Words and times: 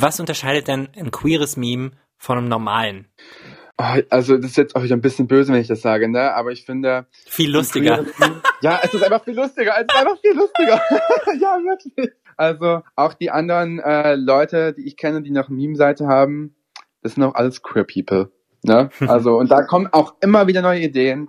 Was 0.00 0.20
unterscheidet 0.20 0.68
denn 0.68 0.88
ein 0.96 1.10
queeres 1.10 1.56
Meme 1.56 1.90
von 2.18 2.38
einem 2.38 2.48
normalen? 2.48 3.08
Oh, 3.78 4.00
also 4.10 4.36
das 4.36 4.52
ist 4.52 4.56
jetzt 4.56 4.76
auch 4.76 4.84
wieder 4.84 4.94
ein 4.94 5.00
bisschen 5.00 5.26
böse, 5.26 5.52
wenn 5.52 5.60
ich 5.60 5.66
das 5.66 5.82
sage, 5.82 6.08
ne? 6.08 6.34
Aber 6.34 6.52
ich 6.52 6.64
finde. 6.64 7.06
Viel 7.26 7.50
lustiger. 7.50 8.04
ja, 8.60 8.78
es 8.82 8.94
ist 8.94 9.02
einfach 9.02 9.24
viel 9.24 9.34
lustiger. 9.34 9.74
Es 9.76 9.82
ist 9.82 9.96
einfach 9.96 10.20
viel 10.20 10.34
lustiger. 10.34 10.80
ja, 11.40 11.58
wirklich. 11.64 12.12
Also 12.36 12.82
auch 12.94 13.14
die 13.14 13.32
anderen 13.32 13.80
äh, 13.80 14.14
Leute, 14.14 14.72
die 14.72 14.86
ich 14.86 14.96
kenne, 14.96 15.20
die 15.20 15.32
noch 15.32 15.48
Meme-Seite 15.48 16.06
haben, 16.06 16.54
das 17.02 17.14
sind 17.14 17.24
auch 17.24 17.34
alles 17.34 17.62
queer 17.64 17.84
People. 17.84 18.30
Ne? 18.62 18.90
Also, 19.08 19.36
und 19.36 19.50
da 19.50 19.62
kommen 19.62 19.88
auch 19.90 20.14
immer 20.20 20.46
wieder 20.46 20.62
neue 20.62 20.80
Ideen. 20.80 21.28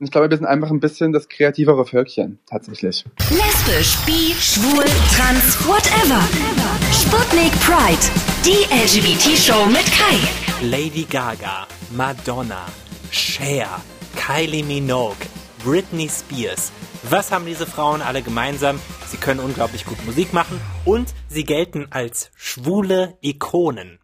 Und 0.00 0.06
ich 0.06 0.10
glaube, 0.10 0.28
wir 0.28 0.36
sind 0.36 0.46
einfach 0.46 0.70
ein 0.70 0.80
bisschen 0.80 1.12
das 1.12 1.28
kreativere 1.28 1.84
Völkchen, 1.84 2.40
tatsächlich. 2.46 3.04
Lesbisch, 3.30 3.96
bi, 4.06 4.34
schwul, 4.34 4.84
trans, 5.14 5.68
whatever. 5.68 6.77
Sputnik 7.08 7.52
Pride, 7.60 8.06
die 8.44 8.66
LGBT-Show 8.70 9.64
mit 9.64 9.86
Kai. 9.86 10.18
Lady 10.60 11.04
Gaga, 11.04 11.66
Madonna, 11.90 12.66
Cher, 13.10 13.80
Kylie 14.14 14.62
Minogue, 14.62 15.16
Britney 15.64 16.10
Spears. 16.10 16.70
Was 17.04 17.32
haben 17.32 17.46
diese 17.46 17.66
Frauen 17.66 18.02
alle 18.02 18.20
gemeinsam? 18.20 18.78
Sie 19.06 19.16
können 19.16 19.40
unglaublich 19.40 19.86
gut 19.86 20.04
Musik 20.04 20.34
machen 20.34 20.60
und 20.84 21.14
sie 21.30 21.44
gelten 21.44 21.86
als 21.88 22.30
schwule 22.36 23.16
Ikonen. 23.22 24.00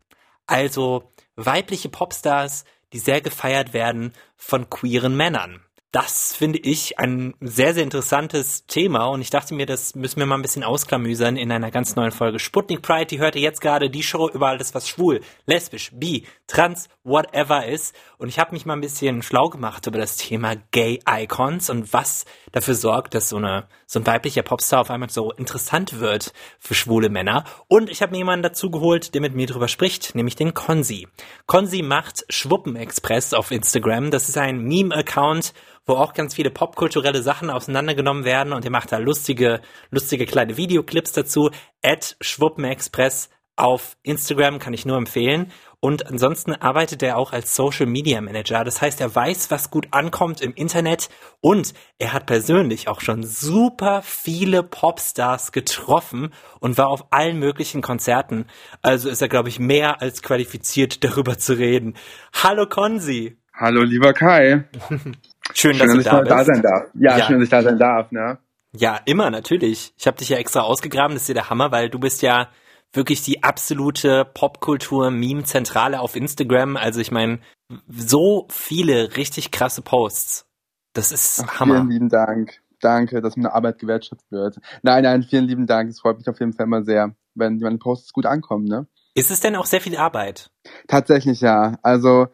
Also 0.46 1.12
weibliche 1.36 1.90
Popstars, 1.90 2.64
die 2.94 3.00
sehr 3.00 3.20
gefeiert 3.20 3.74
werden 3.74 4.14
von 4.34 4.70
queeren 4.70 5.14
Männern. 5.14 5.60
Das 5.94 6.34
finde 6.34 6.58
ich 6.58 6.98
ein 6.98 7.34
sehr, 7.40 7.72
sehr 7.72 7.84
interessantes 7.84 8.66
Thema 8.66 9.06
und 9.06 9.20
ich 9.20 9.30
dachte 9.30 9.54
mir, 9.54 9.64
das 9.64 9.94
müssen 9.94 10.18
wir 10.18 10.26
mal 10.26 10.34
ein 10.34 10.42
bisschen 10.42 10.64
ausklamüsern 10.64 11.36
in 11.36 11.52
einer 11.52 11.70
ganz 11.70 11.94
neuen 11.94 12.10
Folge 12.10 12.40
Sputnik 12.40 12.82
Pride. 12.82 13.06
Die 13.06 13.20
hörte 13.20 13.38
jetzt 13.38 13.60
gerade 13.60 13.88
die 13.88 14.02
Show 14.02 14.28
über 14.28 14.48
alles, 14.48 14.74
was 14.74 14.88
schwul, 14.88 15.20
lesbisch, 15.46 15.92
bi, 15.94 16.26
trans, 16.48 16.88
whatever 17.04 17.64
ist. 17.64 17.94
Und 18.24 18.30
ich 18.30 18.38
habe 18.38 18.52
mich 18.52 18.64
mal 18.64 18.72
ein 18.72 18.80
bisschen 18.80 19.20
schlau 19.20 19.50
gemacht 19.50 19.86
über 19.86 19.98
das 19.98 20.16
Thema 20.16 20.54
Gay 20.70 20.98
Icons 21.06 21.68
und 21.68 21.92
was 21.92 22.24
dafür 22.52 22.74
sorgt, 22.74 23.12
dass 23.12 23.28
so, 23.28 23.36
eine, 23.36 23.68
so 23.86 24.00
ein 24.00 24.06
weiblicher 24.06 24.40
Popstar 24.40 24.80
auf 24.80 24.90
einmal 24.90 25.10
so 25.10 25.30
interessant 25.32 26.00
wird 26.00 26.32
für 26.58 26.72
schwule 26.72 27.10
Männer. 27.10 27.44
Und 27.68 27.90
ich 27.90 28.00
habe 28.00 28.12
mir 28.12 28.16
jemanden 28.16 28.42
dazu 28.42 28.70
geholt, 28.70 29.12
der 29.12 29.20
mit 29.20 29.34
mir 29.34 29.46
drüber 29.46 29.68
spricht, 29.68 30.14
nämlich 30.14 30.36
den 30.36 30.54
Konzi. 30.54 31.06
Konzi 31.44 31.82
macht 31.82 32.24
Schwuppenexpress 32.30 33.34
auf 33.34 33.50
Instagram. 33.50 34.10
Das 34.10 34.30
ist 34.30 34.38
ein 34.38 34.62
Meme-Account 34.62 35.52
wo 35.84 35.96
auch 35.96 36.14
ganz 36.14 36.34
viele 36.34 36.48
popkulturelle 36.48 37.20
Sachen 37.22 37.50
auseinandergenommen 37.50 38.24
werden 38.24 38.54
und 38.54 38.64
er 38.64 38.70
macht 38.70 38.90
da 38.90 38.96
lustige, 38.96 39.60
lustige 39.90 40.24
kleine 40.24 40.56
Videoclips 40.56 41.12
dazu. 41.12 41.50
At 41.82 42.16
Schwuppenexpress 42.22 43.28
auf 43.56 43.96
Instagram 44.02 44.58
kann 44.58 44.74
ich 44.74 44.86
nur 44.86 44.96
empfehlen. 44.96 45.52
Und 45.84 46.06
ansonsten 46.06 46.54
arbeitet 46.54 47.02
er 47.02 47.18
auch 47.18 47.34
als 47.34 47.54
Social 47.54 47.84
Media 47.84 48.22
Manager. 48.22 48.64
Das 48.64 48.80
heißt, 48.80 49.02
er 49.02 49.14
weiß, 49.14 49.50
was 49.50 49.70
gut 49.70 49.88
ankommt 49.90 50.40
im 50.40 50.54
Internet 50.54 51.10
und 51.42 51.74
er 51.98 52.14
hat 52.14 52.24
persönlich 52.24 52.88
auch 52.88 53.02
schon 53.02 53.22
super 53.22 54.00
viele 54.02 54.62
Popstars 54.62 55.52
getroffen 55.52 56.30
und 56.58 56.78
war 56.78 56.88
auf 56.88 57.12
allen 57.12 57.38
möglichen 57.38 57.82
Konzerten. 57.82 58.46
Also 58.80 59.10
ist 59.10 59.20
er, 59.20 59.28
glaube 59.28 59.50
ich, 59.50 59.58
mehr 59.58 60.00
als 60.00 60.22
qualifiziert, 60.22 61.04
darüber 61.04 61.36
zu 61.36 61.58
reden. 61.58 61.98
Hallo 62.32 62.64
Konzi. 62.66 63.36
Hallo, 63.52 63.82
lieber 63.82 64.14
Kai. 64.14 64.64
Schön, 65.52 65.78
dass, 65.78 65.90
schön, 65.90 66.02
dass 66.02 66.04
du 66.04 66.10
da, 66.10 66.20
bist. 66.20 66.30
da 66.30 66.44
sein 66.44 66.62
darf. 66.62 66.82
Ja, 66.94 67.18
ja, 67.18 67.26
schön, 67.26 67.36
dass 67.40 67.44
ich 67.44 67.50
da 67.50 67.60
sein 67.60 67.78
darf, 67.78 68.10
ne? 68.10 68.38
Ja, 68.72 69.00
immer, 69.04 69.28
natürlich. 69.28 69.92
Ich 69.98 70.06
habe 70.06 70.16
dich 70.16 70.30
ja 70.30 70.38
extra 70.38 70.60
ausgegraben, 70.60 71.14
das 71.14 71.24
ist 71.24 71.28
ja 71.28 71.34
der 71.34 71.50
Hammer, 71.50 71.72
weil 71.72 71.90
du 71.90 71.98
bist 71.98 72.22
ja 72.22 72.48
wirklich 72.94 73.22
die 73.22 73.42
absolute 73.42 74.24
Popkultur-Meme-Zentrale 74.24 76.00
auf 76.00 76.16
Instagram. 76.16 76.76
Also 76.76 77.00
ich 77.00 77.10
meine, 77.10 77.40
so 77.88 78.46
viele 78.50 79.16
richtig 79.16 79.50
krasse 79.50 79.82
Posts. 79.82 80.46
Das 80.92 81.12
ist 81.12 81.44
Ach, 81.46 81.60
Hammer. 81.60 81.76
Vielen 81.76 81.90
lieben 81.90 82.08
Dank. 82.08 82.60
Danke, 82.80 83.20
dass 83.20 83.36
meine 83.36 83.52
Arbeit 83.52 83.78
gewertschätzt 83.78 84.30
wird. 84.30 84.58
Nein, 84.82 85.04
nein, 85.04 85.22
vielen 85.22 85.44
lieben 85.44 85.66
Dank. 85.66 85.90
Es 85.90 86.00
freut 86.00 86.18
mich 86.18 86.28
auf 86.28 86.38
jeden 86.38 86.52
Fall 86.52 86.66
immer 86.66 86.84
sehr, 86.84 87.14
wenn 87.34 87.58
meine 87.58 87.78
Posts 87.78 88.12
gut 88.12 88.26
ankommen, 88.26 88.64
ne? 88.64 88.86
Ist 89.14 89.30
es 89.30 89.40
denn 89.40 89.56
auch 89.56 89.66
sehr 89.66 89.80
viel 89.80 89.96
Arbeit? 89.96 90.50
Tatsächlich 90.88 91.40
ja. 91.40 91.78
Also 91.82 92.26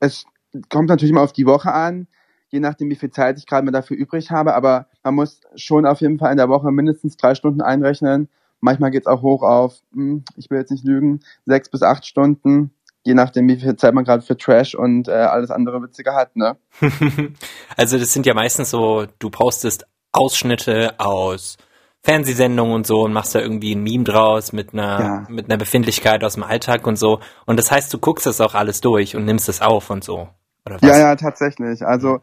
es 0.00 0.24
kommt 0.68 0.88
natürlich 0.88 1.12
immer 1.12 1.22
auf 1.22 1.32
die 1.32 1.46
Woche 1.46 1.72
an 1.72 2.08
je 2.54 2.60
nachdem, 2.60 2.88
wie 2.88 2.94
viel 2.94 3.10
Zeit 3.10 3.36
ich 3.36 3.46
gerade 3.46 3.64
mal 3.64 3.72
dafür 3.72 3.96
übrig 3.96 4.30
habe. 4.30 4.54
Aber 4.54 4.86
man 5.02 5.16
muss 5.16 5.40
schon 5.56 5.84
auf 5.84 6.00
jeden 6.00 6.20
Fall 6.20 6.30
in 6.30 6.36
der 6.36 6.48
Woche 6.48 6.70
mindestens 6.70 7.16
drei 7.16 7.34
Stunden 7.34 7.60
einrechnen. 7.60 8.28
Manchmal 8.64 8.90
geht's 8.90 9.06
auch 9.06 9.20
hoch 9.20 9.42
auf, 9.42 9.74
hm, 9.92 10.24
ich 10.36 10.48
will 10.48 10.58
jetzt 10.58 10.70
nicht 10.70 10.84
lügen, 10.84 11.20
sechs 11.44 11.68
bis 11.68 11.82
acht 11.82 12.06
Stunden, 12.06 12.70
je 13.02 13.12
nachdem, 13.12 13.46
wie 13.48 13.56
viel 13.56 13.76
Zeit 13.76 13.92
man 13.92 14.04
gerade 14.04 14.22
für 14.22 14.38
Trash 14.38 14.74
und 14.74 15.06
äh, 15.06 15.12
alles 15.12 15.50
andere 15.50 15.82
Witzige 15.82 16.14
hat, 16.14 16.34
ne? 16.34 16.56
also 17.76 17.98
das 17.98 18.14
sind 18.14 18.24
ja 18.24 18.32
meistens 18.32 18.70
so, 18.70 19.04
du 19.18 19.28
postest 19.28 19.86
Ausschnitte 20.12 20.94
aus 20.98 21.58
Fernsehsendungen 22.02 22.74
und 22.74 22.86
so 22.86 23.02
und 23.02 23.12
machst 23.12 23.34
da 23.34 23.40
irgendwie 23.40 23.74
ein 23.74 23.82
Meme 23.82 24.04
draus 24.04 24.54
mit 24.54 24.72
einer 24.72 25.00
ja. 25.00 25.26
mit 25.28 25.50
einer 25.50 25.58
Befindlichkeit 25.58 26.24
aus 26.24 26.34
dem 26.34 26.42
Alltag 26.42 26.86
und 26.86 26.96
so. 26.96 27.20
Und 27.44 27.58
das 27.58 27.70
heißt, 27.70 27.92
du 27.92 27.98
guckst 27.98 28.24
das 28.24 28.40
auch 28.40 28.54
alles 28.54 28.80
durch 28.80 29.14
und 29.14 29.26
nimmst 29.26 29.48
es 29.50 29.60
auf 29.60 29.90
und 29.90 30.04
so. 30.04 30.28
Ja, 30.80 30.98
ja, 30.98 31.16
tatsächlich. 31.16 31.84
Also 31.84 32.20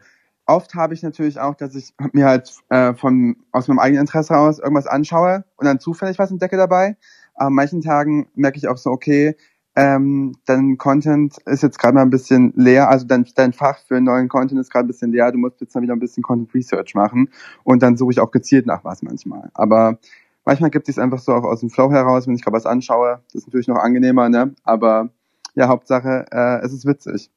oft 0.54 0.74
habe 0.74 0.94
ich 0.94 1.02
natürlich 1.02 1.40
auch, 1.40 1.54
dass 1.54 1.74
ich 1.74 1.94
mir 2.12 2.26
halt 2.26 2.52
äh, 2.68 2.94
von 2.94 3.36
aus 3.52 3.68
meinem 3.68 3.78
eigenen 3.78 4.02
Interesse 4.02 4.36
aus 4.36 4.58
irgendwas 4.58 4.86
anschaue 4.86 5.44
und 5.56 5.66
dann 5.66 5.80
zufällig 5.80 6.18
was 6.18 6.30
entdecke 6.30 6.56
dabei. 6.56 6.96
Aber 7.34 7.48
an 7.48 7.54
manchen 7.54 7.80
Tagen 7.80 8.28
merke 8.34 8.58
ich 8.58 8.68
auch 8.68 8.76
so, 8.76 8.90
okay, 8.90 9.36
ähm, 9.74 10.34
dein 10.44 10.76
Content 10.76 11.38
ist 11.46 11.62
jetzt 11.62 11.78
gerade 11.78 11.94
mal 11.94 12.02
ein 12.02 12.10
bisschen 12.10 12.52
leer, 12.56 12.90
also 12.90 13.06
dein, 13.06 13.26
dein 13.34 13.54
Fach 13.54 13.78
für 13.78 14.00
neuen 14.00 14.28
Content 14.28 14.60
ist 14.60 14.70
gerade 14.70 14.84
ein 14.84 14.88
bisschen 14.88 15.12
leer, 15.12 15.32
du 15.32 15.38
musst 15.38 15.60
jetzt 15.62 15.74
mal 15.74 15.80
wieder 15.80 15.94
ein 15.94 15.98
bisschen 15.98 16.22
Content 16.22 16.52
Research 16.52 16.94
machen 16.94 17.30
und 17.64 17.82
dann 17.82 17.96
suche 17.96 18.12
ich 18.12 18.20
auch 18.20 18.30
gezielt 18.30 18.66
nach 18.66 18.84
was 18.84 19.02
manchmal. 19.02 19.50
Aber 19.54 19.98
manchmal 20.44 20.70
gibt 20.70 20.90
es 20.90 20.98
einfach 20.98 21.20
so 21.20 21.32
auch 21.32 21.44
aus 21.44 21.60
dem 21.60 21.70
Flow 21.70 21.90
heraus, 21.90 22.26
wenn 22.26 22.34
ich 22.34 22.42
gerade 22.42 22.56
was 22.56 22.66
anschaue, 22.66 23.20
das 23.32 23.42
ist 23.42 23.46
natürlich 23.46 23.68
noch 23.68 23.76
angenehmer, 23.76 24.28
ne? 24.28 24.54
Aber 24.62 25.08
ja, 25.54 25.68
Hauptsache, 25.68 26.26
äh, 26.30 26.60
es 26.64 26.72
ist 26.72 26.86
witzig. 26.86 27.30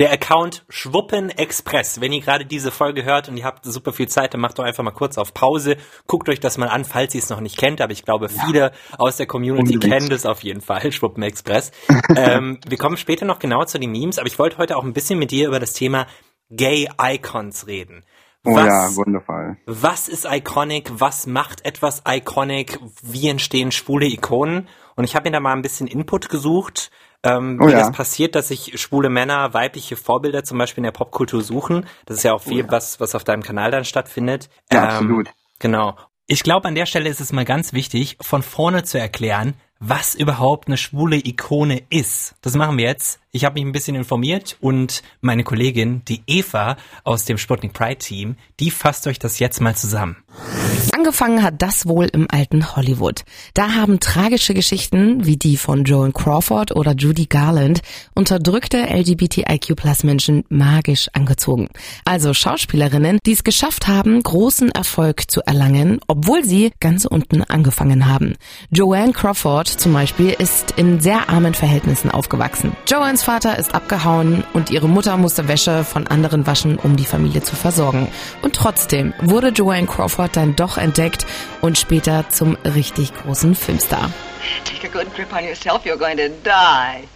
Der 0.00 0.10
Account 0.12 0.64
Schwuppen 0.70 1.28
Express. 1.28 2.00
Wenn 2.00 2.10
ihr 2.10 2.22
gerade 2.22 2.46
diese 2.46 2.70
Folge 2.70 3.04
hört 3.04 3.28
und 3.28 3.36
ihr 3.36 3.44
habt 3.44 3.66
super 3.66 3.92
viel 3.92 4.08
Zeit, 4.08 4.32
dann 4.32 4.40
macht 4.40 4.58
doch 4.58 4.64
einfach 4.64 4.82
mal 4.82 4.92
kurz 4.92 5.18
auf 5.18 5.34
Pause. 5.34 5.76
Guckt 6.06 6.30
euch 6.30 6.40
das 6.40 6.56
mal 6.56 6.68
an, 6.68 6.86
falls 6.86 7.14
ihr 7.14 7.18
es 7.18 7.28
noch 7.28 7.40
nicht 7.40 7.58
kennt. 7.58 7.82
Aber 7.82 7.92
ich 7.92 8.02
glaube, 8.02 8.28
ja. 8.34 8.46
viele 8.46 8.72
aus 8.96 9.18
der 9.18 9.26
Community 9.26 9.74
Unbedingt. 9.74 9.92
kennen 9.92 10.08
das 10.08 10.24
auf 10.24 10.42
jeden 10.42 10.62
Fall, 10.62 10.90
Schwuppen 10.94 11.22
Express. 11.22 11.70
ähm, 12.16 12.58
wir 12.66 12.78
kommen 12.78 12.96
später 12.96 13.26
noch 13.26 13.38
genauer 13.38 13.66
zu 13.66 13.78
den 13.78 13.92
Memes, 13.92 14.18
aber 14.18 14.26
ich 14.26 14.38
wollte 14.38 14.56
heute 14.56 14.78
auch 14.78 14.84
ein 14.84 14.94
bisschen 14.94 15.18
mit 15.18 15.32
dir 15.32 15.48
über 15.48 15.60
das 15.60 15.74
Thema 15.74 16.06
Gay 16.48 16.88
Icons 16.98 17.66
reden. 17.66 18.02
Was, 18.42 18.54
oh 18.54 18.66
ja, 18.66 18.96
wundervoll. 18.96 19.58
Was 19.66 20.08
ist 20.08 20.24
iconic? 20.24 20.90
Was 20.94 21.26
macht 21.26 21.66
etwas 21.66 22.04
iconic? 22.08 22.78
Wie 23.02 23.28
entstehen 23.28 23.70
schwule 23.70 24.06
Ikonen? 24.06 24.66
Und 24.96 25.04
ich 25.04 25.14
habe 25.14 25.28
mir 25.28 25.32
da 25.32 25.40
mal 25.40 25.52
ein 25.52 25.60
bisschen 25.60 25.86
Input 25.86 26.30
gesucht 26.30 26.90
ähm, 27.22 27.58
oh, 27.60 27.66
wie 27.66 27.72
ja. 27.72 27.80
das 27.80 27.92
passiert, 27.92 28.34
dass 28.34 28.48
sich 28.48 28.80
schwule 28.80 29.10
Männer 29.10 29.52
weibliche 29.52 29.96
Vorbilder 29.96 30.44
zum 30.44 30.58
Beispiel 30.58 30.80
in 30.80 30.84
der 30.84 30.92
Popkultur 30.92 31.42
suchen. 31.42 31.86
Das 32.06 32.18
ist 32.18 32.22
ja 32.22 32.32
auch 32.32 32.42
viel, 32.42 32.62
oh, 32.62 32.66
ja. 32.66 32.72
was, 32.72 33.00
was 33.00 33.14
auf 33.14 33.24
deinem 33.24 33.42
Kanal 33.42 33.70
dann 33.70 33.84
stattfindet. 33.84 34.48
Ja, 34.72 34.84
ähm, 34.84 34.88
absolut. 34.88 35.30
Genau. 35.58 35.96
Ich 36.26 36.42
glaube, 36.42 36.68
an 36.68 36.74
der 36.74 36.86
Stelle 36.86 37.08
ist 37.08 37.20
es 37.20 37.32
mal 37.32 37.44
ganz 37.44 37.72
wichtig, 37.72 38.16
von 38.20 38.42
vorne 38.42 38.84
zu 38.84 38.98
erklären, 38.98 39.54
was 39.80 40.14
überhaupt 40.14 40.68
eine 40.68 40.76
schwule 40.76 41.16
Ikone 41.16 41.82
ist. 41.90 42.36
Das 42.40 42.54
machen 42.54 42.78
wir 42.78 42.84
jetzt. 42.84 43.19
Ich 43.32 43.44
habe 43.44 43.54
mich 43.54 43.64
ein 43.64 43.70
bisschen 43.70 43.94
informiert 43.94 44.56
und 44.60 45.04
meine 45.20 45.44
Kollegin, 45.44 46.02
die 46.08 46.22
Eva 46.26 46.76
aus 47.04 47.26
dem 47.26 47.38
Sputnik 47.38 47.72
Pride 47.72 47.98
Team, 47.98 48.34
die 48.58 48.72
fasst 48.72 49.06
euch 49.06 49.20
das 49.20 49.38
jetzt 49.38 49.60
mal 49.60 49.76
zusammen. 49.76 50.16
Angefangen 50.92 51.42
hat 51.42 51.62
das 51.62 51.86
wohl 51.86 52.06
im 52.06 52.26
alten 52.30 52.74
Hollywood. 52.74 53.22
Da 53.54 53.74
haben 53.74 54.00
tragische 54.00 54.52
Geschichten 54.54 55.24
wie 55.26 55.36
die 55.36 55.56
von 55.56 55.84
Joan 55.84 56.12
Crawford 56.12 56.74
oder 56.74 56.94
Judy 56.94 57.26
Garland 57.26 57.82
unterdrückte 58.14 58.78
LGBTIQ-Plus-Menschen 58.78 60.44
magisch 60.48 61.08
angezogen. 61.12 61.68
Also 62.04 62.34
Schauspielerinnen, 62.34 63.18
die 63.24 63.32
es 63.32 63.44
geschafft 63.44 63.86
haben, 63.86 64.22
großen 64.22 64.72
Erfolg 64.72 65.30
zu 65.30 65.42
erlangen, 65.42 66.00
obwohl 66.08 66.44
sie 66.44 66.72
ganz 66.80 67.04
unten 67.04 67.44
angefangen 67.44 68.06
haben. 68.06 68.34
Joanne 68.70 69.12
Crawford 69.12 69.68
zum 69.68 69.92
Beispiel 69.92 70.30
ist 70.30 70.72
in 70.72 71.00
sehr 71.00 71.28
armen 71.28 71.54
Verhältnissen 71.54 72.10
aufgewachsen. 72.10 72.72
Joannes 73.20 73.42
Vater 73.44 73.58
ist 73.58 73.74
abgehauen 73.74 74.44
und 74.54 74.70
ihre 74.70 74.88
Mutter 74.88 75.18
musste 75.18 75.46
Wäsche 75.46 75.84
von 75.84 76.06
anderen 76.06 76.46
waschen, 76.46 76.78
um 76.78 76.96
die 76.96 77.04
Familie 77.04 77.42
zu 77.42 77.54
versorgen. 77.54 78.08
Und 78.40 78.56
trotzdem 78.56 79.12
wurde 79.20 79.48
Joanne 79.48 79.86
Crawford 79.86 80.36
dann 80.36 80.56
doch 80.56 80.78
entdeckt 80.78 81.26
und 81.60 81.76
später 81.76 82.24
zum 82.30 82.56
richtig 82.64 83.12
großen 83.12 83.54
Filmstar. 83.54 84.10
Take 84.64 84.88
a 84.88 84.90
good 84.90 85.14
grip 85.14 85.30
on 85.34 85.44
yourself, 85.44 85.84
you're 85.84 85.98
going 85.98 86.16
to 86.16 86.28
die. 86.44 87.06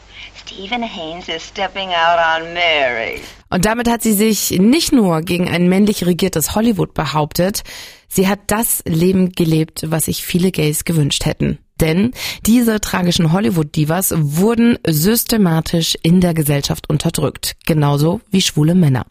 Stephen 0.44 0.82
Haynes 0.82 1.28
is 1.28 1.42
stepping 1.42 1.88
out 1.88 2.18
on 2.18 2.52
Mary. 2.52 3.22
Und 3.48 3.64
damit 3.64 3.88
hat 3.88 4.02
sie 4.02 4.12
sich 4.12 4.50
nicht 4.50 4.92
nur 4.92 5.22
gegen 5.22 5.48
ein 5.48 5.68
männlich 5.68 6.04
regiertes 6.04 6.54
Hollywood 6.54 6.92
behauptet, 6.92 7.62
sie 8.08 8.28
hat 8.28 8.40
das 8.48 8.82
Leben 8.84 9.32
gelebt, 9.32 9.84
was 9.86 10.04
sich 10.04 10.22
viele 10.22 10.50
Gays 10.50 10.84
gewünscht 10.84 11.24
hätten. 11.24 11.63
Denn 11.80 12.12
diese 12.46 12.80
tragischen 12.80 13.32
Hollywood-Divas 13.32 14.14
wurden 14.16 14.78
systematisch 14.86 15.96
in 16.02 16.20
der 16.20 16.34
Gesellschaft 16.34 16.88
unterdrückt, 16.88 17.56
genauso 17.66 18.20
wie 18.30 18.40
schwule 18.40 18.74
Männer. 18.74 19.06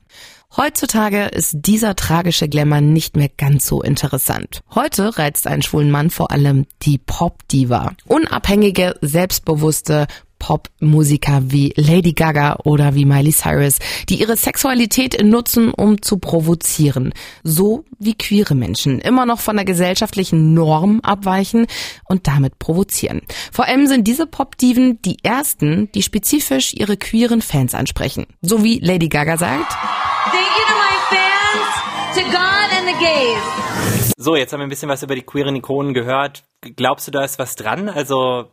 Heutzutage 0.56 1.26
ist 1.26 1.56
dieser 1.66 1.96
tragische 1.96 2.48
Glamour 2.48 2.82
nicht 2.82 3.18
mehr 3.18 3.30
ganz 3.30 3.66
so 3.66 3.82
interessant. 3.82 4.62
Heute 4.76 5.18
reizt 5.18 5.48
einen 5.48 5.64
schwulen 5.64 5.90
Mann 5.90 6.12
vor 6.12 6.30
allem 6.30 6.68
die 6.84 7.00
Pop-Diva. 7.00 7.94
Unabhängige, 8.06 8.96
selbstbewusste, 9.02 10.06
Popmusiker 10.44 11.42
wie 11.46 11.74
Lady 11.78 12.12
Gaga 12.12 12.58
oder 12.66 12.96
wie 12.96 13.06
Miley 13.06 13.32
Cyrus, 13.32 13.80
die 14.10 14.20
ihre 14.20 14.36
Sexualität 14.36 15.24
nutzen, 15.24 15.72
um 15.72 16.02
zu 16.02 16.18
provozieren. 16.18 17.14
So 17.44 17.86
wie 17.98 18.14
queere 18.14 18.54
Menschen 18.54 19.00
immer 19.00 19.26
noch 19.26 19.40
von 19.40 19.56
der 19.56 19.64
gesellschaftlichen 19.64 20.54
Norm 20.54 21.00
abweichen 21.02 21.66
und 22.10 22.28
damit 22.28 22.60
provozieren. 22.60 23.22
Vor 23.54 23.68
allem 23.68 23.88
sind 23.88 24.06
diese 24.06 24.28
Popdiven 24.28 25.02
die 25.04 25.24
ersten, 25.24 25.90
die 25.94 26.04
spezifisch 26.04 26.74
ihre 26.74 26.98
queeren 26.98 27.42
Fans 27.42 27.74
ansprechen. 27.74 28.26
So 28.42 28.66
wie 28.66 28.80
Lady 28.80 29.08
Gaga 29.08 29.38
sagt. 29.38 29.72
Thank 29.72 30.52
you 30.58 30.66
to 30.68 30.76
my 30.76 30.96
fans, 31.16 32.16
to 32.16 32.22
God 32.26 32.70
and 32.78 32.88
the 32.90 33.06
gays. 33.06 34.14
So, 34.18 34.36
jetzt 34.36 34.52
haben 34.52 34.60
wir 34.60 34.68
ein 34.68 34.70
bisschen 34.70 34.90
was 34.90 35.04
über 35.04 35.16
die 35.16 35.22
queeren 35.22 35.56
Ikonen 35.56 35.94
gehört. 35.94 36.44
Glaubst 36.76 37.08
du, 37.08 37.12
da 37.12 37.24
ist 37.24 37.40
was 37.40 37.56
dran? 37.56 37.88
Also 37.88 38.52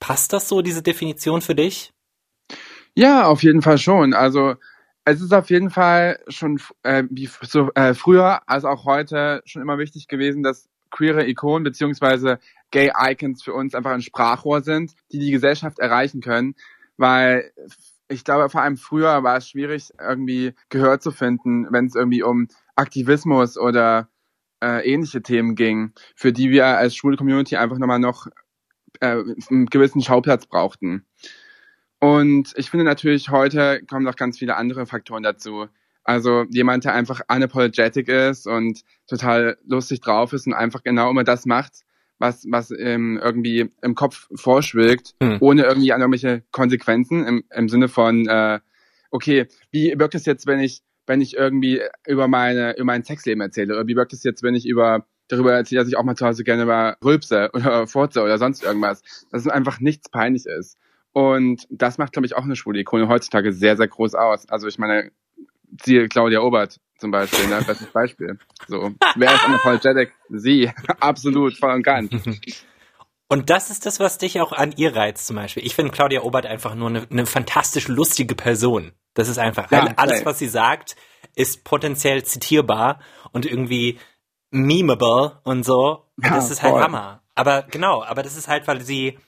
Passt 0.00 0.32
das 0.32 0.48
so, 0.48 0.62
diese 0.62 0.82
Definition 0.82 1.40
für 1.40 1.54
dich? 1.54 1.92
Ja, 2.94 3.26
auf 3.26 3.42
jeden 3.42 3.62
Fall 3.62 3.78
schon. 3.78 4.14
Also 4.14 4.54
es 5.04 5.20
ist 5.20 5.32
auf 5.32 5.50
jeden 5.50 5.70
Fall 5.70 6.18
schon 6.28 6.60
äh, 6.82 7.04
wie 7.10 7.28
so, 7.42 7.70
äh, 7.74 7.94
früher 7.94 8.40
als 8.48 8.64
auch 8.64 8.84
heute 8.84 9.42
schon 9.44 9.62
immer 9.62 9.78
wichtig 9.78 10.08
gewesen, 10.08 10.42
dass 10.42 10.68
queere 10.90 11.26
Ikonen 11.26 11.64
beziehungsweise 11.64 12.38
Gay 12.70 12.90
Icons 12.98 13.42
für 13.42 13.52
uns 13.52 13.74
einfach 13.74 13.92
ein 13.92 14.02
Sprachrohr 14.02 14.62
sind, 14.62 14.94
die 15.12 15.18
die 15.18 15.30
Gesellschaft 15.30 15.78
erreichen 15.78 16.20
können, 16.20 16.54
weil 16.96 17.52
ich 18.08 18.24
glaube, 18.24 18.48
vor 18.48 18.62
allem 18.62 18.76
früher 18.76 19.22
war 19.22 19.36
es 19.36 19.48
schwierig, 19.48 19.90
irgendwie 20.00 20.54
Gehör 20.68 21.00
zu 21.00 21.10
finden, 21.10 21.66
wenn 21.70 21.86
es 21.86 21.94
irgendwie 21.94 22.22
um 22.22 22.48
Aktivismus 22.76 23.58
oder 23.58 24.08
äh, 24.62 24.90
ähnliche 24.90 25.22
Themen 25.22 25.54
ging, 25.54 25.92
für 26.14 26.32
die 26.32 26.50
wir 26.50 26.66
als 26.66 26.94
schwule 26.96 27.16
Community 27.16 27.56
einfach 27.56 27.78
nochmal 27.78 27.98
noch 27.98 28.26
äh, 29.00 29.22
einen 29.50 29.66
gewissen 29.66 30.02
Schauplatz 30.02 30.46
brauchten. 30.46 31.06
Und 31.98 32.52
ich 32.56 32.70
finde 32.70 32.84
natürlich, 32.84 33.30
heute 33.30 33.82
kommen 33.88 34.04
noch 34.04 34.16
ganz 34.16 34.38
viele 34.38 34.56
andere 34.56 34.86
Faktoren 34.86 35.22
dazu. 35.22 35.66
Also 36.04 36.44
jemand, 36.50 36.84
der 36.84 36.94
einfach 36.94 37.22
unapologetic 37.28 38.08
ist 38.08 38.46
und 38.46 38.82
total 39.08 39.58
lustig 39.66 40.00
drauf 40.00 40.32
ist 40.32 40.46
und 40.46 40.54
einfach 40.54 40.82
genau 40.84 41.10
immer 41.10 41.24
das 41.24 41.46
macht, 41.46 41.82
was, 42.18 42.46
was 42.48 42.70
ähm, 42.70 43.18
irgendwie 43.20 43.70
im 43.82 43.94
Kopf 43.94 44.28
vorschwilgt, 44.34 45.14
hm. 45.20 45.38
ohne 45.40 45.64
irgendwie 45.64 45.92
an 45.92 46.00
irgendwelche 46.00 46.44
Konsequenzen 46.52 47.26
im, 47.26 47.44
im 47.52 47.68
Sinne 47.68 47.88
von, 47.88 48.28
äh, 48.28 48.60
okay, 49.10 49.46
wie 49.72 49.98
wirkt 49.98 50.14
es 50.14 50.26
jetzt, 50.26 50.46
wenn 50.46 50.60
ich, 50.60 50.82
wenn 51.06 51.20
ich 51.20 51.36
irgendwie 51.36 51.82
über 52.06 52.28
meine, 52.28 52.76
über 52.76 52.84
mein 52.84 53.02
Sexleben 53.02 53.40
erzähle? 53.40 53.74
Oder 53.74 53.86
wie 53.88 53.96
wirkt 53.96 54.12
es 54.12 54.22
jetzt, 54.22 54.42
wenn 54.42 54.54
ich 54.54 54.66
über 54.66 55.06
darüber 55.28 55.52
erzähle, 55.52 55.80
dass 55.80 55.88
ich 55.88 55.96
auch 55.96 56.04
mal 56.04 56.16
zu 56.16 56.26
Hause 56.26 56.44
gerne 56.44 56.66
mal 56.66 56.96
rülpse 57.04 57.50
oder 57.52 57.86
furze 57.86 58.22
oder 58.22 58.38
sonst 58.38 58.64
irgendwas. 58.64 59.02
Dass 59.30 59.42
es 59.42 59.48
einfach 59.48 59.80
nichts 59.80 60.08
peinlich 60.08 60.46
ist. 60.46 60.78
Und 61.12 61.66
das 61.70 61.98
macht, 61.98 62.12
glaube 62.12 62.26
ich, 62.26 62.36
auch 62.36 62.44
eine 62.44 62.56
schwule 62.56 62.80
Ikone 62.80 63.08
heutzutage 63.08 63.52
sehr, 63.52 63.76
sehr 63.76 63.88
groß 63.88 64.14
aus. 64.14 64.48
Also 64.48 64.68
ich 64.68 64.78
meine, 64.78 65.10
siehe 65.82 66.08
Claudia 66.08 66.40
Obert 66.40 66.78
zum 66.98 67.10
Beispiel, 67.10 67.46
ne? 67.48 67.62
Bestes 67.66 67.88
Beispiel. 67.88 68.38
So, 68.68 68.92
wer 69.16 69.34
ist 69.34 69.46
unapologetic? 69.46 70.12
Sie. 70.28 70.70
Absolut, 71.00 71.56
voll 71.56 71.74
und 71.74 71.82
ganz. 71.82 72.10
Und 73.28 73.50
das 73.50 73.70
ist 73.70 73.86
das, 73.86 73.98
was 73.98 74.18
dich 74.18 74.40
auch 74.40 74.52
an 74.52 74.72
ihr 74.76 74.94
reizt 74.94 75.26
zum 75.26 75.34
Beispiel. 75.34 75.66
Ich 75.66 75.74
finde 75.74 75.90
Claudia 75.90 76.22
Obert 76.22 76.46
einfach 76.46 76.76
nur 76.76 76.88
eine, 76.88 77.08
eine 77.10 77.26
fantastisch 77.26 77.88
lustige 77.88 78.36
Person. 78.36 78.92
Das 79.14 79.28
ist 79.28 79.38
einfach, 79.38 79.68
ja, 79.72 79.94
alles, 79.96 80.24
was 80.24 80.38
sie 80.38 80.46
sagt, 80.46 80.94
ist 81.34 81.64
potenziell 81.64 82.22
zitierbar 82.22 83.00
und 83.32 83.44
irgendwie 83.44 83.98
memeable 84.56 85.40
und 85.44 85.64
so. 85.64 86.04
Ja, 86.22 86.36
das 86.36 86.50
ist 86.50 86.62
halt 86.62 86.72
voll. 86.72 86.82
Hammer. 86.82 87.22
Aber 87.34 87.62
genau, 87.62 88.02
aber 88.02 88.22
das 88.22 88.36
ist 88.36 88.48
halt, 88.48 88.66
weil 88.66 88.80
sie, 88.80 89.18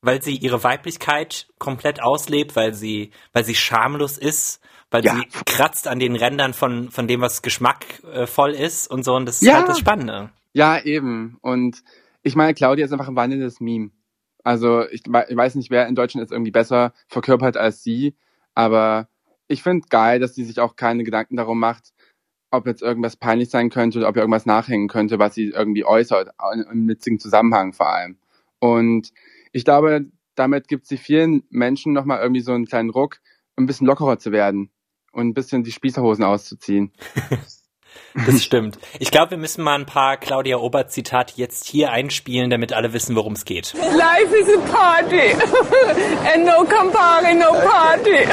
weil 0.00 0.22
sie 0.22 0.36
ihre 0.36 0.64
Weiblichkeit 0.64 1.48
komplett 1.58 2.02
auslebt, 2.02 2.56
weil 2.56 2.74
sie, 2.74 3.10
weil 3.32 3.44
sie 3.44 3.54
schamlos 3.54 4.16
ist, 4.16 4.60
weil 4.90 5.04
ja. 5.04 5.14
sie 5.14 5.26
kratzt 5.44 5.86
an 5.86 5.98
den 5.98 6.16
Rändern 6.16 6.54
von, 6.54 6.90
von 6.90 7.06
dem, 7.06 7.20
was 7.20 7.42
geschmackvoll 7.42 8.52
ist 8.52 8.90
und 8.90 9.04
so. 9.04 9.14
Und 9.14 9.26
das 9.26 9.36
ist 9.36 9.42
ja. 9.48 9.56
halt 9.56 9.68
das 9.68 9.78
Spannende. 9.78 10.30
Ja, 10.52 10.80
eben. 10.82 11.38
Und 11.42 11.82
ich 12.22 12.34
meine, 12.34 12.54
Claudia 12.54 12.84
ist 12.84 12.92
einfach 12.92 13.08
ein 13.08 13.16
wandelndes 13.16 13.60
Meme. 13.60 13.90
Also 14.42 14.88
ich, 14.88 15.02
ich 15.04 15.36
weiß 15.36 15.54
nicht, 15.56 15.70
wer 15.70 15.86
in 15.86 15.94
Deutschland 15.94 16.24
ist 16.24 16.32
irgendwie 16.32 16.50
besser 16.50 16.92
verkörpert 17.08 17.56
als 17.56 17.82
sie, 17.82 18.16
aber 18.54 19.08
ich 19.48 19.62
finde 19.62 19.86
geil, 19.88 20.18
dass 20.18 20.34
sie 20.34 20.44
sich 20.44 20.60
auch 20.60 20.76
keine 20.76 21.04
Gedanken 21.04 21.36
darum 21.36 21.58
macht, 21.58 21.92
ob 22.50 22.66
jetzt 22.66 22.82
irgendwas 22.82 23.16
peinlich 23.16 23.50
sein 23.50 23.70
könnte 23.70 23.98
oder 23.98 24.08
ob 24.08 24.16
irgendwas 24.16 24.46
nachhängen 24.46 24.88
könnte, 24.88 25.18
was 25.18 25.34
sie 25.34 25.50
irgendwie 25.50 25.84
äußert, 25.84 26.30
im 26.72 26.88
witzigen 26.88 27.18
Zusammenhang 27.18 27.72
vor 27.72 27.88
allem. 27.88 28.16
Und 28.58 29.12
ich 29.52 29.64
glaube, 29.64 30.06
damit 30.34 30.68
gibt 30.68 30.86
sie 30.86 30.96
vielen 30.96 31.44
Menschen 31.50 31.92
nochmal 31.92 32.20
irgendwie 32.20 32.40
so 32.40 32.52
einen 32.52 32.66
kleinen 32.66 32.90
Ruck, 32.90 33.20
ein 33.56 33.66
bisschen 33.66 33.86
lockerer 33.86 34.18
zu 34.18 34.32
werden 34.32 34.70
und 35.12 35.28
ein 35.28 35.34
bisschen 35.34 35.64
die 35.64 35.72
Spießerhosen 35.72 36.24
auszuziehen. 36.24 36.92
Das 38.14 38.42
stimmt. 38.44 38.78
Ich 38.98 39.10
glaube, 39.10 39.32
wir 39.32 39.38
müssen 39.38 39.64
mal 39.64 39.74
ein 39.74 39.86
paar 39.86 40.16
Claudia 40.16 40.58
Obert 40.58 40.92
Zitate 40.92 41.34
jetzt 41.36 41.66
hier 41.66 41.90
einspielen, 41.90 42.48
damit 42.48 42.72
alle 42.72 42.92
wissen, 42.92 43.16
worum 43.16 43.32
es 43.32 43.44
geht. 43.44 43.74
Life 43.74 44.36
is 44.36 44.48
a 44.48 44.60
party 44.70 45.32
and 46.34 46.44
no 46.44 46.64
Campari, 46.64 47.34
no 47.34 47.52
party. 47.52 48.26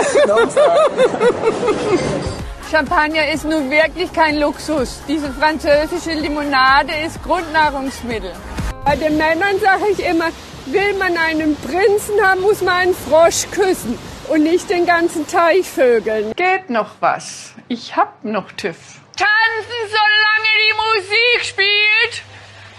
Champagner 2.70 3.32
ist 3.32 3.46
nun 3.46 3.72
wirklich 3.72 4.12
kein 4.12 4.40
Luxus. 4.40 5.02
Diese 5.08 5.32
französische 5.32 6.12
Limonade 6.12 6.92
ist 7.06 7.24
Grundnahrungsmittel. 7.24 8.34
Bei 8.84 8.98
den 8.98 9.16
Männern 9.18 9.58
sage 9.62 9.86
ich 9.94 10.06
immer, 10.06 10.28
will 10.66 10.94
man 10.96 11.16
einen 11.18 11.56
Prinzen 11.56 12.22
haben, 12.22 12.42
muss 12.42 12.62
man 12.62 12.76
einen 12.76 12.94
Frosch 12.94 13.50
küssen 13.52 13.98
und 14.28 14.44
nicht 14.44 14.70
den 14.70 14.86
ganzen 14.86 15.26
Teich 15.28 15.66
vögeln. 15.66 16.34
Geht 16.36 16.70
noch 16.70 16.96
was. 17.00 17.54
Ich 17.70 17.96
hab 17.96 18.26
noch 18.26 18.52
TÜV. 18.52 18.76
Tanzen, 19.16 19.82
solange 19.88 20.52
die 20.60 20.74
Musik 20.74 21.46
spielt 21.46 22.24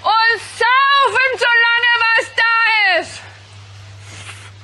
und 0.03 0.41
saufen, 0.59 1.29
solange 1.33 1.93
was 2.05 2.27
da 2.37 3.01
ist. 3.01 3.21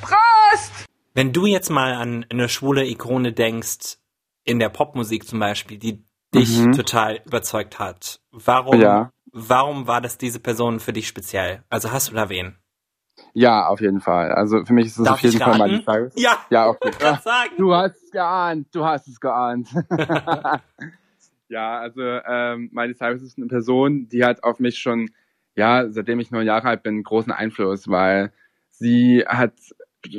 Prost! 0.03 0.87
Wenn 1.15 1.32
du 1.32 1.47
jetzt 1.47 1.70
mal 1.70 1.94
an 1.94 2.27
eine 2.31 2.51
schwule 2.51 2.84
Ikone 2.84 3.32
denkst, 3.32 3.96
in 4.44 4.58
der 4.58 4.69
Popmusik 4.69 5.27
zum 5.27 5.41
Beispiel, 5.41 5.79
die 5.79 6.05
dich 6.34 6.58
mhm. 6.58 6.72
total 6.72 7.20
überzeugt 7.24 7.79
hat. 7.79 8.20
Warum, 8.31 8.81
ja. 8.81 9.10
warum 9.32 9.86
war 9.86 10.01
das 10.01 10.19
diese 10.19 10.41
Person 10.41 10.81
für 10.81 10.93
dich 10.93 11.08
speziell? 11.08 11.63
Also 11.69 11.93
hast 11.93 12.10
du 12.10 12.15
da 12.15 12.29
wen? 12.29 12.56
Ja, 13.32 13.67
auf 13.67 13.81
jeden 13.81 14.01
Fall. 14.01 14.32
Also 14.32 14.65
für 14.65 14.72
mich 14.72 14.86
ist 14.86 14.98
es 14.98 15.06
auf 15.06 15.20
jeden 15.20 15.39
Fall 15.39 15.58
Miley 15.58 15.82
Cyrus. 15.84 16.13
Ja, 16.17 16.39
ja 16.51 16.69
okay. 16.69 16.91
Ja, 17.01 17.44
du 17.56 17.74
hast 17.74 17.96
es 18.03 18.10
geahnt, 18.10 18.69
du 18.72 18.84
hast 18.84 19.08
es 19.08 19.20
geahnt. 19.20 19.69
ja, 21.48 21.79
also 21.79 22.01
ähm, 22.01 22.70
Miley 22.72 22.94
Cyrus 22.94 23.22
ist 23.22 23.39
eine 23.39 23.46
Person, 23.46 24.08
die 24.08 24.24
hat 24.24 24.43
auf 24.43 24.58
mich 24.58 24.79
schon, 24.79 25.10
ja, 25.56 25.89
seitdem 25.91 26.20
ich 26.20 26.31
neun 26.31 26.46
Jahre 26.46 26.69
alt 26.69 26.82
bin, 26.82 27.03
großen 27.03 27.32
Einfluss, 27.32 27.89
weil 27.89 28.32
sie 28.70 29.24
hat 29.27 29.55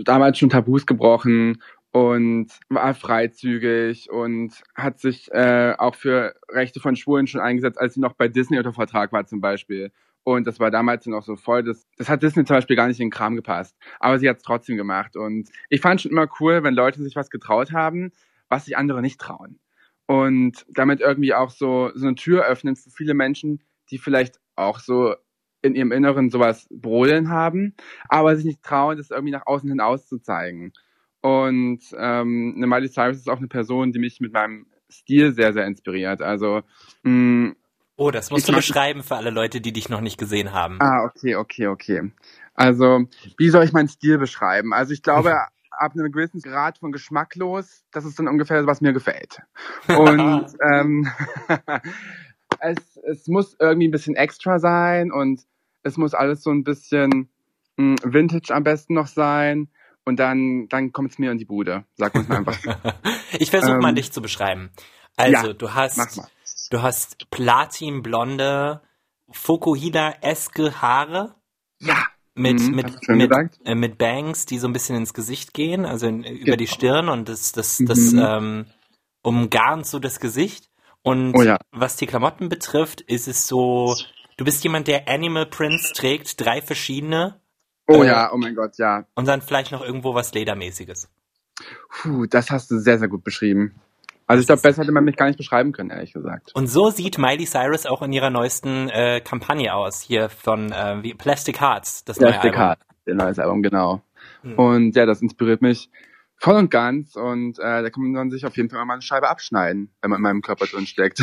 damals 0.03 0.37
schon 0.37 0.49
Tabus 0.49 0.85
gebrochen 0.85 1.61
und 1.95 2.47
war 2.67 2.93
freizügig 2.93 4.11
und 4.11 4.61
hat 4.75 4.99
sich 4.99 5.31
äh, 5.31 5.75
auch 5.77 5.95
für 5.95 6.35
Rechte 6.49 6.81
von 6.81 6.97
Schwulen 6.97 7.25
schon 7.25 7.39
eingesetzt, 7.39 7.79
als 7.79 7.93
sie 7.93 8.01
noch 8.01 8.11
bei 8.11 8.27
Disney 8.27 8.57
unter 8.57 8.73
Vertrag 8.73 9.13
war 9.13 9.25
zum 9.25 9.39
Beispiel. 9.39 9.93
Und 10.25 10.45
das 10.45 10.59
war 10.59 10.71
damals 10.71 11.05
noch 11.05 11.23
so 11.23 11.37
voll, 11.37 11.63
das, 11.63 11.87
das 11.95 12.09
hat 12.09 12.21
Disney 12.21 12.43
zum 12.43 12.57
Beispiel 12.57 12.75
gar 12.75 12.89
nicht 12.89 12.99
in 12.99 13.05
den 13.05 13.11
Kram 13.11 13.37
gepasst. 13.37 13.77
Aber 14.01 14.19
sie 14.19 14.27
hat 14.27 14.35
es 14.37 14.43
trotzdem 14.43 14.75
gemacht. 14.75 15.15
Und 15.15 15.49
ich 15.69 15.79
fand 15.79 16.01
schon 16.01 16.11
immer 16.11 16.27
cool, 16.41 16.63
wenn 16.63 16.73
Leute 16.73 17.01
sich 17.01 17.15
was 17.15 17.29
getraut 17.29 17.71
haben, 17.71 18.11
was 18.49 18.65
sich 18.65 18.75
andere 18.75 19.01
nicht 19.01 19.21
trauen. 19.21 19.61
Und 20.05 20.65
damit 20.67 20.99
irgendwie 20.99 21.33
auch 21.33 21.49
so, 21.49 21.91
so 21.95 22.07
eine 22.07 22.15
Tür 22.15 22.43
öffnen 22.43 22.75
für 22.75 22.89
viele 22.89 23.13
Menschen, 23.13 23.63
die 23.89 23.99
vielleicht 23.99 24.41
auch 24.57 24.79
so 24.79 25.15
in 25.61 25.75
ihrem 25.75 25.93
Inneren 25.93 26.29
sowas 26.29 26.67
brodeln 26.69 27.29
haben, 27.29 27.73
aber 28.09 28.35
sich 28.35 28.43
nicht 28.43 28.63
trauen, 28.63 28.97
das 28.97 29.11
irgendwie 29.11 29.31
nach 29.31 29.47
außen 29.47 29.69
hin 29.69 29.79
auszuzeigen. 29.79 30.73
Und 31.25 31.79
ähm, 31.97 32.53
eine 32.55 32.67
Miley 32.67 32.87
Cyrus 32.87 33.17
ist 33.17 33.29
auch 33.29 33.39
eine 33.39 33.47
Person, 33.47 33.91
die 33.91 33.97
mich 33.97 34.21
mit 34.21 34.31
meinem 34.31 34.67
Stil 34.91 35.33
sehr, 35.33 35.53
sehr 35.53 35.65
inspiriert. 35.65 36.21
Also 36.21 36.61
mh, 37.01 37.09
mm, 37.11 37.55
Oh, 37.97 38.11
das 38.11 38.29
musst 38.29 38.47
du 38.47 38.53
beschreiben 38.53 39.01
für 39.01 39.15
alle 39.15 39.31
Leute, 39.31 39.59
die 39.59 39.73
dich 39.73 39.89
noch 39.89 40.01
nicht 40.01 40.19
gesehen 40.19 40.53
haben. 40.53 40.77
Ah, 40.81 41.03
okay, 41.03 41.35
okay, 41.35 41.67
okay. 41.67 42.11
Also, 42.53 43.07
wie 43.37 43.49
soll 43.49 43.63
ich 43.63 43.71
meinen 43.71 43.87
Stil 43.87 44.19
beschreiben? 44.19 44.71
Also 44.71 44.93
ich 44.93 45.01
glaube, 45.01 45.33
ab 45.71 45.93
einem 45.93 46.11
gewissen 46.11 46.41
Grad 46.41 46.77
von 46.77 46.91
geschmacklos, 46.91 47.85
das 47.91 48.05
ist 48.05 48.19
dann 48.19 48.27
ungefähr, 48.27 48.67
was 48.67 48.81
mir 48.81 48.93
gefällt. 48.93 49.41
Und 49.87 50.45
ähm, 50.61 51.09
es, 52.59 52.97
es 52.97 53.27
muss 53.27 53.55
irgendwie 53.59 53.87
ein 53.87 53.91
bisschen 53.91 54.15
extra 54.15 54.59
sein 54.59 55.11
und 55.11 55.41
es 55.81 55.97
muss 55.97 56.13
alles 56.13 56.43
so 56.43 56.51
ein 56.51 56.63
bisschen 56.63 57.29
mh, 57.77 57.95
Vintage 58.03 58.53
am 58.53 58.63
besten 58.63 58.93
noch 58.93 59.07
sein 59.07 59.69
und 60.05 60.17
dann, 60.17 60.67
dann 60.69 60.91
kommt 60.91 61.11
es 61.11 61.19
mir 61.19 61.31
in 61.31 61.37
die 61.37 61.45
Bude. 61.45 61.85
Sag 61.95 62.15
uns 62.15 62.27
mal 62.27 62.37
einfach. 62.37 62.57
ich 63.39 63.49
versuche 63.49 63.73
Ähm, 63.73 63.79
mal 63.79 63.93
dich 63.93 64.11
zu 64.11 64.21
beschreiben. 64.21 64.69
Also, 65.17 65.47
ja, 65.47 65.53
du 65.53 65.73
hast, 65.73 66.21
du 66.71 66.81
hast 66.81 67.29
platinblonde, 67.31 68.81
Fukuhila-eske 69.31 70.81
Haare 70.81 71.35
ja. 71.81 72.05
mit, 72.35 72.59
Mhm, 72.59 72.75
mit, 72.75 73.07
mit, 73.09 73.31
äh, 73.65 73.75
mit 73.75 73.97
Bangs, 73.97 74.45
die 74.45 74.59
so 74.59 74.67
ein 74.67 74.73
bisschen 74.73 74.95
ins 74.97 75.13
Gesicht 75.13 75.53
gehen, 75.53 75.85
also 75.85 76.07
in, 76.07 76.23
über 76.23 76.57
die 76.57 76.65
Genau. 76.65 76.75
Stirn 76.75 77.09
und 77.09 77.29
das, 77.29 77.51
das, 77.53 77.81
das 77.85 78.11
Mhm. 78.11 78.19
ähm, 78.23 78.65
umgarnt 79.23 79.87
so 79.87 79.99
das 79.99 80.19
Gesicht. 80.19 80.69
Und 81.01 81.33
Oh 81.35 81.41
ja. 81.43 81.57
was 81.71 81.95
die 81.97 82.07
Klamotten 82.07 82.49
betrifft, 82.49 83.01
ist 83.01 83.27
es 83.27 83.47
so, 83.47 83.95
du 84.37 84.45
bist 84.45 84.63
jemand, 84.63 84.87
der 84.87 85.07
Animal 85.07 85.45
Prints 85.45 85.93
trägt, 85.93 86.39
drei 86.43 86.61
verschiedene 86.61 87.39
Oh 87.87 88.03
Äh, 88.03 88.07
ja, 88.07 88.31
oh 88.33 88.37
mein 88.37 88.55
Gott, 88.55 88.77
ja. 88.77 89.05
und 89.15 89.27
dann 89.27 89.41
vielleicht 89.41 89.71
noch 89.71 89.83
irgendwo 89.83 90.15
was 90.15 90.33
Ledermäßiges. 90.33 91.09
Puh, 91.89 92.25
das 92.25 92.49
hast 92.51 92.71
du 92.71 92.79
sehr, 92.79 92.99
sehr 92.99 93.07
gut 93.07 93.23
beschrieben. 93.23 93.79
Also 94.27 94.41
ich 94.41 94.47
glaube, 94.47 94.61
besser 94.63 94.81
hätte 94.81 94.91
man 94.91 95.03
mich 95.03 95.17
gar 95.17 95.27
nicht 95.27 95.37
beschreiben 95.37 95.71
können, 95.71 95.91
ehrlich 95.91 96.13
gesagt. 96.13 96.51
Und 96.55 96.67
so 96.67 96.89
sieht 96.89 97.19
Miley 97.19 97.45
Cyrus 97.45 97.85
auch 97.85 98.01
in 98.01 98.11
ihrer 98.11 98.31
neuesten 98.31 98.89
äh, 98.89 99.21
Kampagne 99.21 99.73
aus, 99.73 100.01
hier 100.01 100.29
von 100.29 100.71
äh, 100.71 101.03
wie 101.03 101.13
Plastic 101.13 101.61
Hearts, 101.61 102.03
das 102.05 102.19
neue 102.19 102.31
Plastic 102.31 102.53
Album. 102.53 102.65
Heart, 102.65 102.79
der 103.05 103.15
neues 103.15 103.39
Album, 103.39 103.61
genau. 103.61 104.01
Hm. 104.41 104.57
Und 104.57 104.95
ja, 104.95 105.05
das 105.05 105.21
inspiriert 105.21 105.61
mich 105.61 105.89
voll 106.37 106.55
und 106.55 106.71
ganz 106.71 107.15
und 107.15 107.59
äh, 107.59 107.83
da 107.83 107.89
kann 107.89 108.11
man 108.11 108.29
sich 108.31 108.45
auf 108.45 108.57
jeden 108.57 108.69
Fall 108.69 108.83
mal 108.85 108.93
eine 108.93 109.01
Scheibe 109.01 109.29
abschneiden, 109.29 109.91
wenn 110.01 110.09
man 110.09 110.17
in 110.17 110.23
meinem 110.23 110.41
Körper 110.41 110.65
drin 110.65 110.87
steckt. 110.87 111.19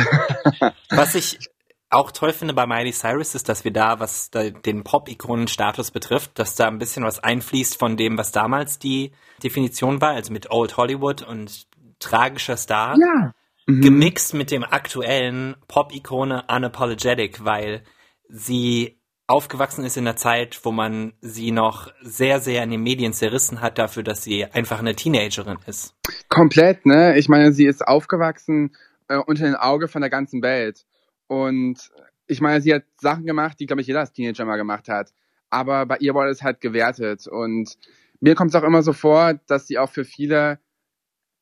Was 0.89 1.15
ich 1.15 1.39
auch 1.93 2.11
toll 2.11 2.33
finde 2.33 2.53
bei 2.53 2.65
Miley 2.65 2.91
Cyrus 2.91 3.35
ist, 3.35 3.49
dass 3.49 3.63
wir 3.63 3.71
da, 3.71 3.99
was 3.99 4.31
da 4.31 4.49
den 4.49 4.83
Pop-Ikonen-Status 4.83 5.91
betrifft, 5.91 6.37
dass 6.39 6.55
da 6.55 6.67
ein 6.67 6.79
bisschen 6.79 7.03
was 7.03 7.19
einfließt 7.19 7.77
von 7.77 7.97
dem, 7.97 8.17
was 8.17 8.31
damals 8.31 8.79
die 8.79 9.11
Definition 9.43 10.01
war, 10.01 10.11
also 10.11 10.33
mit 10.33 10.51
Old 10.51 10.77
Hollywood 10.77 11.21
und 11.21 11.67
tragischer 11.99 12.57
Star, 12.57 12.97
ja. 12.99 13.33
Mhm. 13.65 13.81
gemixt 13.81 14.33
mit 14.33 14.51
dem 14.51 14.63
aktuellen 14.63 15.55
Pop-Ikone 15.67 16.43
Unapologetic, 16.49 17.45
weil 17.45 17.83
sie 18.27 18.99
aufgewachsen 19.27 19.85
ist 19.85 19.95
in 19.95 20.05
einer 20.05 20.17
Zeit, 20.17 20.59
wo 20.63 20.71
man 20.71 21.13
sie 21.21 21.51
noch 21.51 21.91
sehr, 22.01 22.39
sehr 22.39 22.63
in 22.63 22.71
den 22.71 22.83
Medien 22.83 23.13
zerrissen 23.13 23.61
hat 23.61 23.77
dafür, 23.77 24.03
dass 24.03 24.23
sie 24.23 24.45
einfach 24.45 24.79
eine 24.79 24.95
Teenagerin 24.95 25.59
ist. 25.65 25.95
Komplett, 26.27 26.85
ne? 26.85 27.17
Ich 27.17 27.29
meine, 27.29 27.53
sie 27.53 27.65
ist 27.65 27.87
aufgewachsen 27.87 28.75
äh, 29.07 29.17
unter 29.17 29.45
den 29.45 29.55
Auge 29.55 29.87
von 29.87 30.01
der 30.01 30.09
ganzen 30.09 30.41
Welt. 30.41 30.85
Und 31.33 31.89
ich 32.27 32.41
meine, 32.41 32.61
sie 32.61 32.75
hat 32.75 32.83
Sachen 33.01 33.25
gemacht, 33.25 33.59
die, 33.59 33.65
glaube 33.65 33.81
ich, 33.81 33.87
jeder 33.87 34.01
als 34.01 34.13
Teenager 34.13 34.45
mal 34.45 34.57
gemacht 34.57 34.87
hat. 34.87 35.11
Aber 35.49 35.87
bei 35.87 35.97
ihr 35.97 36.13
wurde 36.13 36.29
es 36.29 36.43
halt 36.43 36.61
gewertet. 36.61 37.27
Und 37.27 37.75
mir 38.19 38.35
kommt 38.35 38.51
es 38.51 38.55
auch 38.55 38.63
immer 38.63 38.83
so 38.83 38.93
vor, 38.93 39.33
dass 39.47 39.65
sie 39.65 39.79
auch 39.79 39.89
für 39.89 40.05
viele 40.05 40.59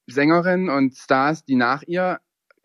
Sängerinnen 0.07 0.69
und 0.69 0.95
Stars, 0.95 1.43
die 1.43 1.55
nach 1.55 1.83
ihr 1.83 2.19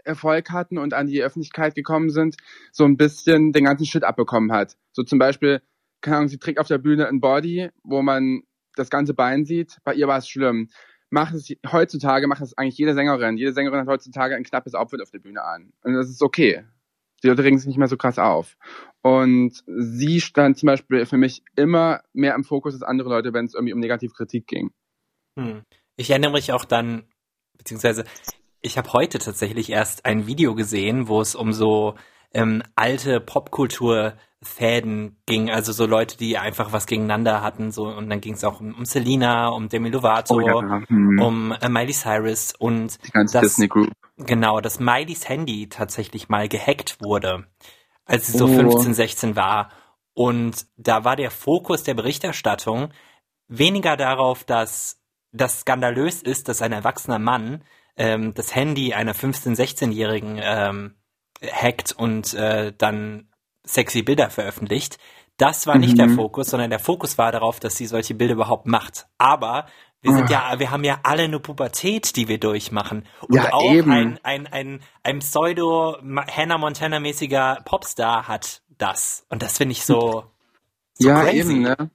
Erfolg 0.05 0.51
hatten 0.51 0.79
und 0.79 0.95
an 0.95 1.09
die 1.09 1.21
Öffentlichkeit 1.21 1.75
gekommen 1.75 2.11
sind, 2.11 2.37
so 2.71 2.85
ein 2.85 2.97
bisschen 2.97 3.53
den 3.53 3.65
ganzen 3.65 3.87
Shit 3.87 4.05
abbekommen 4.05 4.53
hat. 4.53 4.77
So 4.93 5.03
zum 5.03 5.19
Beispiel, 5.19 5.61
keine 6.01 6.19
Ahnung, 6.19 6.29
sie 6.29 6.39
trägt 6.39 6.61
auf 6.61 6.69
der 6.69 6.79
Bühne 6.79 7.09
ein 7.09 7.21
Body, 7.21 7.71
wo 7.83 8.03
man 8.03 8.43
das 8.77 8.89
ganze 8.89 9.15
Bein 9.15 9.45
sieht. 9.45 9.79
Bei 9.83 9.95
ihr 9.95 10.07
war 10.07 10.19
es 10.19 10.29
schlimm. 10.29 10.69
Macht 11.11 11.35
es 11.35 11.49
heutzutage 11.73 12.29
macht 12.29 12.43
es 12.43 12.57
eigentlich 12.57 12.79
jede 12.79 12.95
Sängerin. 12.95 13.37
Jede 13.37 13.53
Sängerin 13.53 13.81
hat 13.81 13.89
heutzutage 13.89 14.37
ein 14.37 14.45
knappes 14.45 14.75
Outfit 14.75 15.03
auf 15.03 15.11
der 15.11 15.19
Bühne 15.19 15.43
an. 15.43 15.73
Und 15.83 15.95
das 15.95 16.09
ist 16.09 16.23
okay. 16.23 16.65
Die 17.23 17.29
Leute 17.29 17.45
regen 17.45 17.59
sich 17.59 17.67
nicht 17.67 17.79
mehr 17.79 17.89
so 17.89 17.97
krass 17.97 18.19
auf. 18.19 18.57
Und 19.03 19.63
sie 19.67 20.21
stand 20.21 20.59
zum 20.59 20.67
Beispiel 20.67 21.07
für 21.07 21.17
mich 21.17 21.43
immer 21.55 22.01
mehr 22.13 22.35
im 22.35 22.45
Fokus 22.45 22.75
als 22.75 22.83
andere 22.83 23.09
Leute, 23.09 23.33
wenn 23.33 23.47
es 23.47 23.55
irgendwie 23.55 23.73
um 23.73 23.81
negative 23.81 24.13
Kritik 24.13 24.47
ging. 24.47 24.71
Hm. 25.39 25.63
Ich 25.97 26.11
erinnere 26.11 26.33
mich 26.33 26.53
auch 26.53 26.65
dann, 26.65 27.05
beziehungsweise 27.57 28.05
ich 28.61 28.79
habe 28.79 28.93
heute 28.93 29.19
tatsächlich 29.19 29.71
erst 29.71 30.05
ein 30.05 30.27
Video 30.27 30.55
gesehen, 30.55 31.09
wo 31.09 31.21
es 31.21 31.35
um 31.35 31.53
so 31.53 31.95
ähm, 32.33 32.63
alte 32.75 33.21
Popkultur-Fäden 34.47 35.17
ging, 35.27 35.51
also 35.51 35.73
so 35.73 35.87
Leute, 35.87 36.17
die 36.17 36.39
einfach 36.39 36.73
was 36.73 36.87
gegeneinander 36.87 37.43
hatten, 37.43 37.71
so 37.73 37.85
und 37.89 38.09
dann 38.11 38.21
ging 38.21 38.35
es 38.35 38.45
auch 38.45 38.61
um, 38.61 38.75
um 38.75 38.85
Selena, 38.85 39.49
um 39.49 39.69
Demi 39.69 39.91
Lovato, 39.91 40.37
Hm. 40.89 41.21
um 41.21 41.53
äh, 41.53 41.69
Miley 41.69 41.93
Cyrus 41.93 42.55
und 42.59 42.99
die 43.07 43.11
ganze 43.11 43.35
das- 43.35 43.43
Disney 43.43 43.69
Group. 43.69 43.91
genau, 44.17 44.61
dass 44.61 44.81
Miley's 44.81 45.29
Handy 45.29 45.69
tatsächlich 45.69 46.29
mal 46.29 46.49
gehackt 46.49 46.99
wurde, 47.01 47.47
als 48.05 48.27
sie 48.29 48.39
so 48.39 48.47
Oh. 48.47 48.49
15, 48.49 48.95
16 48.95 49.37
war. 49.37 49.71
Und 50.15 50.67
da 50.77 51.05
war 51.05 51.17
der 51.17 51.31
Fokus 51.31 51.83
der 51.83 51.95
Berichterstattung 51.95 52.89
weniger 53.49 53.97
darauf, 53.97 54.45
dass 54.45 54.99
das 55.33 55.61
skandalös 55.61 56.23
ist, 56.23 56.49
dass 56.49 56.63
ein 56.63 56.73
erwachsener 56.73 57.19
Mann 57.19 57.63
ähm, 57.99 58.33
das 58.35 58.55
Handy 58.55 58.95
einer 58.95 59.15
15-, 59.15 59.55
16-Jährigen 59.57 60.39
ähm, 60.43 60.95
hackt 61.43 61.93
und 61.93 62.33
äh, 62.35 62.73
dann 62.77 63.29
sexy 63.67 64.03
Bilder 64.03 64.31
veröffentlicht. 64.31 64.99
Das 65.37 65.67
war 65.67 65.77
nicht 65.77 65.99
der 65.99 66.07
Mhm. 66.07 66.15
Fokus, 66.15 66.49
sondern 66.49 66.71
der 66.71 66.79
Fokus 66.79 67.19
war 67.19 67.31
darauf, 67.31 67.61
dass 67.61 67.77
sie 67.77 67.87
solche 67.87 68.15
Bilder 68.15 68.35
überhaupt 68.35 68.67
macht. 68.67 69.07
Aber 69.19 69.67
wir 70.01 70.13
sind 70.15 70.31
ja, 70.31 70.55
wir 70.59 70.71
haben 70.71 70.85
ja 70.85 71.01
alle 71.03 71.25
eine 71.25 71.41
Pubertät, 71.41 72.17
die 72.17 72.29
wir 72.29 72.39
durchmachen. 72.39 73.05
Und 73.21 73.35
Ja, 73.35 73.53
auch 73.53 73.73
eben. 73.73 73.91
ein, 73.91 74.21
ein, 74.23 74.47
ein, 74.47 74.81
ein 75.03 75.19
Pseudo 75.19 75.99
Ma- 76.03 76.27
Hannah 76.27 76.59
Montana-mäßiger 76.59 77.63
Popstar 77.65 78.29
hat 78.29 78.63
das. 78.79 79.27
Und 79.29 79.43
das 79.43 79.59
finde 79.59 79.73
ich 79.73 79.85
so, 79.85 80.25
so 80.95 81.09
ja, 81.09 81.23
crazy. 81.23 81.39
eben, 81.39 81.63
ne? 81.63 81.91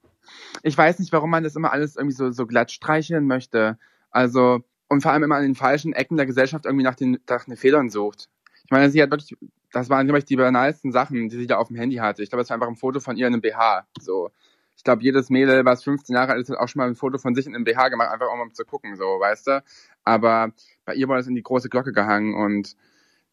Ich 0.63 0.77
weiß 0.77 0.99
nicht, 0.99 1.11
warum 1.13 1.29
man 1.29 1.43
das 1.43 1.55
immer 1.55 1.71
alles 1.71 1.95
irgendwie 1.95 2.15
so, 2.15 2.29
so 2.31 2.45
glatt 2.45 2.71
streicheln 2.71 3.25
möchte. 3.25 3.79
Also, 4.11 4.59
und 4.89 5.01
vor 5.01 5.11
allem 5.13 5.23
immer 5.23 5.37
an 5.37 5.43
den 5.43 5.55
falschen 5.55 5.93
Ecken 5.93 6.17
der 6.17 6.25
Gesellschaft 6.25 6.65
irgendwie 6.65 6.83
nach 6.83 6.95
den, 6.95 7.17
nach 7.27 7.45
den 7.45 7.55
Fehlern 7.55 7.89
sucht. 7.89 8.27
Ich 8.65 8.71
meine, 8.71 8.89
sie 8.91 9.01
hat 9.01 9.09
wirklich, 9.09 9.35
das 9.71 9.89
waren, 9.89 10.05
glaube 10.05 10.19
ich, 10.19 10.25
die 10.25 10.35
banalsten 10.35 10.91
Sachen, 10.91 11.29
die 11.29 11.37
sie 11.37 11.47
da 11.47 11.57
auf 11.57 11.67
dem 11.67 11.77
Handy 11.77 11.97
hatte. 11.97 12.21
Ich 12.23 12.29
glaube, 12.29 12.41
das 12.41 12.49
war 12.49 12.55
einfach 12.55 12.67
ein 12.67 12.75
Foto 12.75 12.99
von 12.99 13.17
ihr 13.17 13.27
in 13.27 13.33
einem 13.33 13.41
BH. 13.41 13.87
So. 13.99 14.29
Ich 14.75 14.83
glaube, 14.83 15.03
jedes 15.03 15.29
Mädel, 15.29 15.63
was 15.63 15.83
15 15.83 16.15
Jahre 16.15 16.33
alt 16.33 16.41
ist, 16.41 16.49
hat 16.49 16.57
auch 16.57 16.67
schon 16.67 16.79
mal 16.79 16.87
ein 16.87 16.95
Foto 16.95 17.17
von 17.17 17.35
sich 17.35 17.45
in 17.45 17.55
einem 17.55 17.63
BH 17.63 17.89
gemacht, 17.89 18.09
einfach 18.09 18.27
um 18.31 18.53
zu 18.53 18.65
gucken, 18.65 18.95
so, 18.95 19.03
weißt 19.03 19.47
du? 19.47 19.63
Aber 20.03 20.51
bei 20.85 20.95
ihr 20.95 21.07
wurde 21.07 21.19
es 21.19 21.27
in 21.27 21.35
die 21.35 21.43
große 21.43 21.69
Glocke 21.69 21.93
gehangen 21.93 22.33
und 22.33 22.75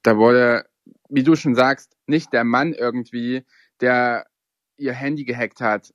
da 0.03 0.17
wurde, 0.17 0.67
wie 1.09 1.23
du 1.23 1.37
schon 1.37 1.55
sagst, 1.55 1.97
nicht 2.07 2.33
der 2.33 2.45
Mann 2.45 2.73
irgendwie, 2.73 3.45
der 3.81 4.27
ihr 4.77 4.93
Handy 4.93 5.25
gehackt 5.25 5.61
hat, 5.61 5.93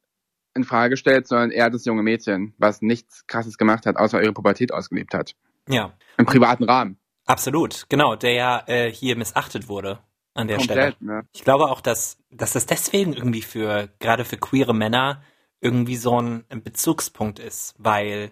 in 0.56 0.64
Frage 0.64 0.92
gestellt, 0.92 1.28
sondern 1.28 1.52
eher 1.52 1.70
das 1.70 1.86
junge 1.86 2.04
Mädchen, 2.04 2.54
was 2.58 2.82
nichts 2.82 3.26
krasses 3.28 3.58
gemacht 3.58 3.86
hat, 3.86 3.96
außer 3.96 4.22
ihre 4.22 4.34
Pubertät 4.34 4.74
ausgelebt 4.74 5.14
hat. 5.14 5.36
Ja, 5.70 5.94
Im 6.18 6.26
privaten 6.26 6.64
Rahmen. 6.64 6.98
absolut. 7.26 7.86
Genau, 7.90 8.16
der 8.16 8.34
ja 8.34 8.64
äh, 8.68 8.92
hier 8.92 9.16
missachtet 9.16 9.70
wurde 9.70 10.00
an 10.34 10.48
der 10.48 10.60
Stelle. 10.60 10.80
Komplett, 10.82 11.02
ne? 11.02 11.24
Ich 11.34 11.44
glaube 11.44 11.66
auch, 11.70 11.82
dass, 11.82 12.18
dass 12.32 12.54
das 12.54 12.66
deswegen 12.66 13.13
irgendwie 13.13 13.42
für, 13.42 13.90
gerade 14.00 14.25
für 14.25 14.38
queere 14.38 14.74
Männer, 14.74 15.24
irgendwie 15.62 15.96
so 15.96 16.22
ein, 16.22 16.44
Bezugspunkt 16.63 17.40
ist, 17.40 17.74
weil 17.78 18.32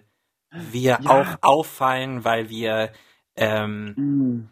wir 0.50 1.00
Ja. 1.00 1.10
auch 1.10 1.38
auffallen, 1.40 2.24
weil 2.24 2.48
wir, 2.50 2.92
ähm, 3.36 3.98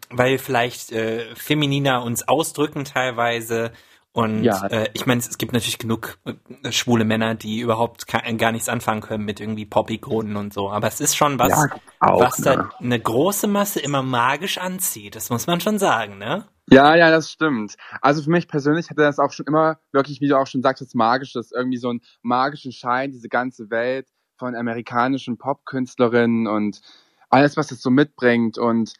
weil 0.09 0.31
wir 0.31 0.39
vielleicht 0.39 0.91
äh, 0.91 1.35
femininer 1.35 2.03
uns 2.03 2.27
ausdrücken 2.27 2.85
teilweise. 2.85 3.71
Und 4.13 4.43
Ja. 4.45 4.67
äh, 4.67 4.89
ich 4.93 5.05
meine, 5.05 5.19
es, 5.19 5.29
es 5.29 5.37
gibt 5.37 5.53
natürlich 5.53 5.77
genug 5.77 6.17
äh, 6.25 6.71
schwule 6.71 7.05
Männer, 7.05 7.35
die 7.35 7.59
überhaupt 7.59 8.07
gar 8.07 8.51
nichts 8.51 8.67
anfangen 8.67 9.01
können 9.01 9.23
mit 9.25 9.39
irgendwie 9.39 9.65
Pop-Ikonen 9.65 10.35
und 10.35 10.53
so. 10.53 10.69
Aber 10.69 10.87
es 10.87 10.99
ist 10.99 11.15
schon 11.15 11.39
was, 11.39 11.51
Ja, 11.51 11.67
auch, 11.99 12.19
was 12.19 12.39
ne? 12.39 12.45
da 12.45 12.69
eine 12.79 12.99
große 12.99 13.47
Masse 13.47 13.79
immer 13.79 14.01
magisch 14.03 14.57
anzieht. 14.57 15.15
Das 15.15 15.29
muss 15.29 15.47
man 15.47 15.61
schon 15.61 15.79
sagen, 15.79 16.17
ne? 16.17 16.47
Ja, 16.69 16.95
ja, 16.95 17.09
das 17.11 17.29
stimmt. 17.31 17.75
Also 18.01 18.21
für 18.23 18.29
mich 18.29 18.47
persönlich 18.47 18.89
hatte 18.89 19.01
das 19.01 19.19
auch 19.19 19.31
schon 19.31 19.45
immer 19.47 19.79
wirklich, 19.91 20.21
wie 20.21 20.27
du 20.27 20.37
auch 20.37 20.47
schon 20.47 20.61
sagtest, 20.61 20.95
magisches, 20.95 21.51
irgendwie 21.51 21.77
so 21.77 21.89
einen 21.89 22.01
magischen 22.21 22.71
Schein, 22.71 23.11
diese 23.11 23.27
ganze 23.29 23.69
Welt 23.69 24.07
von 24.37 24.55
amerikanischen 24.55 25.37
Popkünstlerinnen 25.37 26.47
und 26.47 26.81
alles, 27.29 27.57
was 27.57 27.71
es 27.71 27.81
so 27.81 27.89
mitbringt. 27.89 28.57
Und 28.57 28.93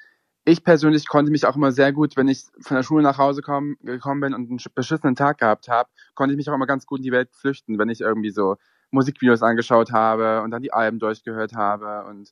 ich 0.44 0.63
persönlich 0.63 1.08
konnte 1.08 1.32
mich 1.32 1.46
auch 1.46 1.56
immer 1.56 1.72
sehr 1.72 1.94
gut, 1.94 2.18
wenn 2.18 2.27
ich 2.27 2.44
von 2.60 2.75
der 2.75 2.84
Schule 2.84 3.03
nach 3.03 3.18
Hause 3.18 3.41
komm, 3.41 3.77
gekommen 3.82 4.22
bin 4.22 4.34
und 4.34 4.50
einen 4.50 4.60
sch- 4.60 4.74
beschissenen 4.74 5.15
Tag 5.15 5.38
gehabt 5.38 5.70
habe, 5.70 5.89
konnte 6.15 6.34
ich 6.34 6.38
mich 6.38 6.50
auch 6.50 6.56
immer 6.56 6.68
ganz 6.68 6.86
gut 6.86 7.00
in 7.00 7.03
die 7.03 7.12
Welt 7.12 7.30
flüchten, 7.32 7.77
wenn 7.80 7.89
ich 7.89 8.01
irgendwie 8.01 8.32
so 8.32 8.58
Musikvideos 8.89 9.44
angeschaut 9.44 9.91
habe 9.94 10.41
und 10.41 10.51
dann 10.51 10.62
die 10.62 10.74
Alben 10.74 11.00
durchgehört 11.00 11.53
habe. 11.53 12.03
Und 12.10 12.32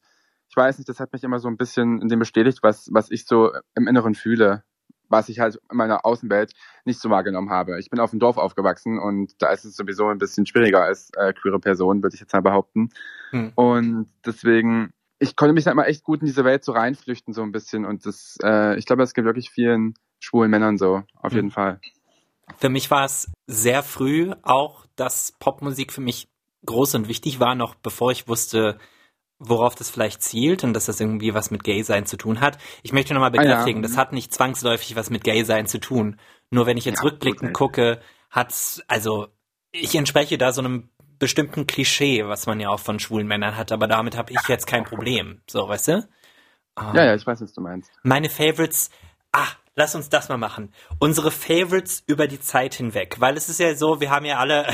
ich 0.49 0.57
weiß 0.57 0.79
nicht, 0.79 0.89
das 0.89 0.99
hat 0.99 1.13
mich 1.13 1.23
immer 1.23 1.39
so 1.39 1.47
ein 1.47 1.55
bisschen 1.57 2.01
in 2.01 2.09
dem 2.09 2.19
bestätigt, 2.19 2.59
was, 2.63 2.89
was 2.91 3.09
ich 3.11 3.25
so 3.25 3.51
im 3.75 3.87
Inneren 3.87 4.15
fühle 4.15 4.63
was 5.09 5.29
ich 5.29 5.39
halt 5.39 5.59
in 5.69 5.77
meiner 5.77 6.05
Außenwelt 6.05 6.53
nicht 6.85 6.99
so 7.01 7.09
wahrgenommen 7.09 7.49
habe. 7.49 7.79
Ich 7.79 7.89
bin 7.89 7.99
auf 7.99 8.11
dem 8.11 8.19
Dorf 8.19 8.37
aufgewachsen 8.37 8.99
und 8.99 9.41
da 9.41 9.51
ist 9.51 9.65
es 9.65 9.75
sowieso 9.75 10.07
ein 10.07 10.17
bisschen 10.17 10.45
schwieriger 10.45 10.83
als 10.83 11.11
äh, 11.17 11.33
queere 11.33 11.59
Person, 11.59 12.01
würde 12.01 12.15
ich 12.15 12.21
jetzt 12.21 12.33
mal 12.33 12.41
behaupten. 12.41 12.89
Hm. 13.31 13.51
Und 13.55 14.09
deswegen, 14.25 14.91
ich 15.19 15.35
konnte 15.35 15.53
mich 15.53 15.65
da 15.65 15.71
immer 15.71 15.87
echt 15.87 16.03
gut 16.03 16.21
in 16.21 16.27
diese 16.27 16.45
Welt 16.45 16.63
so 16.63 16.71
reinflüchten, 16.71 17.33
so 17.33 17.41
ein 17.41 17.51
bisschen. 17.51 17.85
Und 17.85 18.05
das, 18.05 18.37
äh, 18.43 18.77
ich 18.77 18.85
glaube, 18.85 19.01
das 19.01 19.13
gibt 19.13 19.25
wirklich 19.25 19.49
vielen 19.49 19.95
schwulen 20.19 20.51
Männern 20.51 20.77
so, 20.77 21.03
auf 21.15 21.31
Hm. 21.31 21.37
jeden 21.37 21.51
Fall. 21.51 21.79
Für 22.57 22.69
mich 22.69 22.89
war 22.89 23.05
es 23.05 23.31
sehr 23.47 23.83
früh 23.83 24.31
auch, 24.41 24.85
dass 24.95 25.33
Popmusik 25.39 25.93
für 25.93 26.01
mich 26.01 26.27
groß 26.65 26.95
und 26.95 27.07
wichtig 27.07 27.39
war, 27.39 27.55
noch 27.55 27.75
bevor 27.75 28.11
ich 28.11 28.27
wusste, 28.27 28.79
worauf 29.39 29.73
das 29.73 29.89
vielleicht 29.89 30.21
zielt 30.21 30.63
und 30.63 30.73
dass 30.73 30.85
das 30.85 30.99
irgendwie 30.99 31.33
was 31.33 31.49
mit 31.49 31.63
Gay-Sein 31.63 32.05
zu 32.05 32.17
tun 32.17 32.41
hat. 32.41 32.57
Ich 32.83 32.91
möchte 32.91 33.13
nochmal 33.13 33.31
bekräftigen, 33.31 33.79
ah, 33.79 33.81
ja. 33.81 33.87
das 33.87 33.97
hat 33.97 34.11
nicht 34.13 34.33
zwangsläufig 34.33 34.95
was 34.95 35.09
mit 35.09 35.23
Gay-Sein 35.23 35.65
zu 35.65 35.79
tun. 35.79 36.19
Nur 36.51 36.65
wenn 36.65 36.77
ich 36.77 36.85
jetzt 36.85 36.99
ja, 36.99 37.09
rückblickend 37.09 37.53
gucke, 37.53 38.01
hat's, 38.29 38.81
also 38.87 39.27
ich 39.71 39.95
entspreche 39.95 40.37
da 40.37 40.51
so 40.51 40.61
einem 40.61 40.89
bestimmten 41.19 41.67
Klischee, 41.67 42.25
was 42.25 42.47
man 42.47 42.59
ja 42.59 42.69
auch 42.69 42.79
von 42.79 42.99
schwulen 42.99 43.27
Männern 43.27 43.55
hat, 43.55 43.71
aber 43.71 43.87
damit 43.87 44.17
habe 44.17 44.31
ich 44.31 44.47
jetzt 44.47 44.67
kein 44.67 44.83
Problem. 44.83 45.41
So, 45.49 45.67
weißt 45.67 45.87
du? 45.89 46.09
Ja, 46.77 47.05
ja, 47.05 47.15
ich 47.15 47.25
weiß, 47.25 47.41
was 47.41 47.53
du 47.53 47.61
meinst. 47.61 47.91
Meine 48.03 48.29
Favorites, 48.29 48.89
ah, 49.31 49.47
lass 49.79 49.95
uns 49.95 50.09
das 50.09 50.27
mal 50.27 50.37
machen. 50.37 50.73
Unsere 50.99 51.31
Favorites 51.31 52.03
über 52.05 52.27
die 52.27 52.41
Zeit 52.41 52.75
hinweg. 52.75 53.15
Weil 53.19 53.37
es 53.37 53.47
ist 53.47 53.61
ja 53.61 53.73
so, 53.75 54.01
wir 54.01 54.11
haben 54.11 54.25
ja 54.25 54.37
alle 54.37 54.67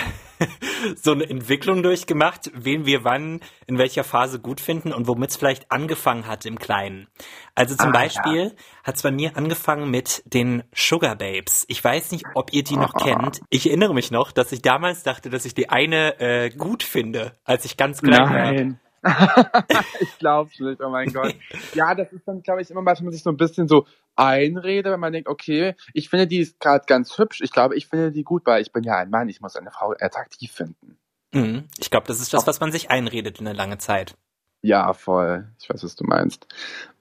so 0.96 1.12
eine 1.12 1.30
Entwicklung 1.30 1.84
durchgemacht, 1.84 2.52
wen 2.56 2.88
wir 2.88 3.04
wann 3.04 3.40
in 3.68 3.78
welcher 3.78 4.04
Phase 4.04 4.40
gut 4.40 4.60
finden 4.60 4.92
und 4.92 5.08
womit 5.08 5.30
es 5.30 5.38
vielleicht 5.38 5.72
angefangen 5.72 6.26
hat 6.26 6.48
im 6.48 6.58
Kleinen. 6.58 7.08
Also 7.54 7.76
zum 7.76 7.90
ah, 7.90 7.92
Beispiel 7.92 8.46
ja. 8.46 8.84
hat 8.84 8.96
es 8.96 9.04
bei 9.04 9.12
mir 9.12 9.38
angefangen 9.38 9.92
mit 9.92 10.24
den 10.26 10.64
Sugar 10.74 11.16
Babes. 11.16 11.66
Ich 11.68 11.84
weiß 11.84 12.12
nicht, 12.12 12.26
ob 12.34 12.52
ihr 12.52 12.64
die 12.64 12.76
noch 12.76 12.96
oh. 12.96 13.04
kennt. 13.04 13.42
Ich 13.52 13.68
erinnere 13.68 13.94
mich 13.94 14.10
noch, 14.10 14.32
dass 14.32 14.52
ich 14.52 14.64
damals 14.64 15.04
dachte, 15.04 15.30
dass 15.30 15.46
ich 15.46 15.54
die 15.54 15.70
eine 15.70 16.20
äh, 16.20 16.50
gut 16.50 16.82
finde, 16.82 17.38
als 17.44 17.64
ich 17.64 17.78
ganz 17.78 18.02
klein 18.02 18.24
Nein. 18.24 18.70
war. 18.72 18.85
ich 20.00 20.18
glaub's 20.18 20.60
nicht, 20.60 20.82
oh 20.82 20.90
mein 20.90 21.12
Gott. 21.14 21.36
Ja, 21.74 21.94
das 21.94 22.12
ist 22.12 22.28
dann, 22.28 22.42
glaube 22.42 22.62
ich, 22.62 22.72
immer 22.72 22.82
mal, 22.82 22.98
wenn 22.98 23.06
man 23.06 23.14
sich 23.14 23.24
so 23.24 23.30
ein 23.30 23.38
bisschen 23.38 23.68
so 23.68 23.86
einrede, 24.16 24.92
wenn 24.92 25.00
man 25.00 25.14
denkt, 25.14 25.30
okay, 25.30 25.76
ich 25.94 26.10
finde 26.10 26.28
die 26.28 26.40
ist 26.40 26.60
gerade 26.60 26.86
ganz 26.88 27.18
hübsch, 27.18 27.42
ich 27.42 27.52
glaube, 27.52 27.76
ich 27.76 27.88
finde 27.88 28.12
die 28.12 28.24
gut, 28.24 28.46
weil 28.46 28.62
ich 28.62 28.72
bin 28.72 28.84
ja 28.84 28.98
ein 28.98 29.10
Mann, 29.10 29.30
ich 29.30 29.42
muss 29.42 29.56
eine 29.56 29.72
Frau 29.72 29.94
attraktiv 30.00 30.52
finden. 30.52 30.98
Mhm. 31.34 31.66
Ich 31.78 31.92
glaube, 31.92 32.08
das 32.08 32.22
ist 32.22 32.34
das, 32.34 32.48
was 32.48 32.60
man 32.60 32.72
sich 32.72 32.90
einredet 32.90 33.40
in 33.40 33.48
eine 33.48 33.56
lange 33.56 33.78
Zeit. 33.78 34.16
Ja, 34.62 34.94
voll. 34.94 35.48
Ich 35.60 35.70
weiß, 35.70 35.84
was 35.84 35.96
du 35.96 36.06
meinst. 36.06 36.48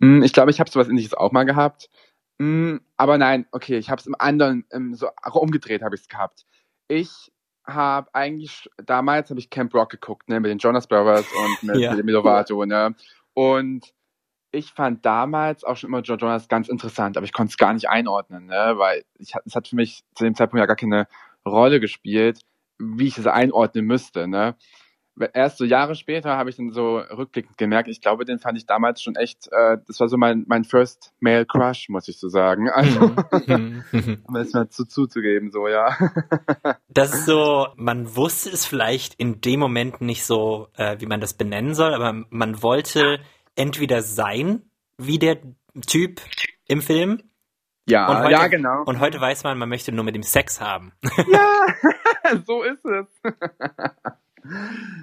Hm, 0.00 0.23
ich 0.23 0.32
glaube, 0.32 0.50
ich 0.50 0.61
habe 0.61 0.70
sowas 0.70 0.88
ähnliches 0.88 1.14
auch 1.14 1.32
mal 1.32 1.44
gehabt. 1.44 1.88
Hm, 2.40 2.80
aber 2.96 3.16
nein, 3.16 3.46
okay, 3.52 3.78
ich 3.78 3.90
habe 3.90 4.00
es 4.00 4.06
im 4.06 4.16
anderen, 4.18 4.66
so 4.92 5.08
umgedreht 5.32 5.82
habe 5.82 5.94
ich 5.94 6.02
es 6.02 6.08
gehabt. 6.08 6.44
Ich 6.88 7.32
habe 7.66 8.14
eigentlich 8.14 8.68
damals 8.85 9.30
habe 9.30 9.40
ich 9.40 9.50
Camp 9.50 9.75
Rock 9.75 9.90
geguckt, 9.90 10.28
ne, 10.28 10.40
mit 10.40 10.50
den 10.50 10.59
Jonas 10.59 10.87
Brothers 10.87 11.26
und 11.33 11.62
mit, 11.75 11.76
ja. 11.76 11.94
mit 11.94 12.06
Lovato, 12.06 12.64
ne. 12.64 12.94
Und 13.33 13.92
ich 14.52 14.73
fand 14.73 15.04
damals 15.04 15.64
auch 15.64 15.76
schon 15.76 15.88
immer 15.88 16.00
Joe 16.02 16.16
Jonas 16.16 16.49
ganz 16.49 16.68
interessant, 16.68 17.16
aber 17.16 17.25
ich 17.25 17.33
konnte 17.33 17.50
es 17.50 17.56
gar 17.56 17.73
nicht 17.73 17.88
einordnen, 17.88 18.47
ne, 18.47 18.75
weil 18.76 19.04
ich, 19.18 19.33
es 19.44 19.56
hat 19.56 19.68
für 19.68 19.76
mich 19.76 20.04
zu 20.14 20.25
dem 20.25 20.35
Zeitpunkt 20.35 20.61
ja 20.61 20.66
gar 20.66 20.76
keine 20.76 21.09
Rolle 21.47 21.80
gespielt, 21.80 22.40
wie 22.78 23.06
ich 23.06 23.18
es 23.18 23.26
einordnen 23.26 23.87
müsste, 23.87 24.28
ne 24.28 24.54
erst 25.33 25.59
so 25.59 25.64
Jahre 25.64 25.94
später 25.94 26.37
habe 26.37 26.50
ich 26.50 26.56
dann 26.56 26.73
so 26.73 26.99
rückblickend 26.99 27.56
gemerkt, 27.56 27.88
ich 27.88 28.00
glaube, 28.00 28.25
den 28.25 28.38
fand 28.38 28.59
ich 28.59 28.66
damals 28.66 29.02
schon 29.02 29.16
echt, 29.16 29.49
äh, 29.52 29.78
das 29.87 30.00
war 30.00 30.09
so 30.09 30.16
mein, 30.16 30.44
mein 30.49 30.64
First 30.64 31.12
Male 31.21 31.47
Crush, 31.47 31.88
muss 31.88 32.09
ich 32.09 32.18
so 32.18 32.28
sagen. 32.28 32.68
Also, 32.68 33.14
mhm. 33.47 33.85
um 34.26 34.37
es 34.37 34.52
mal 34.52 34.68
zu, 34.68 34.87
zuzugeben, 34.87 35.50
so, 35.50 35.68
ja. 35.68 35.97
das 36.88 37.14
ist 37.14 37.26
so, 37.26 37.68
man 37.76 38.16
wusste 38.16 38.50
es 38.50 38.66
vielleicht 38.66 39.14
in 39.14 39.40
dem 39.40 39.61
Moment 39.61 40.00
nicht 40.00 40.25
so, 40.25 40.68
äh, 40.76 40.97
wie 41.00 41.06
man 41.06 41.21
das 41.21 41.35
benennen 41.35 41.75
soll, 41.75 41.94
aber 41.94 42.25
man 42.30 42.62
wollte 42.62 43.21
entweder 43.56 44.02
sein, 44.02 44.62
wie 44.99 45.18
der 45.18 45.38
Typ 45.87 46.21
im 46.66 46.80
Film. 46.80 47.23
Ja, 47.87 48.23
heute, 48.23 48.33
ja, 48.33 48.47
genau. 48.49 48.83
Und 48.87 49.00
heute 49.00 49.21
weiß 49.21 49.44
man, 49.44 49.59
man 49.59 49.68
möchte 49.68 49.92
nur 49.92 50.04
mit 50.04 50.16
ihm 50.16 50.23
Sex 50.23 50.61
haben. 50.61 50.92
Ja, 51.28 51.66
so 52.47 52.62
ist 52.62 52.85
es. 52.85 53.06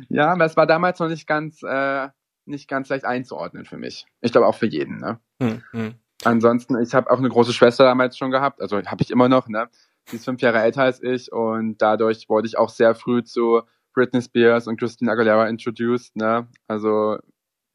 Ja, 0.10 0.33
aber 0.33 0.45
es 0.45 0.57
war 0.57 0.67
damals 0.67 1.00
noch 1.00 1.07
nicht 1.07 1.27
ganz, 1.27 1.62
äh, 1.63 2.10
nicht 2.45 2.67
ganz 2.67 2.89
leicht 2.89 3.05
einzuordnen 3.05 3.65
für 3.65 3.77
mich. 3.77 4.05
Ich 4.21 4.31
glaube 4.31 4.48
auch 4.48 4.55
für 4.55 4.67
jeden. 4.67 4.98
Ne? 4.98 5.19
Hm, 5.41 5.63
hm. 5.71 5.95
Ansonsten, 6.24 6.80
ich 6.82 6.93
habe 6.93 7.10
auch 7.10 7.17
eine 7.17 7.30
große 7.30 7.54
Schwester 7.54 7.86
damals 7.86 8.17
schon 8.17 8.32
gehabt, 8.32 8.62
also 8.62 8.77
habe 8.77 9.01
ich 9.01 9.10
immer 9.10 9.30
noch. 9.30 9.47
Ne? 9.47 9.69
Sie 10.06 10.17
ist 10.17 10.25
fünf 10.25 10.41
Jahre 10.41 10.62
älter 10.62 10.84
als 10.84 11.01
ich 11.01 11.32
und 11.32 11.82
dadurch 11.82 12.30
wurde 12.30 12.47
ich 12.47 12.58
auch 12.58 12.69
sehr 12.69 12.93
früh 12.93 13.23
zu 13.23 13.62
Britney 13.93 14.21
Spears 14.21 14.67
und 14.67 14.80
Christina 14.80 15.13
Aguilera 15.13 15.47
introduced. 15.47 16.15
Ne? 16.15 16.47
Also 16.67 17.17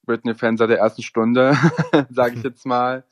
Britney-Fan 0.07 0.57
seit 0.57 0.71
der 0.71 0.79
ersten 0.79 1.03
Stunde, 1.03 1.57
sage 2.11 2.37
ich 2.37 2.43
jetzt 2.43 2.65
mal. 2.65 3.05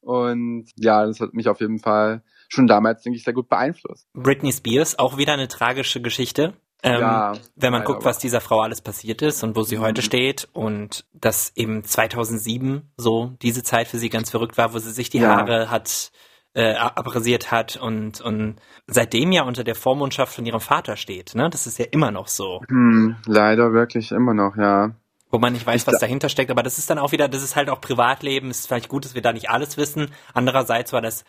Und 0.00 0.66
ja, 0.76 1.06
das 1.06 1.20
hat 1.20 1.32
mich 1.32 1.48
auf 1.48 1.60
jeden 1.60 1.78
Fall 1.78 2.22
schon 2.48 2.66
damals, 2.66 3.02
denke 3.02 3.16
ich, 3.16 3.24
sehr 3.24 3.32
gut 3.32 3.48
beeinflusst. 3.48 4.08
Britney 4.12 4.52
Spears, 4.52 4.98
auch 4.98 5.16
wieder 5.16 5.32
eine 5.32 5.48
tragische 5.48 6.02
Geschichte. 6.02 6.54
Ähm, 6.84 7.00
ja, 7.00 7.32
wenn 7.54 7.72
man 7.72 7.84
guckt, 7.84 8.04
was 8.04 8.18
dieser 8.18 8.40
Frau 8.40 8.60
alles 8.60 8.80
passiert 8.80 9.22
ist 9.22 9.44
und 9.44 9.54
wo 9.54 9.62
sie 9.62 9.76
mhm. 9.76 9.82
heute 9.82 10.02
steht 10.02 10.48
und 10.52 11.04
dass 11.12 11.52
eben 11.54 11.84
2007 11.84 12.90
so 12.96 13.36
diese 13.40 13.62
Zeit 13.62 13.86
für 13.86 13.98
sie 13.98 14.08
ganz 14.08 14.30
verrückt 14.30 14.58
war, 14.58 14.74
wo 14.74 14.78
sie 14.78 14.90
sich 14.90 15.08
die 15.08 15.18
ja. 15.18 15.36
Haare 15.36 15.70
hat 15.70 16.10
äh, 16.54 16.74
abrasiert 16.74 17.50
hat 17.50 17.76
und 17.76 18.20
und 18.20 18.56
seitdem 18.86 19.32
ja 19.32 19.42
unter 19.44 19.64
der 19.64 19.74
Vormundschaft 19.74 20.34
von 20.34 20.44
ihrem 20.44 20.60
Vater 20.60 20.96
steht, 20.96 21.34
ne? 21.34 21.48
Das 21.48 21.66
ist 21.66 21.78
ja 21.78 21.86
immer 21.90 22.10
noch 22.10 22.28
so. 22.28 22.60
Hm, 22.68 23.16
leider 23.26 23.72
wirklich 23.72 24.12
immer 24.12 24.34
noch, 24.34 24.56
ja. 24.56 24.90
Wo 25.30 25.38
man 25.38 25.54
nicht 25.54 25.66
weiß, 25.66 25.86
was 25.86 25.98
dahinter 25.98 26.28
steckt, 26.28 26.50
aber 26.50 26.62
das 26.62 26.76
ist 26.76 26.90
dann 26.90 26.98
auch 26.98 27.12
wieder, 27.12 27.26
das 27.26 27.42
ist 27.42 27.56
halt 27.56 27.70
auch 27.70 27.80
Privatleben, 27.80 28.50
ist 28.50 28.66
vielleicht 28.66 28.90
gut, 28.90 29.06
dass 29.06 29.14
wir 29.14 29.22
da 29.22 29.32
nicht 29.32 29.48
alles 29.48 29.78
wissen. 29.78 30.10
Andererseits 30.34 30.92
war 30.92 31.00
das 31.00 31.24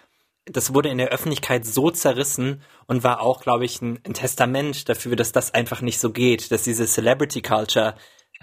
das 0.46 0.74
wurde 0.74 0.90
in 0.90 0.98
der 0.98 1.10
Öffentlichkeit 1.10 1.66
so 1.66 1.90
zerrissen 1.90 2.62
und 2.86 3.04
war 3.04 3.22
auch, 3.22 3.42
glaube 3.42 3.66
ich, 3.66 3.82
ein, 3.82 4.00
ein, 4.06 4.14
Testament 4.14 4.90
dafür, 4.90 5.16
dass 5.16 5.32
das 5.32 5.54
einfach 5.54 5.82
nicht 5.82 6.00
so 6.00 6.12
geht, 6.12 6.52
dass 6.52 6.64
diese 6.64 6.86
Celebrity 6.86 7.42
Culture 7.42 7.96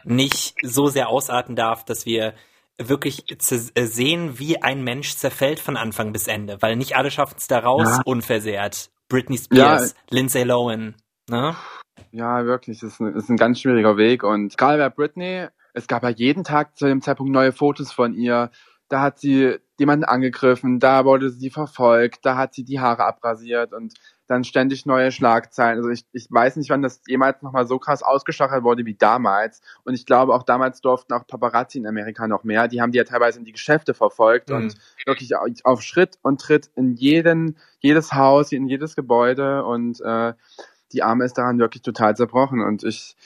nicht 0.04 0.54
so 0.62 0.86
sehr 0.86 1.08
ausarten 1.08 1.56
darf, 1.56 1.84
dass 1.84 2.06
wir 2.06 2.34
wirklich 2.78 3.24
äh, 3.30 3.84
sehen, 3.84 4.38
wie 4.38 4.62
ein 4.62 4.82
Mensch 4.82 5.14
zerfällt 5.16 5.60
von 5.60 5.76
Anfang 5.76 6.12
bis 6.12 6.26
Ende, 6.26 6.56
weil 6.60 6.76
nicht 6.76 6.96
alle 6.96 7.10
schaffen 7.10 7.36
es 7.36 7.46
da 7.46 7.58
raus 7.58 7.88
ja. 7.88 8.02
unversehrt. 8.04 8.90
Britney 9.08 9.38
Spears, 9.38 9.90
ja. 9.90 9.96
Lindsay 10.10 10.44
Lohan, 10.44 10.94
ne? 11.28 11.56
Ja, 12.12 12.46
wirklich, 12.46 12.80
das 12.80 12.94
ist, 12.94 13.00
ein, 13.00 13.12
das 13.12 13.24
ist 13.24 13.28
ein 13.28 13.36
ganz 13.36 13.60
schwieriger 13.60 13.96
Weg 13.96 14.22
und 14.22 14.56
gerade 14.56 14.78
bei 14.78 14.88
Britney, 14.88 15.48
es 15.74 15.86
gab 15.86 16.02
ja 16.02 16.08
jeden 16.08 16.44
Tag 16.44 16.78
zu 16.78 16.86
dem 16.86 17.02
Zeitpunkt 17.02 17.32
neue 17.32 17.52
Fotos 17.52 17.92
von 17.92 18.14
ihr, 18.14 18.50
da 18.90 19.00
hat 19.00 19.18
sie 19.18 19.56
jemanden 19.78 20.04
angegriffen, 20.04 20.78
da 20.78 21.04
wurde 21.04 21.30
sie 21.30 21.48
verfolgt, 21.48 22.26
da 22.26 22.36
hat 22.36 22.52
sie 22.52 22.64
die 22.64 22.80
Haare 22.80 23.04
abrasiert 23.04 23.72
und 23.72 23.94
dann 24.26 24.44
ständig 24.44 24.84
neue 24.84 25.10
Schlagzeilen. 25.10 25.78
Also 25.78 25.90
ich, 25.90 26.04
ich 26.12 26.26
weiß 26.28 26.56
nicht, 26.56 26.70
wann 26.70 26.82
das 26.82 27.00
jemals 27.06 27.40
nochmal 27.40 27.66
so 27.66 27.78
krass 27.78 28.02
ausgestachelt 28.02 28.62
wurde 28.62 28.84
wie 28.84 28.94
damals. 28.94 29.60
Und 29.84 29.94
ich 29.94 30.06
glaube, 30.06 30.34
auch 30.34 30.42
damals 30.42 30.80
durften 30.80 31.12
auch 31.14 31.26
Paparazzi 31.26 31.78
in 31.78 31.86
Amerika 31.86 32.28
noch 32.28 32.44
mehr. 32.44 32.68
Die 32.68 32.82
haben 32.82 32.92
die 32.92 32.98
ja 32.98 33.04
teilweise 33.04 33.38
in 33.38 33.44
die 33.44 33.52
Geschäfte 33.52 33.94
verfolgt 33.94 34.50
mhm. 34.50 34.56
und 34.56 34.76
wirklich 35.06 35.32
auf 35.64 35.82
Schritt 35.82 36.18
und 36.22 36.40
Tritt 36.40 36.70
in 36.74 36.94
jeden, 36.94 37.56
jedes 37.78 38.12
Haus, 38.12 38.52
in 38.52 38.68
jedes 38.68 38.96
Gebäude 38.96 39.64
und 39.64 40.00
äh, 40.00 40.34
die 40.92 41.02
Arme 41.02 41.24
ist 41.24 41.38
daran 41.38 41.58
wirklich 41.58 41.82
total 41.82 42.16
zerbrochen. 42.16 42.60
Und 42.60 42.82
ich, 42.84 43.16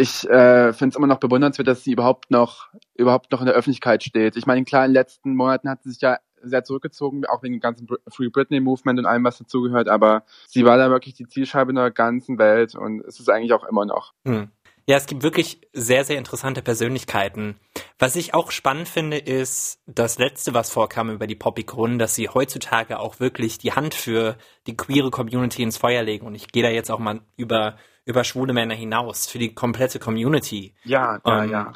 ich 0.00 0.28
äh, 0.28 0.72
finde 0.72 0.92
es 0.92 0.96
immer 0.96 1.06
noch 1.06 1.20
bewundernswert, 1.20 1.68
dass 1.68 1.84
sie 1.84 1.92
überhaupt 1.92 2.30
noch 2.30 2.70
überhaupt 2.94 3.32
noch 3.32 3.40
in 3.40 3.46
der 3.46 3.54
Öffentlichkeit 3.54 4.02
steht. 4.02 4.36
Ich 4.36 4.46
meine, 4.46 4.64
klar, 4.64 4.84
in 4.84 4.90
den 4.90 4.94
letzten 4.94 5.34
Monaten 5.34 5.68
hat 5.68 5.82
sie 5.82 5.90
sich 5.90 6.00
ja 6.00 6.18
sehr 6.42 6.64
zurückgezogen, 6.64 7.26
auch 7.26 7.42
wegen 7.42 7.54
dem 7.54 7.60
ganzen 7.60 7.86
Free 8.08 8.30
Britney 8.30 8.60
Movement 8.60 8.98
und 8.98 9.06
allem, 9.06 9.24
was 9.24 9.38
dazugehört, 9.38 9.88
aber 9.88 10.24
sie 10.48 10.64
war 10.64 10.78
da 10.78 10.90
wirklich 10.90 11.14
die 11.14 11.28
Zielscheibe 11.28 11.70
in 11.70 11.76
der 11.76 11.90
ganzen 11.90 12.38
Welt 12.38 12.74
und 12.74 13.04
es 13.04 13.20
ist 13.20 13.28
eigentlich 13.28 13.52
auch 13.52 13.64
immer 13.64 13.84
noch. 13.84 14.14
Hm. 14.26 14.50
Ja, 14.86 14.96
es 14.96 15.06
gibt 15.06 15.22
wirklich 15.22 15.60
sehr, 15.72 16.04
sehr 16.04 16.18
interessante 16.18 16.62
Persönlichkeiten. 16.62 17.58
Was 17.98 18.16
ich 18.16 18.34
auch 18.34 18.50
spannend 18.50 18.88
finde, 18.88 19.18
ist 19.18 19.80
das 19.86 20.18
letzte, 20.18 20.54
was 20.54 20.70
vorkam 20.70 21.10
über 21.10 21.26
die 21.26 21.36
Poppy 21.36 21.64
Grund, 21.64 22.00
dass 22.00 22.14
sie 22.14 22.28
heutzutage 22.28 22.98
auch 22.98 23.20
wirklich 23.20 23.58
die 23.58 23.72
Hand 23.72 23.94
für 23.94 24.36
die 24.66 24.76
queere 24.76 25.10
Community 25.10 25.62
ins 25.62 25.76
Feuer 25.76 26.02
legen. 26.02 26.26
Und 26.26 26.34
ich 26.34 26.48
gehe 26.48 26.62
da 26.62 26.70
jetzt 26.70 26.90
auch 26.90 26.98
mal 26.98 27.20
über 27.36 27.76
über 28.04 28.24
schwule 28.24 28.52
Männer 28.52 28.74
hinaus, 28.74 29.26
für 29.26 29.38
die 29.38 29.54
komplette 29.54 29.98
Community. 29.98 30.74
Ja, 30.84 31.20
ja, 31.24 31.44
ähm, 31.44 31.50
ja. 31.50 31.72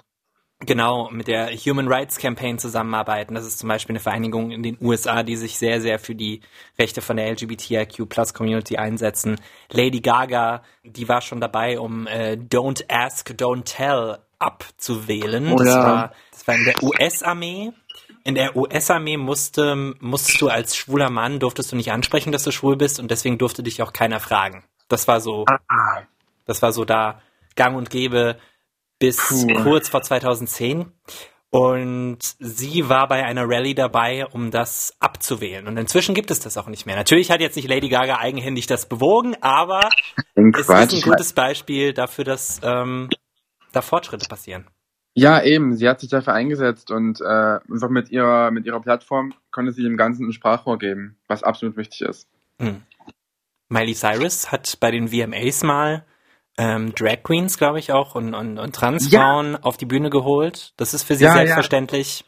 Genau, 0.67 1.11
mit 1.11 1.29
der 1.29 1.51
Human 1.51 1.89
Rights 1.89 2.19
Campaign 2.19 2.59
zusammenarbeiten. 2.59 3.35
Das 3.35 3.45
ist 3.45 3.59
zum 3.59 3.69
Beispiel 3.69 3.93
eine 3.93 4.01
Vereinigung 4.01 4.51
in 4.51 4.63
den 4.63 4.79
USA, 4.81 5.23
die 5.23 5.37
sich 5.37 5.59
sehr, 5.59 5.81
sehr 5.81 5.99
für 5.99 6.15
die 6.15 6.41
Rechte 6.79 7.03
von 7.03 7.17
der 7.17 7.31
LGBTIQ 7.31 8.09
Plus 8.09 8.35
Community 8.35 8.77
einsetzen. 8.77 9.41
Lady 9.71 10.01
Gaga, 10.01 10.63
die 10.83 11.09
war 11.09 11.21
schon 11.21 11.41
dabei, 11.41 11.79
um 11.79 12.07
äh, 12.07 12.33
Don't 12.33 12.85
Ask, 12.89 13.31
Don't 13.31 13.65
Tell 13.65 14.19
abzuwählen. 14.39 15.53
Oh, 15.53 15.57
das, 15.57 15.69
ja. 15.69 15.85
war, 15.85 16.13
das 16.31 16.47
war 16.47 16.55
in 16.55 16.65
der 16.65 16.83
US-Armee. 16.83 17.73
In 18.25 18.35
der 18.35 18.57
US-Armee 18.57 19.17
musste, 19.17 19.95
musstest 20.01 20.41
du 20.41 20.49
als 20.49 20.77
schwuler 20.77 21.11
Mann, 21.11 21.41
durftest 21.41 21.73
du 21.73 21.77
nicht 21.77 21.93
ansprechen, 21.93 22.33
dass 22.33 22.43
du 22.43 22.53
schwul 22.53 22.77
bist 22.77 22.99
und 22.99 23.11
deswegen 23.11 23.39
durfte 23.39 23.63
dich 23.63 23.83
auch 23.83 23.93
keiner 23.93 24.21
fragen. 24.21 24.65
Das 24.89 25.09
war 25.09 25.21
so 25.21 25.45
ah, 25.47 25.59
ah. 25.69 26.03
Das 26.47 26.63
war 26.63 26.73
so 26.73 26.85
da 26.85 27.21
gang 27.57 27.77
und 27.77 27.91
gäbe 27.91 28.37
bis 28.99 29.17
Puh. 29.17 29.63
kurz 29.63 29.89
vor 29.89 30.03
2010. 30.03 30.93
Und 31.51 32.19
sie 32.41 32.89
war 32.89 33.07
bei 33.07 33.25
einer 33.25 33.49
Rallye 33.49 33.75
dabei, 33.75 34.27
um 34.27 34.51
das 34.51 34.97
abzuwählen. 34.99 35.69
Und 35.69 35.77
inzwischen 35.77 36.13
gibt 36.13 36.33
es 36.33 36.41
das 36.41 36.57
auch 36.57 36.67
nicht 36.67 36.85
mehr. 36.85 36.97
Natürlich 36.97 37.31
hat 37.31 37.41
jetzt 37.41 37.55
nicht 37.55 37.69
Lady 37.69 37.89
Gaga 37.89 38.19
eigenhändig 38.19 38.67
das 38.67 38.89
bewogen, 38.89 39.37
aber 39.41 39.89
es 40.35 40.69
ist 40.69 40.71
ein 40.71 41.01
gutes 41.03 41.33
Beispiel 41.33 41.93
dafür, 41.93 42.25
dass 42.25 42.61
ähm, 42.65 43.09
da 43.71 43.83
Fortschritte 43.83 44.27
passieren. 44.29 44.67
Ja, 45.15 45.41
eben. 45.45 45.77
Sie 45.77 45.89
hat 45.89 46.01
sich 46.01 46.11
dafür 46.11 46.35
eingesetzt 46.35 46.91
und 46.91 47.21
äh, 47.21 47.25
einfach 47.25 47.89
mit 47.89 48.11
ihrer 48.11 48.51
mit 48.51 48.67
ihrer 48.67 48.81
Plattform 48.81 49.33
konnte 49.53 49.71
sie 49.71 49.85
dem 49.85 49.97
Ganzen 49.97 50.27
ein 50.27 50.33
Sprachrohr 50.33 50.79
geben, 50.79 51.19
was 51.29 51.45
absolut 51.45 51.77
wichtig 51.77 52.01
ist. 52.01 52.29
Hm. 52.61 52.83
Miley 53.69 53.95
Cyrus 53.95 54.51
hat 54.51 54.79
bei 54.81 54.91
den 54.91 55.09
VMAs 55.09 55.63
mal 55.63 56.05
ähm, 56.57 56.95
Drag 56.95 57.23
Queens, 57.23 57.59
glaube 57.59 57.79
ich, 57.79 57.93
auch 57.93 58.15
und, 58.15 58.35
und, 58.35 58.59
und 58.59 58.75
Transfrauen 58.75 59.53
ja. 59.53 59.59
auf 59.63 59.77
die 59.77 59.87
Bühne 59.87 60.11
geholt. 60.11 60.73
Das 60.77 60.95
ist 60.95 61.03
für 61.03 61.17
sie 61.17 61.25
ja, 61.25 61.33
selbstverständlich. 61.33 62.21
Ja. 62.21 62.27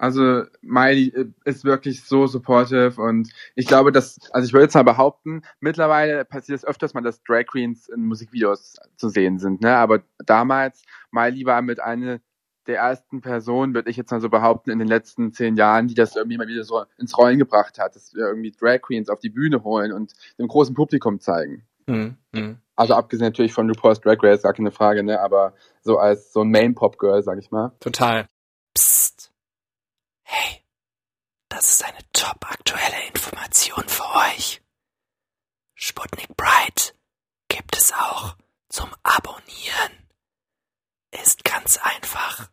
Also 0.00 0.44
Miley 0.62 1.08
äh, 1.08 1.26
ist 1.44 1.64
wirklich 1.64 2.04
so 2.04 2.26
supportive 2.26 2.94
und 3.02 3.30
ich 3.54 3.66
glaube, 3.66 3.92
dass, 3.92 4.18
also 4.32 4.46
ich 4.46 4.54
würde 4.54 4.64
jetzt 4.64 4.74
mal 4.74 4.82
behaupten, 4.82 5.42
mittlerweile 5.60 6.24
passiert 6.24 6.56
es 6.56 6.64
öfters 6.64 6.94
mal, 6.94 7.02
dass 7.02 7.22
Drag 7.22 7.44
Queens 7.44 7.86
in 7.90 8.06
Musikvideos 8.06 8.76
zu 8.96 9.10
sehen 9.10 9.38
sind, 9.38 9.60
ne? 9.60 9.76
Aber 9.76 10.02
damals, 10.24 10.84
Miley 11.10 11.44
war 11.44 11.60
mit 11.60 11.80
einer 11.80 12.20
der 12.66 12.78
ersten 12.78 13.20
Personen, 13.20 13.74
würde 13.74 13.90
ich 13.90 13.98
jetzt 13.98 14.10
mal 14.10 14.22
so 14.22 14.30
behaupten, 14.30 14.70
in 14.70 14.78
den 14.78 14.88
letzten 14.88 15.34
zehn 15.34 15.56
Jahren, 15.56 15.86
die 15.86 15.94
das 15.94 16.16
irgendwie 16.16 16.38
mal 16.38 16.48
wieder 16.48 16.64
so 16.64 16.84
ins 16.96 17.18
Rollen 17.18 17.38
gebracht 17.38 17.78
hat, 17.78 17.94
dass 17.94 18.14
wir 18.14 18.26
irgendwie 18.26 18.52
Drag 18.52 18.80
Queens 18.80 19.10
auf 19.10 19.18
die 19.18 19.28
Bühne 19.28 19.64
holen 19.64 19.92
und 19.92 20.14
dem 20.38 20.48
großen 20.48 20.74
Publikum 20.74 21.20
zeigen. 21.20 21.66
Mhm. 21.90 22.60
Also 22.76 22.94
abgesehen 22.94 23.26
natürlich 23.26 23.52
von 23.52 23.68
RuPaul's 23.68 24.00
Drag 24.00 24.16
Race, 24.22 24.42
gar 24.42 24.54
keine 24.54 24.70
Frage, 24.70 25.02
ne? 25.02 25.20
Aber 25.20 25.54
so 25.82 25.98
als 25.98 26.32
so 26.32 26.40
ein 26.42 26.50
Main-Pop-Girl, 26.50 27.22
sag 27.22 27.38
ich 27.38 27.50
mal. 27.50 27.72
Total. 27.80 28.26
Psst. 28.74 29.32
Hey, 30.22 30.64
das 31.50 31.68
ist 31.68 31.84
eine 31.84 31.98
top 32.12 32.50
aktuelle 32.50 33.06
Information 33.08 33.84
für 33.86 34.04
euch. 34.16 34.62
Sputnik 35.74 36.34
Bright 36.36 36.94
gibt 37.48 37.76
es 37.76 37.92
auch 37.92 38.36
zum 38.68 38.88
Abonnieren. 39.02 40.06
Ist 41.10 41.44
ganz 41.44 41.78
einfach. 41.82 42.48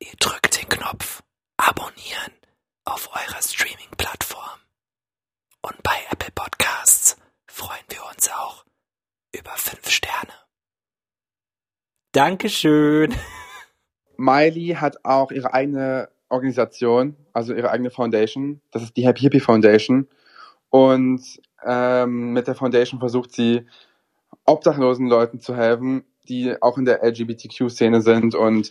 Ihr 0.00 0.12
drückt 0.18 0.60
den 0.60 0.68
Knopf 0.68 1.22
Abonnieren 1.56 2.32
auf 2.84 3.08
eurer 3.14 3.40
Streaming-Plattform. 3.40 4.58
Und 5.62 5.82
bei 5.82 5.96
Apple 6.10 6.32
Podcasts 6.34 7.16
freuen 7.46 7.84
wir 7.88 8.04
uns 8.06 8.28
auch 8.30 8.64
über 9.36 9.52
fünf 9.56 9.88
Sterne. 9.88 10.32
Dankeschön. 12.12 13.14
Miley 14.16 14.76
hat 14.78 15.04
auch 15.04 15.32
ihre 15.32 15.54
eigene 15.54 16.10
Organisation, 16.28 17.16
also 17.32 17.54
ihre 17.54 17.70
eigene 17.70 17.90
Foundation. 17.90 18.60
Das 18.70 18.82
ist 18.82 18.96
die 18.96 19.06
Happy 19.06 19.20
Hippie 19.20 19.40
Foundation. 19.40 20.08
Und 20.70 21.22
ähm, 21.64 22.32
mit 22.32 22.46
der 22.46 22.54
Foundation 22.54 23.00
versucht 23.00 23.32
sie, 23.32 23.66
obdachlosen 24.44 25.06
Leuten 25.06 25.40
zu 25.40 25.56
helfen, 25.56 26.04
die 26.28 26.54
auch 26.60 26.78
in 26.78 26.84
der 26.84 27.02
LGBTQ-Szene 27.04 28.00
sind. 28.00 28.34
Und 28.34 28.70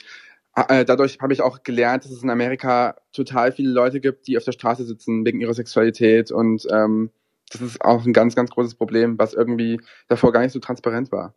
äh, 0.56 0.86
dadurch 0.86 1.20
habe 1.22 1.34
ich 1.34 1.42
auch 1.42 1.64
gelernt, 1.64 2.04
dass 2.04 2.12
es 2.12 2.24
in 2.24 2.30
Amerika 2.30 2.96
total 3.14 3.52
viele 3.52 3.72
Leute 3.72 4.02
gibt, 4.02 4.28
die 4.28 4.38
auf 4.38 4.44
der 4.44 4.52
Straße 4.52 4.84
sitzen 4.84 5.26
wegen 5.26 5.40
ihrer 5.40 5.54
Sexualität. 5.54 6.32
Und 6.32 6.68
ähm, 6.72 7.12
das 7.52 7.62
ist 7.62 7.82
auch 7.82 8.06
ein 8.06 8.14
ganz, 8.14 8.36
ganz 8.36 8.50
großes 8.52 8.76
Problem, 8.76 9.18
was 9.18 9.34
irgendwie 9.34 9.80
davor 10.08 10.32
gar 10.32 10.42
nicht 10.42 10.54
so 10.54 10.60
transparent 10.60 11.12
war. 11.12 11.34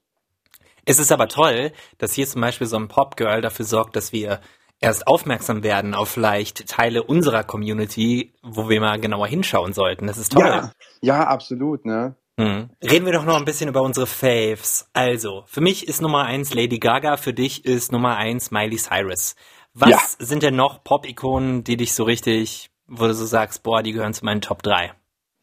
Es 0.85 0.99
ist 0.99 1.13
aber 1.13 1.29
toll, 1.29 1.73
dass 1.99 2.13
hier 2.13 2.27
zum 2.27 2.41
Beispiel 2.41 2.67
so 2.67 2.77
ein 2.77 2.89
Popgirl 2.89 3.41
dafür 3.41 3.65
sorgt, 3.65 3.97
dass 3.97 4.13
wir 4.13 4.41
erst 4.81 5.07
aufmerksam 5.07 5.63
werden 5.63 5.95
auf 5.95 6.11
vielleicht 6.11 6.69
Teile 6.69 7.03
unserer 7.03 7.43
Community, 7.43 8.35
wo 8.43 8.69
wir 8.69 8.81
mal 8.81 9.01
genauer 9.01 9.27
hinschauen 9.27 9.73
sollten. 9.73 10.07
Das 10.07 10.19
ist 10.19 10.33
toll. 10.33 10.45
Ja, 10.45 10.73
ja 11.01 11.27
absolut, 11.27 11.87
ne? 11.87 12.17
Hm. 12.39 12.71
Reden 12.83 13.07
wir 13.07 13.13
doch 13.13 13.25
noch 13.25 13.37
ein 13.37 13.45
bisschen 13.45 13.69
über 13.69 13.83
unsere 13.83 14.07
Faves. 14.07 14.89
Also, 14.93 15.45
für 15.47 15.61
mich 15.61 15.89
ist 15.89 16.03
Nummer 16.03 16.25
eins 16.25 16.53
Lady 16.53 16.79
Gaga, 16.79 17.17
für 17.17 17.33
dich 17.33 17.65
ist 17.65 17.93
Nummer 17.93 18.17
eins 18.17 18.51
Miley 18.51 18.77
Cyrus. 18.77 19.37
Was 19.73 19.91
ja. 19.91 19.99
sind 20.19 20.43
denn 20.43 20.57
noch 20.57 20.83
Pop-Ikonen, 20.83 21.65
die 21.65 21.77
dich 21.77 21.95
so 21.95 22.05
richtig, 22.05 22.71
wo 22.89 23.07
du 23.07 23.15
so 23.15 23.25
sagst, 23.25 23.63
boah, 23.63 23.83
die 23.83 23.93
gehören 23.93 24.15
zu 24.15 24.25
meinen 24.25 24.41
Top 24.41 24.63
3? 24.63 24.93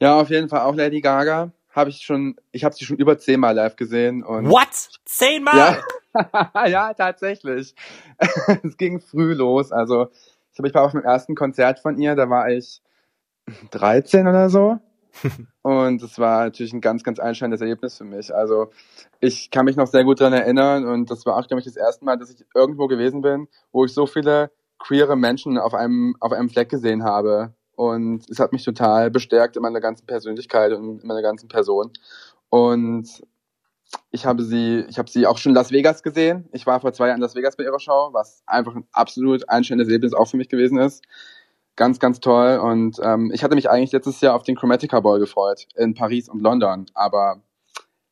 Ja, 0.02 0.20
auf 0.20 0.32
jeden 0.32 0.50
Fall 0.50 0.62
auch 0.62 0.74
Lady 0.76 1.00
Gaga. 1.00 1.52
Habe 1.70 1.92
ich 1.92 2.02
schon, 2.02 2.36
ich 2.52 2.64
habe 2.64 2.74
sie 2.74 2.86
schon 2.86 2.98
über 2.98 3.20
zehnmal 3.20 3.54
live 3.54 3.76
gesehen. 3.76 4.24
Und 4.24 4.50
What? 4.50 4.90
Zehnmal? 5.06 5.80
Ja, 6.16 6.66
ja 6.68 6.94
tatsächlich. 6.96 7.76
es 8.64 8.78
ging 8.78 9.00
früh 9.00 9.34
los. 9.34 9.72
Also 9.72 10.08
ich 10.50 10.56
glaube, 10.56 10.70
ich 10.70 10.74
war 10.74 10.86
auf 10.86 10.94
dem 10.94 11.04
ersten 11.04 11.36
Konzert 11.36 11.80
von 11.80 12.00
ihr, 12.00 12.16
da 12.16 12.32
war 12.32 12.50
ich 12.50 12.82
13 13.70 14.28
oder 14.28 14.50
so. 14.50 14.80
und 15.62 16.02
es 16.02 16.18
war 16.18 16.46
natürlich 16.46 16.74
ein 16.74 16.82
ganz, 16.82 17.04
ganz 17.04 17.20
einschneidendes 17.20 17.62
Erlebnis 17.62 18.00
für 18.00 18.04
mich. 18.04 18.34
Also 18.34 18.72
ich 19.20 19.52
kann 19.52 19.66
mich 19.66 19.76
noch 19.76 19.88
sehr 19.88 20.04
gut 20.04 20.20
daran 20.20 20.34
erinnern 20.34 20.86
und 20.86 21.12
das 21.12 21.28
war 21.28 21.38
auch, 21.38 21.48
glaube 21.48 21.60
ich, 21.60 21.66
das 21.66 21.76
erste 21.76 22.06
Mal, 22.06 22.18
dass 22.18 22.32
ich 22.32 22.44
irgendwo 22.56 22.88
gewesen 22.88 23.22
bin, 23.22 23.48
wo 23.72 23.86
ich 23.86 23.94
so 23.94 24.08
viele 24.08 24.50
queere 24.80 25.16
Menschen 25.16 25.60
auf 25.60 25.76
einem, 25.76 26.16
auf 26.20 26.32
einem 26.32 26.50
Fleck 26.50 26.70
gesehen 26.70 27.04
habe. 27.04 27.54
Und 27.76 28.30
es 28.30 28.40
hat 28.40 28.52
mich 28.52 28.64
total 28.64 29.10
bestärkt 29.10 29.56
in 29.56 29.62
meiner 29.62 29.82
ganzen 29.82 30.06
Persönlichkeit 30.06 30.74
und 30.74 31.02
in 31.02 31.08
meiner 31.08 31.22
ganzen 31.22 31.48
Person. 31.48 31.92
Und 32.50 33.24
ich 34.12 34.26
habe 34.26 34.44
sie, 34.44 34.86
ich 34.90 34.98
habe 34.98 35.10
sie 35.10 35.26
auch 35.28 35.38
schon 35.38 35.52
in 35.52 35.56
Las 35.56 35.72
Vegas 35.72 36.04
gesehen. 36.04 36.48
Ich 36.52 36.66
war 36.66 36.80
vor 36.80 36.94
zwei 36.94 37.08
Jahren 37.08 37.18
in 37.18 37.22
Las 37.22 37.36
Vegas 37.36 37.56
bei 37.56 37.64
ihrer 37.64 37.80
Show, 37.80 38.10
was 38.12 38.44
einfach 38.46 38.76
ein 38.76 38.88
absolut 38.92 39.48
einstellendes 39.50 39.88
Erlebnis 39.88 40.14
auch 40.14 40.28
für 40.28 40.38
mich 40.38 40.50
gewesen 40.50 40.78
ist. 40.78 41.04
Ganz, 41.76 42.00
ganz 42.00 42.20
toll. 42.20 42.58
Und 42.60 43.00
ähm, 43.02 43.32
ich 43.34 43.44
hatte 43.44 43.56
mich 43.56 43.70
eigentlich 43.70 43.92
letztes 43.92 44.22
Jahr 44.22 44.36
auf 44.36 44.44
den 44.44 44.56
Chromatica 44.56 45.00
Ball 45.00 45.20
gefreut 45.20 45.68
in 45.76 45.94
Paris 45.94 46.30
und 46.30 46.42
London, 46.42 46.86
aber 46.94 47.42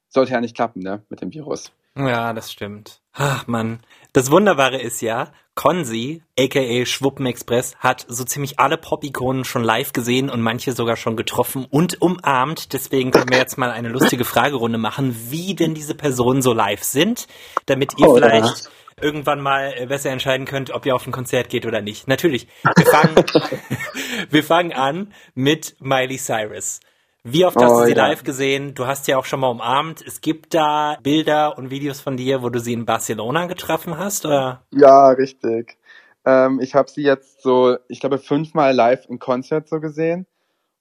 sollte 0.08 0.32
ja 0.32 0.42
nicht 0.42 0.56
klappen, 0.56 0.82
ne, 0.82 1.04
mit 1.10 1.22
dem 1.22 1.32
Virus. 1.34 1.72
Ja, 1.96 2.34
das 2.34 2.52
stimmt. 2.52 3.02
Ach 3.14 3.48
man, 3.48 3.80
das 4.14 4.32
Wunderbare 4.32 4.82
ist 4.82 5.02
ja, 5.02 5.32
Konzi, 5.60 6.22
aka 6.40 6.86
Schwuppen 6.86 7.26
Express, 7.26 7.76
hat 7.80 8.06
so 8.08 8.24
ziemlich 8.24 8.60
alle 8.60 8.78
Pop-Ikonen 8.78 9.44
schon 9.44 9.62
live 9.62 9.92
gesehen 9.92 10.30
und 10.30 10.40
manche 10.40 10.72
sogar 10.72 10.96
schon 10.96 11.18
getroffen 11.18 11.68
und 11.70 12.02
umarmt. 12.02 12.72
Deswegen 12.72 13.12
können 13.12 13.30
wir 13.30 13.40
jetzt 13.40 13.58
mal 13.58 13.70
eine 13.70 13.90
lustige 13.90 14.24
Fragerunde 14.24 14.78
machen, 14.78 15.14
wie 15.30 15.56
denn 15.56 15.74
diese 15.74 15.96
Personen 15.96 16.42
so 16.42 16.54
live 16.54 16.86
sind, 16.86 17.28
damit 17.66 18.00
ihr 18.00 18.08
oh, 18.08 18.16
vielleicht 18.16 18.64
ja. 18.64 18.72
irgendwann 19.02 19.42
mal 19.42 19.74
äh, 19.76 19.86
besser 19.86 20.12
entscheiden 20.12 20.46
könnt, 20.46 20.72
ob 20.72 20.86
ihr 20.86 20.96
auf 20.96 21.06
ein 21.06 21.12
Konzert 21.12 21.50
geht 21.50 21.66
oder 21.66 21.82
nicht. 21.82 22.08
Natürlich, 22.08 22.48
wir 22.64 22.86
fangen, 22.86 23.16
wir 24.30 24.44
fangen 24.46 24.72
an 24.72 25.14
mit 25.36 25.76
Miley 25.82 26.20
Cyrus. 26.20 26.80
Wie 27.24 27.46
oft 27.46 27.58
hast 27.58 27.72
oh, 27.72 27.80
du 27.80 27.86
sie 27.86 27.92
ja. 27.92 28.08
live 28.08 28.24
gesehen? 28.24 28.76
Du 28.76 28.88
hast 28.88 29.06
sie 29.06 29.14
auch 29.14 29.26
schon 29.26 29.42
mal 29.42 29.50
umarmt. 29.50 30.02
Es 30.06 30.22
gibt 30.22 30.54
da 30.54 30.98
Bilder 31.04 31.58
und 31.58 31.70
Videos 31.70 32.00
von 32.00 32.16
dir, 32.16 32.42
wo 32.42 32.50
du 32.50 32.60
sie 32.60 32.72
in 32.72 32.86
Barcelona 32.86 33.46
getroffen 33.46 33.98
hast, 33.98 34.26
oder? 34.26 34.64
Ja, 34.72 35.10
richtig. 35.10 35.78
Ähm, 36.26 36.62
ich 36.62 36.76
habe 36.76 36.90
sie 36.90 37.02
jetzt 37.02 37.42
so, 37.42 37.78
ich 37.90 38.00
glaube, 38.00 38.20
fünfmal 38.20 38.74
live 38.74 39.06
im 39.10 39.20
Konzert 39.20 39.68
so 39.68 39.82
gesehen. 39.82 40.28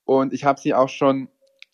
Und 0.05 0.31
ich 0.31 0.45
habe 0.45 0.59
sie 0.61 0.73
auch 0.73 0.87
schon, 0.87 1.27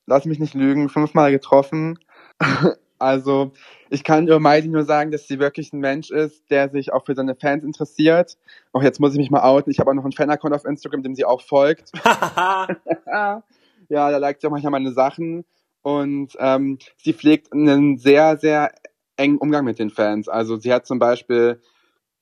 lass 0.08 0.26
mich 0.26 0.40
nicht 0.40 0.56
lügen, 0.56 0.90
fünfmal 0.90 1.32
getroffen. 1.32 2.00
also 2.98 3.52
ich 3.92 4.04
kann 4.04 4.28
über 4.28 4.40
Miley 4.40 4.68
nur 4.68 4.84
sagen, 4.84 5.12
dass 5.12 5.28
sie 5.28 5.38
wirklich 5.38 5.74
ein 5.74 5.80
Mensch 5.80 6.10
ist, 6.10 6.50
der 6.50 6.70
sich 6.70 6.92
auch 6.92 7.06
für 7.06 7.14
seine 7.14 7.36
Fans 7.36 7.64
interessiert. 7.64 8.36
Auch 8.74 8.82
jetzt 8.82 9.00
muss 9.00 9.12
ich 9.12 9.20
mich 9.20 9.30
mal 9.30 9.44
outen. 9.44 9.70
Ich 9.70 9.80
habe 9.80 9.92
auch 9.92 9.96
noch 9.96 10.06
einen 10.06 10.12
Fan-Account 10.12 10.56
auf 10.56 10.66
Instagram, 10.66 11.04
dem 11.04 11.14
sie 11.14 11.24
auch 11.24 11.42
folgt. 11.42 11.92
Ja, 13.90 14.12
da 14.12 14.18
liked 14.18 14.42
sie 14.42 14.48
auch 14.48 14.52
manchmal 14.52 14.72
meine 14.72 14.92
Sachen. 14.92 15.46
Und 15.82 16.36
ähm, 16.40 16.80
sie 16.98 17.14
pflegt 17.14 17.54
einen 17.54 17.98
sehr, 17.98 18.38
sehr 18.38 18.72
engen 19.18 19.38
Umgang 19.38 19.66
mit 19.66 19.80
den 19.80 19.90
Fans. 19.90 20.28
Also 20.28 20.58
sie 20.58 20.74
hat 20.74 20.86
zum 20.86 21.00
Beispiel 21.00 21.62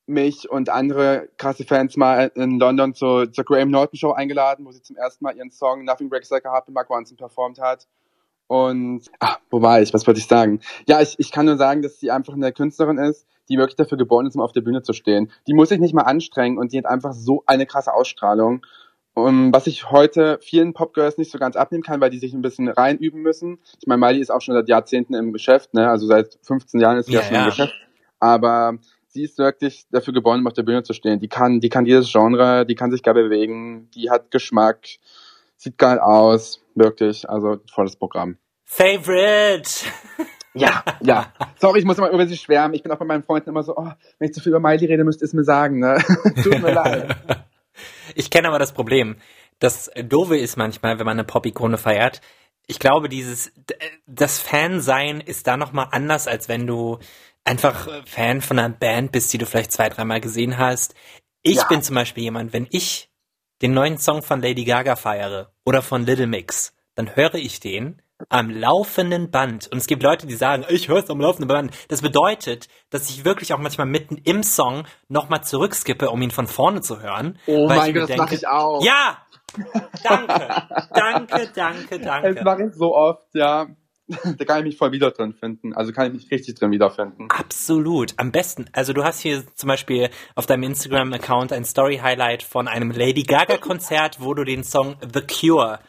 mich 0.06 0.49
und 0.49 0.69
andere 0.69 1.30
krasse 1.38 1.63
Fans 1.63 1.95
mal 1.95 2.32
in 2.36 2.60
London 2.60 2.93
zur, 2.93 3.32
zur 3.32 3.45
Graham 3.45 3.71
Norton 3.71 3.97
Show 3.97 4.12
eingeladen, 4.12 4.65
wo 4.65 4.71
sie 4.71 4.82
zum 4.82 4.97
ersten 4.97 5.23
Mal 5.23 5.36
ihren 5.38 5.49
Song 5.49 5.86
Nothing 5.86 6.10
Breaks 6.10 6.30
Like 6.30 6.45
a 6.45 6.52
Heart 6.52 6.67
mit 6.67 6.76
Mark 6.76 6.89
Ronson 6.89 7.15
performt 7.15 7.60
hat. 7.60 7.88
Und, 8.47 9.10
ah, 9.19 9.38
wo 9.49 9.62
war 9.62 9.82
ich? 9.82 9.93
Was 9.93 10.06
wollte 10.06 10.19
ich 10.19 10.28
sagen? 10.28 10.60
Ja, 10.88 11.02
ich, 11.02 11.15
ich 11.17 11.32
kann 11.32 11.45
nur 11.45 11.58
sagen, 11.58 11.82
dass 11.82 11.99
sie 11.99 12.12
einfach 12.12 12.34
eine 12.34 12.52
Künstlerin 12.52 12.97
ist, 12.97 13.26
die 13.49 13.58
wirklich 13.58 13.78
dafür 13.78 13.97
geboren 13.97 14.26
ist, 14.26 14.36
um 14.36 14.41
auf 14.41 14.52
der 14.52 14.62
Bühne 14.62 14.82
zu 14.84 14.93
stehen. 14.93 15.32
Die 15.47 15.54
muss 15.54 15.69
sich 15.69 15.80
nicht 15.80 15.93
mal 15.93 16.04
anstrengen 16.04 16.58
und 16.58 16.73
die 16.73 16.78
hat 16.78 16.86
einfach 16.86 17.13
so 17.13 17.43
eine 17.45 17.65
krasse 17.65 17.93
Ausstrahlung. 17.93 18.65
Um, 19.15 19.54
was 19.54 19.67
ich 19.67 19.91
heute 19.91 20.39
vielen 20.41 20.73
Popgirls 20.73 21.19
nicht 21.19 21.32
so 21.32 21.38
ganz 21.38 21.56
abnehmen 21.56 21.84
kann, 21.84 22.02
weil 22.02 22.10
die 22.10 22.17
sich 22.17 22.34
ein 22.34 22.41
bisschen 22.41 22.67
reinüben 22.67 23.21
müssen. 23.21 23.60
Ich 23.80 23.86
meine, 23.86 23.99
Miley 23.99 24.19
ist 24.19 24.32
auch 24.32 24.41
schon 24.41 24.56
seit 24.56 24.67
Jahrzehnten 24.67 25.13
im 25.13 25.34
Geschäft, 25.34 25.76
ne? 25.76 25.88
also 25.88 26.08
seit 26.08 26.39
15 26.41 26.80
Jahren 26.80 26.97
ist 26.97 27.06
sie 27.06 27.13
ja, 27.13 27.19
ja 27.19 27.26
schon 27.28 27.36
im 27.36 27.45
Geschäft. 27.45 27.73
Aber 28.19 28.80
sie 29.10 29.23
ist 29.23 29.38
wirklich 29.38 29.86
dafür 29.91 30.13
geboren, 30.13 30.39
um 30.39 30.47
auf 30.47 30.54
der 30.54 30.63
Bühne 30.63 30.82
zu 30.82 30.93
stehen. 30.93 31.19
Die 31.19 31.28
kann, 31.28 31.60
die 31.60 31.69
kann 31.69 31.86
jedes 31.86 32.12
Genre, 32.12 32.65
die 32.65 32.73
kann 32.73 32.89
sich 32.89 33.04
gar 33.04 33.13
bewegen, 33.13 33.89
die 33.93 34.10
hat 34.10 34.32
Geschmack, 34.32 34.88
sieht 35.58 35.78
geil 35.78 35.99
aus, 35.99 36.62
wirklich. 36.73 37.30
Also 37.30 37.58
volles 37.71 37.95
Programm. 37.95 38.38
Favorite! 38.65 39.69
Ja, 40.56 40.84
ja. 41.02 41.34
Sorry, 41.60 41.80
ich 41.80 41.86
muss 41.86 41.97
immer 41.97 42.12
über 42.12 42.28
sie 42.28 42.38
schwärmen. 42.38 42.76
Ich 42.76 42.84
bin 42.84 42.91
auch 42.91 42.99
bei 42.99 43.06
meinen 43.06 43.23
Freunden 43.23 43.49
immer 43.49 43.63
so, 43.63 43.76
oh, 43.76 43.89
wenn 44.19 44.28
ich 44.28 44.36
zu 44.36 44.39
viel 44.39 44.52
über 44.52 44.60
Miley 44.60 44.86
rede, 44.86 45.04
müsst 45.04 45.21
ihr 45.21 45.26
es 45.26 45.34
mir 45.34 45.43
sagen, 45.43 45.80
ne? 45.80 45.97
Tut 46.43 46.62
mir 46.62 46.73
leid. 46.73 47.15
Ich 48.16 48.30
kenne 48.30 48.48
aber 48.48 48.60
das 48.60 48.74
Problem. 48.74 49.18
Das 49.60 49.92
Doofe 49.96 50.38
ist 50.38 50.58
manchmal, 50.58 51.00
wenn 51.00 51.06
man 51.06 51.18
eine 51.18 51.24
Pop-Ikone 51.24 51.78
feiert, 51.78 52.22
ich 52.68 52.80
glaube, 52.80 53.10
dieses, 53.10 53.52
das 54.06 54.39
Fansein 54.39 55.20
ist 55.20 55.48
da 55.48 55.58
nochmal 55.58 55.89
anders, 55.92 56.28
als 56.28 56.48
wenn 56.48 56.66
du 56.66 57.00
einfach 57.44 57.89
Fan 58.06 58.42
von 58.42 58.58
einer 58.58 58.70
Band 58.70 59.12
bist, 59.12 59.34
die 59.34 59.38
du 59.38 59.46
vielleicht 59.46 59.72
zwei, 59.72 59.89
dreimal 59.89 60.22
gesehen 60.22 60.58
hast. 60.58 60.96
Ich 61.42 61.58
ja. 61.58 61.68
bin 61.68 61.82
zum 61.82 61.96
Beispiel 61.96 62.24
jemand, 62.24 62.54
wenn 62.54 62.68
ich 62.70 63.10
den 63.62 63.74
neuen 63.74 63.98
Song 63.98 64.22
von 64.22 64.42
Lady 64.42 64.63
Gaga 64.63 64.96
feiere 64.96 65.54
oder 65.66 65.82
von 65.82 66.06
Little 66.06 66.28
Mix, 66.28 66.74
dann 66.96 67.16
höre 67.16 67.36
ich 67.36 67.60
den 67.60 68.02
am 68.30 68.50
laufenden 68.50 69.32
Band. 69.32 69.68
Und 69.72 69.78
es 69.78 69.88
gibt 69.88 70.04
Leute, 70.04 70.28
die 70.28 70.36
sagen, 70.36 70.66
ich 70.70 70.88
höre 70.88 71.04
es 71.04 71.10
am 71.10 71.20
laufenden 71.20 71.48
Band. 71.48 71.72
Das 71.88 72.02
bedeutet, 72.02 72.68
dass 72.90 73.10
ich 73.10 73.26
wirklich 73.26 73.54
auch 73.54 73.60
manchmal 73.60 73.88
mitten 73.88 74.18
im 74.24 74.44
Song 74.44 74.84
nochmal 75.08 75.44
zurückskippe, 75.44 76.10
um 76.10 76.22
ihn 76.22 76.32
von 76.32 76.48
vorne 76.48 76.82
zu 76.82 77.02
hören. 77.02 77.38
Oh 77.48 77.68
mein 77.68 77.94
Gott, 77.94 78.10
das 78.10 78.18
mache 78.18 78.36
ich 78.36 78.48
auch. 78.48 78.84
Ja! 78.84 79.18
Danke, 80.04 80.48
danke, 80.94 81.52
danke, 81.54 82.00
danke. 82.00 82.36
Das 82.36 82.44
mache 82.44 82.64
ich 82.64 82.74
so 82.74 82.96
oft, 82.96 83.28
ja. 83.34 83.68
da 84.08 84.46
kann 84.46 84.60
ich 84.60 84.66
mich 84.66 84.78
voll 84.78 84.92
wieder 84.92 85.12
drin 85.12 85.34
finden. 85.34 85.74
Also 85.74 85.92
kann 85.92 86.08
ich 86.08 86.14
mich 86.14 86.32
richtig 86.32 86.56
drin 86.56 86.72
wiederfinden. 86.72 87.28
Absolut. 87.30 88.14
Am 88.18 88.32
besten. 88.32 88.66
Also 88.74 88.94
du 88.94 89.04
hast 89.04 89.20
hier 89.20 89.44
zum 89.56 89.68
Beispiel 89.68 90.10
auf 90.36 90.46
deinem 90.46 90.64
Instagram-Account 90.64 91.54
ein 91.54 91.66
Story-Highlight 91.66 92.44
von 92.44 92.68
einem 92.68 92.92
Lady 92.92 93.24
Gaga-Konzert, 93.24 94.18
wo 94.20 94.34
du 94.34 94.44
den 94.44 94.64
Song 94.64 94.96
The 95.02 95.22
Cure 95.22 95.80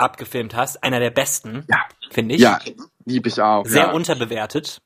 abgefilmt 0.00 0.54
hast. 0.54 0.82
Einer 0.82 1.00
der 1.00 1.10
besten, 1.10 1.64
ja. 1.68 1.84
finde 2.10 2.34
ich. 2.34 2.40
Ja, 2.40 2.58
liebe 3.04 3.28
ich 3.28 3.40
auch. 3.40 3.66
Sehr 3.66 3.84
ja. 3.84 3.92
unterbewertet. 3.92 4.80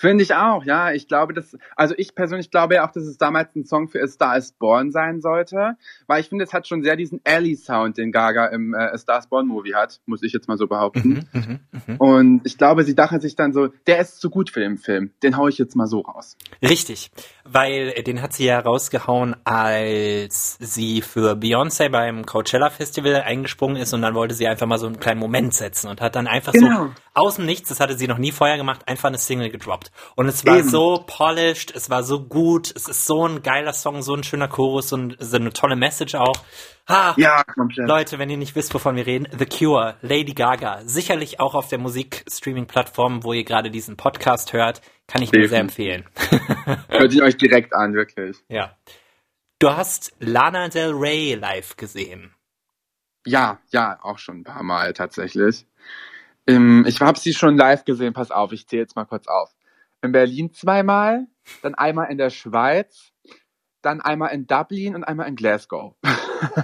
Finde 0.00 0.24
ich 0.24 0.34
auch, 0.34 0.64
ja. 0.64 0.92
Ich 0.92 1.08
glaube, 1.08 1.34
dass, 1.34 1.58
also 1.76 1.94
ich 1.98 2.14
persönlich 2.14 2.50
glaube 2.50 2.76
ja 2.76 2.88
auch, 2.88 2.90
dass 2.90 3.02
es 3.02 3.18
damals 3.18 3.54
ein 3.54 3.66
Song 3.66 3.86
für 3.86 4.02
A 4.02 4.06
Star 4.06 4.34
is 4.38 4.52
Born 4.52 4.92
sein 4.92 5.20
sollte, 5.20 5.76
weil 6.06 6.22
ich 6.22 6.30
finde, 6.30 6.42
es 6.42 6.54
hat 6.54 6.66
schon 6.66 6.82
sehr 6.82 6.96
diesen 6.96 7.20
Ellie-Sound, 7.22 7.98
den 7.98 8.10
Gaga 8.10 8.46
im 8.46 8.72
äh, 8.72 8.78
A 8.78 8.96
Star 8.96 9.18
is 9.18 9.26
Born 9.26 9.46
Movie 9.46 9.74
hat, 9.74 10.00
muss 10.06 10.22
ich 10.22 10.32
jetzt 10.32 10.48
mal 10.48 10.56
so 10.56 10.66
behaupten. 10.66 11.26
Mhm, 11.32 11.60
mh, 11.70 11.80
mh. 11.86 11.96
Und 11.98 12.40
ich 12.44 12.56
glaube, 12.56 12.84
sie 12.84 12.94
dachte 12.94 13.20
sich 13.20 13.36
dann 13.36 13.52
so, 13.52 13.68
der 13.86 14.00
ist 14.00 14.22
zu 14.22 14.30
gut 14.30 14.48
für 14.48 14.60
den 14.60 14.78
Film, 14.78 15.10
den 15.22 15.36
hau 15.36 15.48
ich 15.48 15.58
jetzt 15.58 15.76
mal 15.76 15.86
so 15.86 16.00
raus. 16.00 16.38
Richtig, 16.62 17.10
weil 17.44 17.92
den 18.02 18.22
hat 18.22 18.32
sie 18.32 18.46
ja 18.46 18.58
rausgehauen, 18.58 19.36
als 19.44 20.56
sie 20.60 21.02
für 21.02 21.32
Beyoncé 21.34 21.90
beim 21.90 22.24
Coachella 22.24 22.70
Festival 22.70 23.16
eingesprungen 23.16 23.76
ist 23.76 23.92
und 23.92 24.00
dann 24.00 24.14
wollte 24.14 24.34
sie 24.34 24.48
einfach 24.48 24.66
mal 24.66 24.78
so 24.78 24.86
einen 24.86 24.98
kleinen 24.98 25.20
Moment 25.20 25.52
setzen 25.52 25.88
und 25.88 26.00
hat 26.00 26.16
dann 26.16 26.26
einfach 26.26 26.52
genau. 26.54 26.86
so 26.86 26.90
aus 27.12 27.36
dem 27.36 27.44
Nichts, 27.44 27.68
das 27.68 27.80
hatte 27.80 27.98
sie 27.98 28.08
noch 28.08 28.18
nie 28.18 28.32
vorher 28.32 28.56
gemacht, 28.56 28.88
einfach 28.88 29.08
eine 29.08 29.18
Single 29.18 29.50
gedroppt. 29.50 29.89
Und 30.16 30.28
es 30.28 30.46
war 30.46 30.58
Eben. 30.58 30.68
so 30.68 31.04
polished, 31.06 31.74
es 31.74 31.90
war 31.90 32.02
so 32.02 32.22
gut, 32.22 32.72
es 32.74 32.88
ist 32.88 33.06
so 33.06 33.26
ein 33.26 33.42
geiler 33.42 33.72
Song, 33.72 34.02
so 34.02 34.14
ein 34.14 34.22
schöner 34.22 34.48
Chorus, 34.48 34.88
so, 34.88 34.96
ein, 34.96 35.16
so 35.18 35.36
eine 35.36 35.52
tolle 35.52 35.76
Message 35.76 36.14
auch. 36.14 36.42
Ha, 36.88 37.14
ja, 37.16 37.44
Leute, 37.76 38.18
wenn 38.18 38.30
ihr 38.30 38.36
nicht 38.36 38.56
wisst, 38.56 38.74
wovon 38.74 38.96
wir 38.96 39.06
reden, 39.06 39.28
The 39.36 39.46
Cure, 39.46 39.96
Lady 40.02 40.34
Gaga, 40.34 40.80
sicherlich 40.84 41.38
auch 41.38 41.54
auf 41.54 41.68
der 41.68 41.78
Musikstreaming-Plattform, 41.78 43.22
wo 43.22 43.32
ihr 43.32 43.44
gerade 43.44 43.70
diesen 43.70 43.96
Podcast 43.96 44.52
hört, 44.52 44.80
kann 45.06 45.22
ich 45.22 45.32
Eben. 45.32 45.40
nur 45.40 45.48
sehr 45.48 45.60
empfehlen. 45.60 46.04
Hört 46.88 47.12
ihn 47.12 47.22
euch 47.22 47.36
direkt 47.36 47.74
an, 47.74 47.94
wirklich. 47.94 48.38
Ja. 48.48 48.76
Du 49.58 49.70
hast 49.70 50.14
Lana 50.18 50.68
Del 50.68 50.92
Rey 50.92 51.34
live 51.34 51.76
gesehen. 51.76 52.34
Ja, 53.26 53.60
ja, 53.70 53.98
auch 54.02 54.18
schon 54.18 54.38
ein 54.38 54.44
paar 54.44 54.62
Mal 54.62 54.94
tatsächlich. 54.94 55.66
Ähm, 56.46 56.84
ich 56.86 57.00
habe 57.00 57.18
sie 57.18 57.34
schon 57.34 57.56
live 57.56 57.84
gesehen, 57.84 58.14
pass 58.14 58.30
auf, 58.30 58.52
ich 58.52 58.66
zähle 58.66 58.82
jetzt 58.82 58.96
mal 58.96 59.04
kurz 59.04 59.26
auf. 59.28 59.50
In 60.02 60.12
Berlin 60.12 60.52
zweimal, 60.52 61.26
dann 61.62 61.74
einmal 61.74 62.10
in 62.10 62.18
der 62.18 62.30
Schweiz, 62.30 63.12
dann 63.82 64.00
einmal 64.00 64.32
in 64.32 64.46
Dublin 64.46 64.94
und 64.94 65.04
einmal 65.04 65.28
in 65.28 65.36
Glasgow. 65.36 65.94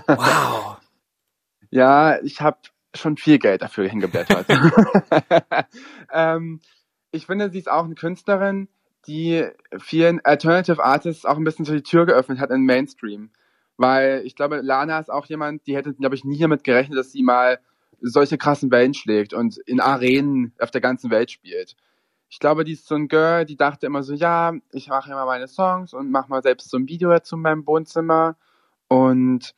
Wow. 0.06 0.78
ja, 1.70 2.20
ich 2.22 2.40
habe 2.40 2.58
schon 2.94 3.16
viel 3.16 3.38
Geld 3.38 3.62
dafür 3.62 3.88
hingeblättert. 3.88 4.46
ähm, 6.12 6.60
ich 7.10 7.26
finde, 7.26 7.50
sie 7.50 7.58
ist 7.58 7.70
auch 7.70 7.84
eine 7.84 7.94
Künstlerin, 7.94 8.68
die 9.06 9.46
vielen 9.78 10.24
Alternative 10.24 10.82
Artists 10.82 11.24
auch 11.24 11.36
ein 11.36 11.44
bisschen 11.44 11.64
so 11.64 11.74
die 11.74 11.82
Tür 11.82 12.06
geöffnet 12.06 12.40
hat 12.40 12.50
in 12.50 12.62
Mainstream. 12.62 13.30
Weil 13.76 14.22
ich 14.24 14.34
glaube, 14.34 14.62
Lana 14.62 14.98
ist 14.98 15.10
auch 15.10 15.26
jemand, 15.26 15.66
die 15.66 15.76
hätte, 15.76 15.92
glaube 15.94 16.14
ich, 16.14 16.24
nie 16.24 16.38
damit 16.38 16.64
gerechnet, 16.64 16.98
dass 16.98 17.12
sie 17.12 17.22
mal 17.22 17.60
solche 18.00 18.38
krassen 18.38 18.70
Wellen 18.70 18.94
schlägt 18.94 19.34
und 19.34 19.58
in 19.58 19.80
Arenen 19.80 20.54
auf 20.58 20.70
der 20.70 20.80
ganzen 20.80 21.10
Welt 21.10 21.30
spielt. 21.30 21.76
Ich 22.28 22.38
glaube, 22.40 22.64
die 22.64 22.72
ist 22.72 22.86
so 22.86 22.94
ein 22.94 23.08
Girl, 23.08 23.44
die 23.44 23.56
dachte 23.56 23.86
immer 23.86 24.02
so, 24.02 24.12
ja, 24.12 24.52
ich 24.72 24.88
mache 24.88 25.10
immer 25.10 25.26
meine 25.26 25.48
Songs 25.48 25.94
und 25.94 26.10
mache 26.10 26.28
mal 26.28 26.42
selbst 26.42 26.70
so 26.70 26.76
ein 26.76 26.88
Video 26.88 27.10
dazu 27.10 27.36
in 27.36 27.42
meinem 27.42 27.66
Wohnzimmer 27.66 28.36
und 28.88 29.54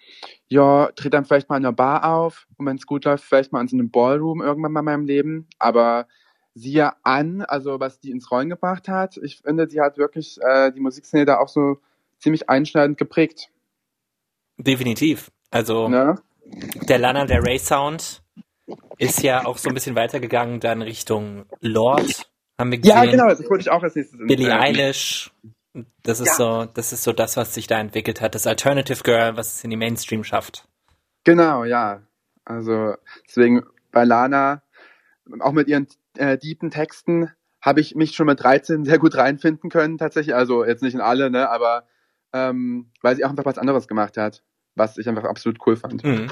ja, 0.48 0.90
tritt 0.94 1.14
dann 1.14 1.24
vielleicht 1.24 1.48
mal 1.48 1.56
in 1.56 1.64
einer 1.64 1.72
Bar 1.72 2.04
auf 2.04 2.46
und 2.56 2.66
wenn 2.66 2.76
es 2.76 2.86
gut 2.86 3.04
läuft, 3.04 3.24
vielleicht 3.24 3.52
mal 3.52 3.60
in 3.60 3.68
so 3.68 3.76
einem 3.76 3.90
Ballroom 3.90 4.40
irgendwann 4.40 4.72
mal 4.72 4.80
in 4.80 4.84
meinem 4.84 5.06
Leben. 5.06 5.46
Aber 5.58 6.06
siehe 6.54 6.92
an, 7.04 7.42
also 7.42 7.80
was 7.80 8.00
die 8.00 8.10
ins 8.10 8.30
Rollen 8.30 8.48
gebracht 8.48 8.88
hat, 8.88 9.16
ich 9.18 9.38
finde, 9.38 9.68
sie 9.68 9.80
hat 9.80 9.98
wirklich 9.98 10.38
äh, 10.40 10.72
die 10.72 10.80
Musikszene 10.80 11.24
da 11.24 11.38
auch 11.38 11.48
so 11.48 11.78
ziemlich 12.18 12.48
einschneidend 12.48 12.98
geprägt. 12.98 13.50
Definitiv. 14.56 15.30
Also 15.50 15.88
ne? 15.88 16.20
der 16.88 16.98
Lana 16.98 17.26
der 17.26 17.42
Ray 17.44 17.58
Sound 17.58 18.22
ist 18.98 19.22
ja 19.22 19.46
auch 19.46 19.58
so 19.58 19.68
ein 19.68 19.74
bisschen 19.74 19.94
weitergegangen 19.94 20.60
dann 20.60 20.82
Richtung 20.82 21.46
Lord, 21.60 22.28
haben 22.58 22.70
wir 22.70 22.78
gesehen. 22.78 22.96
Ja, 22.96 23.04
genau, 23.10 23.28
das 23.28 23.40
wollte 23.48 23.62
ich 23.62 23.70
auch 23.70 23.82
als 23.82 23.94
nächstes. 23.94 24.18
Billie 24.18 24.58
Eilish, 24.58 25.30
das 26.02 26.20
ist 26.20 26.26
ja. 26.26 26.34
so, 26.34 26.64
das 26.72 26.92
ist 26.92 27.04
so 27.04 27.12
das, 27.12 27.36
was 27.36 27.54
sich 27.54 27.66
da 27.66 27.78
entwickelt 27.78 28.20
hat, 28.20 28.34
das 28.34 28.46
Alternative 28.46 29.02
Girl, 29.02 29.36
was 29.36 29.54
es 29.54 29.64
in 29.64 29.70
die 29.70 29.76
Mainstream 29.76 30.24
schafft. 30.24 30.66
Genau, 31.24 31.64
ja. 31.64 32.02
Also 32.44 32.94
deswegen 33.26 33.64
bei 33.92 34.04
Lana, 34.04 34.62
auch 35.40 35.52
mit 35.52 35.68
ihren 35.68 35.86
äh, 36.16 36.38
deepen 36.38 36.70
Texten, 36.70 37.30
habe 37.60 37.80
ich 37.80 37.94
mich 37.94 38.12
schon 38.14 38.26
mit 38.26 38.42
13 38.42 38.84
sehr 38.84 38.98
gut 38.98 39.16
reinfinden 39.16 39.70
können, 39.70 39.98
tatsächlich. 39.98 40.34
Also 40.34 40.64
jetzt 40.64 40.82
nicht 40.82 40.94
in 40.94 41.00
alle, 41.00 41.30
ne, 41.30 41.50
aber 41.50 41.86
ähm, 42.32 42.90
weil 43.02 43.16
sie 43.16 43.24
auch 43.24 43.30
einfach 43.30 43.44
was 43.44 43.58
anderes 43.58 43.88
gemacht 43.88 44.16
hat, 44.16 44.42
was 44.74 44.98
ich 44.98 45.08
einfach 45.08 45.24
absolut 45.24 45.58
cool 45.66 45.76
fand. 45.76 46.04
Mhm. 46.04 46.28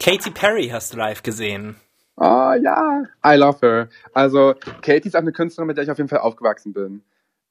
Katy 0.00 0.30
Perry 0.30 0.68
hast 0.68 0.92
du 0.92 0.98
live 0.98 1.22
gesehen. 1.22 1.76
Oh 2.16 2.52
ja, 2.60 3.04
I 3.26 3.34
love 3.34 3.58
her. 3.60 3.88
Also 4.12 4.54
Katy 4.82 5.08
ist 5.08 5.16
auch 5.16 5.20
eine 5.20 5.32
Künstlerin, 5.32 5.66
mit 5.66 5.76
der 5.76 5.84
ich 5.84 5.90
auf 5.90 5.98
jeden 5.98 6.08
Fall 6.08 6.20
aufgewachsen 6.20 6.72
bin. 6.72 7.02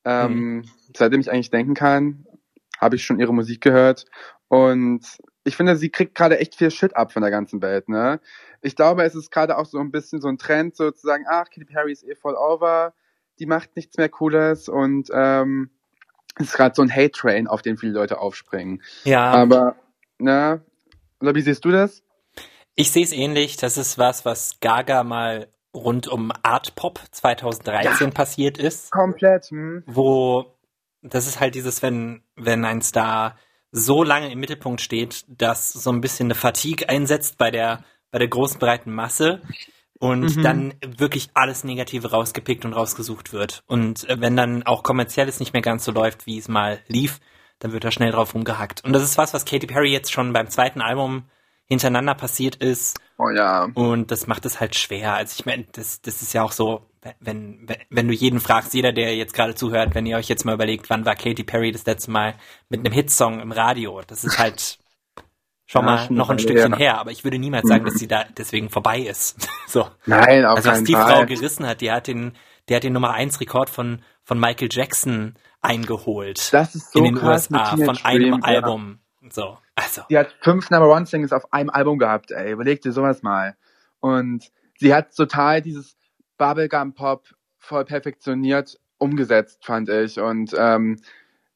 Ähm, 0.06 0.34
mhm. 0.34 0.66
Seitdem 0.96 1.20
ich 1.20 1.32
eigentlich 1.32 1.52
denken 1.52 1.74
kann, 1.74 2.26
habe 2.80 2.96
ich 2.96 3.04
schon 3.04 3.20
ihre 3.20 3.34
Musik 3.34 3.62
gehört. 3.62 4.06
Und 4.48 5.18
ich 5.44 5.58
finde, 5.58 5.76
sie 5.76 5.90
kriegt 5.90 6.16
gerade 6.16 6.40
echt 6.40 6.56
viel 6.56 6.72
Shit 6.72 6.96
ab 6.96 7.12
von 7.12 7.22
der 7.22 7.32
ganzen 7.32 7.62
Welt. 7.62 7.90
Ne? 7.90 8.20
Ich 8.62 8.76
glaube, 8.76 9.04
es 9.04 9.16
ist 9.16 9.32
gerade 9.32 9.58
auch 9.58 9.66
so 9.66 9.80
ein 9.80 9.92
bisschen 9.92 10.22
so 10.22 10.28
ein 10.28 10.38
Trend, 10.38 10.76
sozusagen, 10.76 11.26
ach, 11.28 11.46
Katy 11.46 11.66
Perry 11.66 11.92
ist 11.92 12.04
eh 12.04 12.16
voll 12.16 12.36
over, 12.36 12.94
die 13.40 13.46
macht 13.46 13.76
nichts 13.76 13.98
mehr 13.98 14.10
Cooles 14.10 14.70
und 14.70 15.10
ähm, 15.14 15.70
es 16.36 16.48
ist 16.48 16.54
gerade 16.54 16.76
so 16.76 16.82
ein 16.82 16.94
Hate-Train, 16.94 17.48
auf 17.48 17.62
den 17.62 17.78
viele 17.78 17.94
Leute 17.94 18.20
aufspringen. 18.20 18.82
Ja. 19.04 19.32
Aber, 19.32 19.76
oder 20.20 21.36
wie 21.36 21.42
siehst 21.42 21.66
du 21.66 21.72
das? 21.72 22.04
Ich 22.76 22.92
sehe 22.92 23.04
es 23.04 23.12
ähnlich. 23.12 23.58
Das 23.58 23.78
ist 23.78 23.98
was, 23.98 24.26
was 24.26 24.60
Gaga 24.60 25.04
mal 25.04 25.48
rund 25.74 26.08
um 26.08 26.32
Art 26.44 26.76
Pop 26.76 27.00
2013 27.12 28.08
ja, 28.08 28.14
passiert 28.14 28.58
ist. 28.58 28.92
Komplett. 28.92 29.46
Hm. 29.46 29.84
Wo 29.86 30.54
das 31.04 31.28
ist 31.28 31.40
halt 31.40 31.56
dieses, 31.56 31.82
wenn, 31.82 32.24
wenn 32.36 32.66
ein 32.66 32.82
Star 32.82 33.38
so 33.72 34.04
lange 34.04 34.32
im 34.32 34.40
Mittelpunkt 34.40 34.82
steht, 34.82 35.26
dass 35.28 35.72
so 35.72 35.92
ein 35.92 36.02
bisschen 36.02 36.28
eine 36.28 36.36
Fatigue 36.36 36.88
einsetzt 36.88 37.38
bei 37.38 37.52
der, 37.52 37.84
bei 38.12 38.20
der 38.20 38.28
großen 38.28 38.60
breiten 38.60 38.94
Masse 38.94 39.42
und 40.00 40.38
mhm. 40.38 40.42
dann 40.42 40.74
wirklich 40.86 41.30
alles 41.34 41.64
Negative 41.64 42.12
rausgepickt 42.12 42.66
und 42.66 42.74
rausgesucht 42.74 43.34
wird. 43.34 43.64
Und 43.68 44.08
äh, 44.10 44.22
wenn 44.22 44.38
dann 44.38 44.64
auch 44.64 44.84
kommerzielles 44.84 45.40
nicht 45.40 45.54
mehr 45.54 45.62
ganz 45.62 45.86
so 45.86 45.92
läuft, 45.92 46.26
wie 46.26 46.38
es 46.38 46.48
mal 46.48 46.80
lief, 46.88 47.20
dann 47.60 47.72
wird 47.72 47.84
da 47.84 47.92
schnell 47.92 48.12
drauf 48.12 48.34
rumgehackt. 48.34 48.84
Und 48.84 48.94
das 48.94 49.04
ist 49.04 49.18
was, 49.18 49.34
was 49.34 49.46
Katy 49.46 49.68
Perry 49.68 49.92
jetzt 49.92 50.12
schon 50.12 50.34
beim 50.34 50.50
zweiten 50.50 50.82
Album 50.82 51.24
hintereinander 51.66 52.16
passiert 52.16 52.56
ist. 52.56 53.00
Oh 53.18 53.30
ja. 53.30 53.68
Und 53.74 54.12
das 54.12 54.28
macht 54.28 54.46
es 54.46 54.60
halt 54.60 54.76
schwer. 54.76 55.14
Also 55.14 55.36
ich 55.40 55.46
meine, 55.46 55.66
das, 55.72 56.02
das 56.02 56.22
ist 56.22 56.34
ja 56.34 56.44
auch 56.44 56.52
so, 56.52 56.90
wenn, 57.20 57.68
wenn, 57.68 57.78
wenn 57.90 58.08
du 58.08 58.14
jeden 58.14 58.40
fragst, 58.40 58.74
jeder, 58.74 58.92
der 58.92 59.16
jetzt 59.16 59.34
gerade 59.34 59.56
zuhört, 59.56 59.96
wenn 59.96 60.06
ihr 60.06 60.18
euch 60.18 60.30
jetzt 60.30 60.46
mal 60.46 60.54
überlegt, 60.54 60.90
wann 60.90 61.06
war 61.06 61.16
Katy 61.16 61.44
Perry 61.44 61.72
das 61.72 61.86
letzte 61.86 62.12
Mal 62.12 62.36
mit 62.70 62.80
einem 62.80 62.94
Hitsong 62.94 63.40
im 63.40 63.52
Radio? 63.52 64.02
Das 64.08 64.24
ist 64.24 64.40
halt 64.40 64.80
schon 65.66 65.86
ja, 65.86 65.92
mal 65.92 66.08
noch 66.10 66.30
ein 66.30 66.40
Stückchen 66.40 66.74
ja. 66.74 66.78
her, 66.78 66.98
aber 67.00 67.12
ich 67.12 67.24
würde 67.24 67.40
niemals 67.40 67.68
sagen, 67.68 67.86
dass 67.86 67.96
sie 67.96 68.08
da 68.08 68.26
deswegen 68.38 68.70
vorbei 68.70 69.00
ist. 69.00 69.48
so. 69.68 69.88
Nein, 70.06 70.46
auf 70.46 70.58
Also 70.58 70.72
was 70.72 70.84
die 70.84 70.94
Fall. 70.94 71.12
Frau 71.12 71.26
gerissen 71.26 71.68
hat, 71.68 71.82
die 71.82 71.92
hat 71.92 72.08
den, 72.08 72.34
der 72.68 72.78
hat 72.78 72.84
den 72.84 72.94
Nummer 72.94 73.12
1 73.12 73.40
Rekord 73.40 73.70
von, 73.70 74.02
von 74.24 74.40
Michael 74.40 74.70
Jackson 74.72 75.36
eingeholt. 75.62 76.54
Das 76.54 76.76
ist 76.76 76.92
so 76.92 77.00
in 77.00 77.06
den 77.06 77.24
USA 77.24 77.78
von 77.78 77.98
einem 78.04 78.32
Dream, 78.32 78.44
Album. 78.44 79.00
So. 79.30 79.58
Also. 79.76 80.04
Sie 80.10 80.18
hat 80.18 80.36
fünf 80.42 80.70
Number 80.70 80.90
One 80.90 81.06
Singles 81.06 81.32
auf 81.32 81.52
einem 81.54 81.70
Album 81.70 81.98
gehabt, 81.98 82.32
ey. 82.32 82.52
Überleg 82.52 82.82
dir 82.82 82.92
sowas 82.92 83.24
mal. 83.24 83.56
Und 84.00 84.52
sie 84.78 84.94
hat 84.94 85.16
total 85.16 85.62
dieses 85.62 85.96
Bubblegum 86.38 86.94
Pop 86.94 87.28
voll 87.58 87.86
perfektioniert 87.86 88.80
umgesetzt, 88.98 89.66
fand 89.66 89.90
ich. 89.90 90.20
Und 90.20 90.54
ähm, 90.58 91.00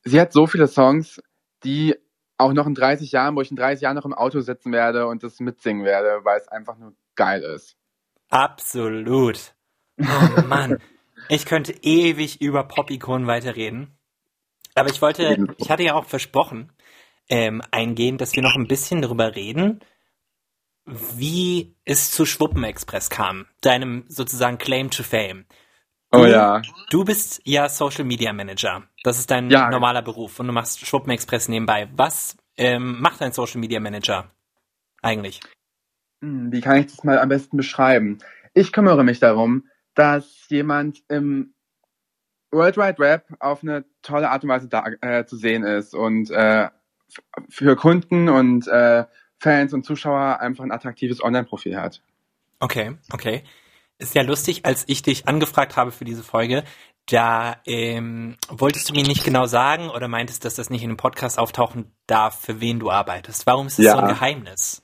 sie 0.03 0.19
hat 0.19 0.33
so 0.33 0.47
viele 0.47 0.67
Songs, 0.67 1.21
die 1.63 1.95
auch 2.37 2.53
noch 2.53 2.67
in 2.67 2.75
30 2.75 3.11
Jahren, 3.11 3.35
wo 3.35 3.41
ich 3.41 3.51
in 3.51 3.57
30 3.57 3.81
Jahren 3.81 3.95
noch 3.95 4.05
im 4.05 4.13
Auto 4.13 4.41
sitzen 4.41 4.71
werde 4.71 5.07
und 5.07 5.23
das 5.23 5.39
mitsingen 5.39 5.83
werde, 5.83 6.23
weil 6.23 6.39
es 6.39 6.47
einfach 6.47 6.77
nur 6.77 6.93
geil 7.15 7.41
ist. 7.41 7.75
Absolut. 8.29 9.53
Oh 9.99 10.41
Mann. 10.47 10.79
Ich 11.29 11.45
könnte 11.45 11.73
ewig 11.81 12.41
über 12.41 12.63
Pop-Ikonen 12.63 13.27
weiterreden. 13.27 13.97
Aber 14.75 14.89
ich 14.89 15.01
wollte, 15.01 15.35
ich 15.57 15.69
hatte 15.71 15.83
ja 15.83 15.95
auch 15.95 16.05
versprochen, 16.05 16.71
ähm, 17.29 17.61
eingehen, 17.71 18.17
dass 18.17 18.35
wir 18.35 18.43
noch 18.43 18.55
ein 18.55 18.67
bisschen 18.67 19.01
darüber 19.01 19.35
reden, 19.35 19.81
wie 20.85 21.75
es 21.83 22.11
zu 22.11 22.25
Schwuppenexpress 22.25 23.09
kam, 23.09 23.45
deinem 23.61 24.05
sozusagen 24.07 24.57
Claim 24.57 24.89
to 24.89 25.03
Fame. 25.03 25.45
Du, 26.11 26.19
oh 26.19 26.25
ja. 26.25 26.61
Du 26.89 27.03
bist 27.03 27.41
ja 27.43 27.67
Social 27.67 28.05
Media 28.05 28.31
Manager. 28.31 28.83
Das 29.03 29.19
ist 29.19 29.29
dein 29.29 29.49
ja. 29.49 29.69
normaler 29.69 30.01
Beruf 30.01 30.39
und 30.39 30.47
du 30.47 30.53
machst 30.53 30.85
Schwuppenexpress 30.85 31.49
nebenbei. 31.49 31.89
Was 31.93 32.37
ähm, 32.55 33.01
macht 33.01 33.21
ein 33.21 33.33
Social 33.33 33.59
Media 33.59 33.81
Manager 33.81 34.31
eigentlich? 35.01 35.41
Hm, 36.21 36.51
wie 36.51 36.61
kann 36.61 36.77
ich 36.77 36.87
das 36.87 37.03
mal 37.03 37.19
am 37.19 37.29
besten 37.29 37.57
beschreiben? 37.57 38.19
Ich 38.53 38.71
kümmere 38.71 39.03
mich 39.03 39.19
darum, 39.19 39.67
dass 39.93 40.45
jemand 40.47 41.03
im 41.09 41.53
World 42.51 42.77
Wide 42.77 42.99
Web 42.99 43.25
auf 43.39 43.61
eine 43.61 43.83
tolle 44.01 44.29
Art 44.29 44.43
und 44.43 44.49
Weise 44.49 44.69
da, 44.69 44.85
äh, 45.01 45.25
zu 45.25 45.35
sehen 45.35 45.63
ist 45.63 45.93
und 45.93 46.31
äh, 46.31 46.69
für 47.49 47.75
Kunden 47.75 48.29
und 48.29 48.67
äh, 48.67 49.05
Fans 49.39 49.73
und 49.73 49.85
Zuschauer 49.85 50.39
einfach 50.39 50.63
ein 50.63 50.71
attraktives 50.71 51.23
Online-Profil 51.23 51.77
hat. 51.77 52.01
Okay, 52.59 52.97
okay. 53.11 53.43
Ist 53.99 54.15
ja 54.15 54.21
lustig, 54.21 54.65
als 54.65 54.83
ich 54.87 55.01
dich 55.01 55.27
angefragt 55.27 55.75
habe 55.75 55.91
für 55.91 56.05
diese 56.05 56.23
Folge, 56.23 56.63
da 57.09 57.57
ähm, 57.65 58.35
wolltest 58.49 58.89
du 58.89 58.93
mir 58.93 59.03
nicht 59.03 59.23
genau 59.23 59.45
sagen 59.45 59.89
oder 59.89 60.07
meintest, 60.07 60.43
dass 60.45 60.55
das 60.55 60.69
nicht 60.69 60.83
in 60.83 60.89
dem 60.89 60.97
Podcast 60.97 61.39
auftauchen 61.39 61.91
darf, 62.05 62.41
für 62.41 62.59
wen 62.59 62.79
du 62.79 62.91
arbeitest. 62.91 63.47
Warum 63.47 63.67
ist 63.67 63.79
das 63.79 63.85
ja. 63.85 63.91
so 63.93 63.99
ein 63.99 64.07
Geheimnis? 64.09 64.83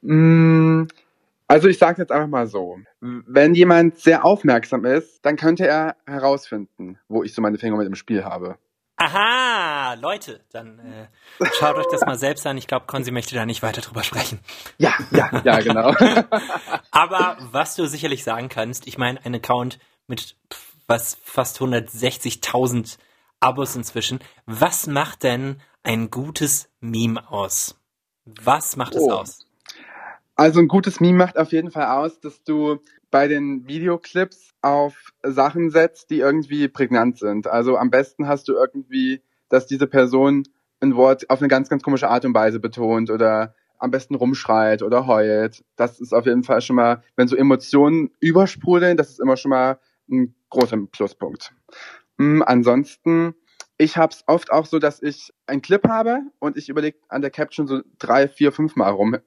Mm, 0.00 0.84
also 1.46 1.68
ich 1.68 1.78
sage 1.78 2.00
jetzt 2.00 2.10
einfach 2.10 2.28
mal 2.28 2.46
so, 2.46 2.78
wenn 3.00 3.54
jemand 3.54 3.98
sehr 3.98 4.24
aufmerksam 4.24 4.84
ist, 4.86 5.24
dann 5.24 5.36
könnte 5.36 5.66
er 5.66 5.96
herausfinden, 6.06 6.98
wo 7.08 7.22
ich 7.22 7.34
so 7.34 7.42
meine 7.42 7.58
Finger 7.58 7.76
mit 7.76 7.86
im 7.86 7.94
Spiel 7.94 8.24
habe. 8.24 8.56
Aha, 9.04 9.94
Leute, 9.94 10.44
dann 10.52 10.78
äh, 10.78 11.08
schaut 11.58 11.76
euch 11.76 11.86
das 11.90 12.02
mal 12.02 12.16
selbst 12.16 12.46
an. 12.46 12.56
Ich 12.56 12.68
glaube, 12.68 12.86
Konzi 12.86 13.10
möchte 13.10 13.34
da 13.34 13.44
nicht 13.44 13.62
weiter 13.62 13.80
drüber 13.80 14.04
sprechen. 14.04 14.38
Ja, 14.78 14.94
ja, 15.10 15.42
ja, 15.44 15.58
genau. 15.58 15.90
Aber 16.92 17.36
was 17.50 17.74
du 17.74 17.86
sicherlich 17.86 18.22
sagen 18.22 18.48
kannst, 18.48 18.86
ich 18.86 18.98
meine, 18.98 19.24
ein 19.24 19.34
Account 19.34 19.80
mit 20.06 20.36
was 20.86 21.16
fast 21.24 21.60
160.000 21.60 22.98
Abos 23.40 23.74
inzwischen. 23.74 24.20
Was 24.46 24.86
macht 24.86 25.24
denn 25.24 25.60
ein 25.82 26.10
gutes 26.10 26.70
Meme 26.80 27.28
aus? 27.28 27.74
Was 28.24 28.76
macht 28.76 28.94
es 28.94 29.02
oh. 29.02 29.10
aus? 29.10 29.46
Also 30.36 30.60
ein 30.60 30.68
gutes 30.68 31.00
Meme 31.00 31.18
macht 31.18 31.36
auf 31.36 31.50
jeden 31.50 31.72
Fall 31.72 31.86
aus, 31.86 32.20
dass 32.20 32.44
du 32.44 32.80
bei 33.12 33.28
den 33.28 33.68
Videoclips 33.68 34.54
auf 34.62 35.12
Sachen 35.22 35.70
setzt, 35.70 36.10
die 36.10 36.18
irgendwie 36.18 36.66
prägnant 36.66 37.18
sind. 37.18 37.46
Also 37.46 37.76
am 37.76 37.90
besten 37.90 38.26
hast 38.26 38.48
du 38.48 38.54
irgendwie, 38.54 39.22
dass 39.48 39.66
diese 39.66 39.86
Person 39.86 40.44
ein 40.80 40.96
Wort 40.96 41.30
auf 41.30 41.38
eine 41.40 41.48
ganz, 41.48 41.68
ganz 41.68 41.82
komische 41.84 42.08
Art 42.08 42.24
und 42.24 42.34
Weise 42.34 42.58
betont 42.58 43.10
oder 43.10 43.54
am 43.78 43.90
besten 43.90 44.14
rumschreit 44.14 44.82
oder 44.82 45.06
heult. 45.06 45.62
Das 45.76 46.00
ist 46.00 46.14
auf 46.14 46.24
jeden 46.24 46.42
Fall 46.42 46.62
schon 46.62 46.76
mal, 46.76 47.02
wenn 47.14 47.28
so 47.28 47.36
Emotionen 47.36 48.10
übersprudeln, 48.18 48.96
das 48.96 49.10
ist 49.10 49.20
immer 49.20 49.36
schon 49.36 49.50
mal 49.50 49.78
ein 50.10 50.34
großer 50.50 50.78
Pluspunkt. 50.90 51.52
Mhm, 52.16 52.42
ansonsten, 52.46 53.34
ich 53.76 53.98
habe 53.98 54.14
es 54.14 54.24
oft 54.26 54.50
auch 54.50 54.64
so, 54.64 54.78
dass 54.78 55.02
ich 55.02 55.32
einen 55.46 55.60
Clip 55.60 55.86
habe 55.86 56.20
und 56.38 56.56
ich 56.56 56.70
überlege 56.70 56.98
an 57.08 57.20
der 57.20 57.30
Caption 57.30 57.66
so 57.66 57.82
drei, 57.98 58.26
vier, 58.26 58.52
fünf 58.52 58.74
Mal 58.74 58.90
rum 58.90 59.18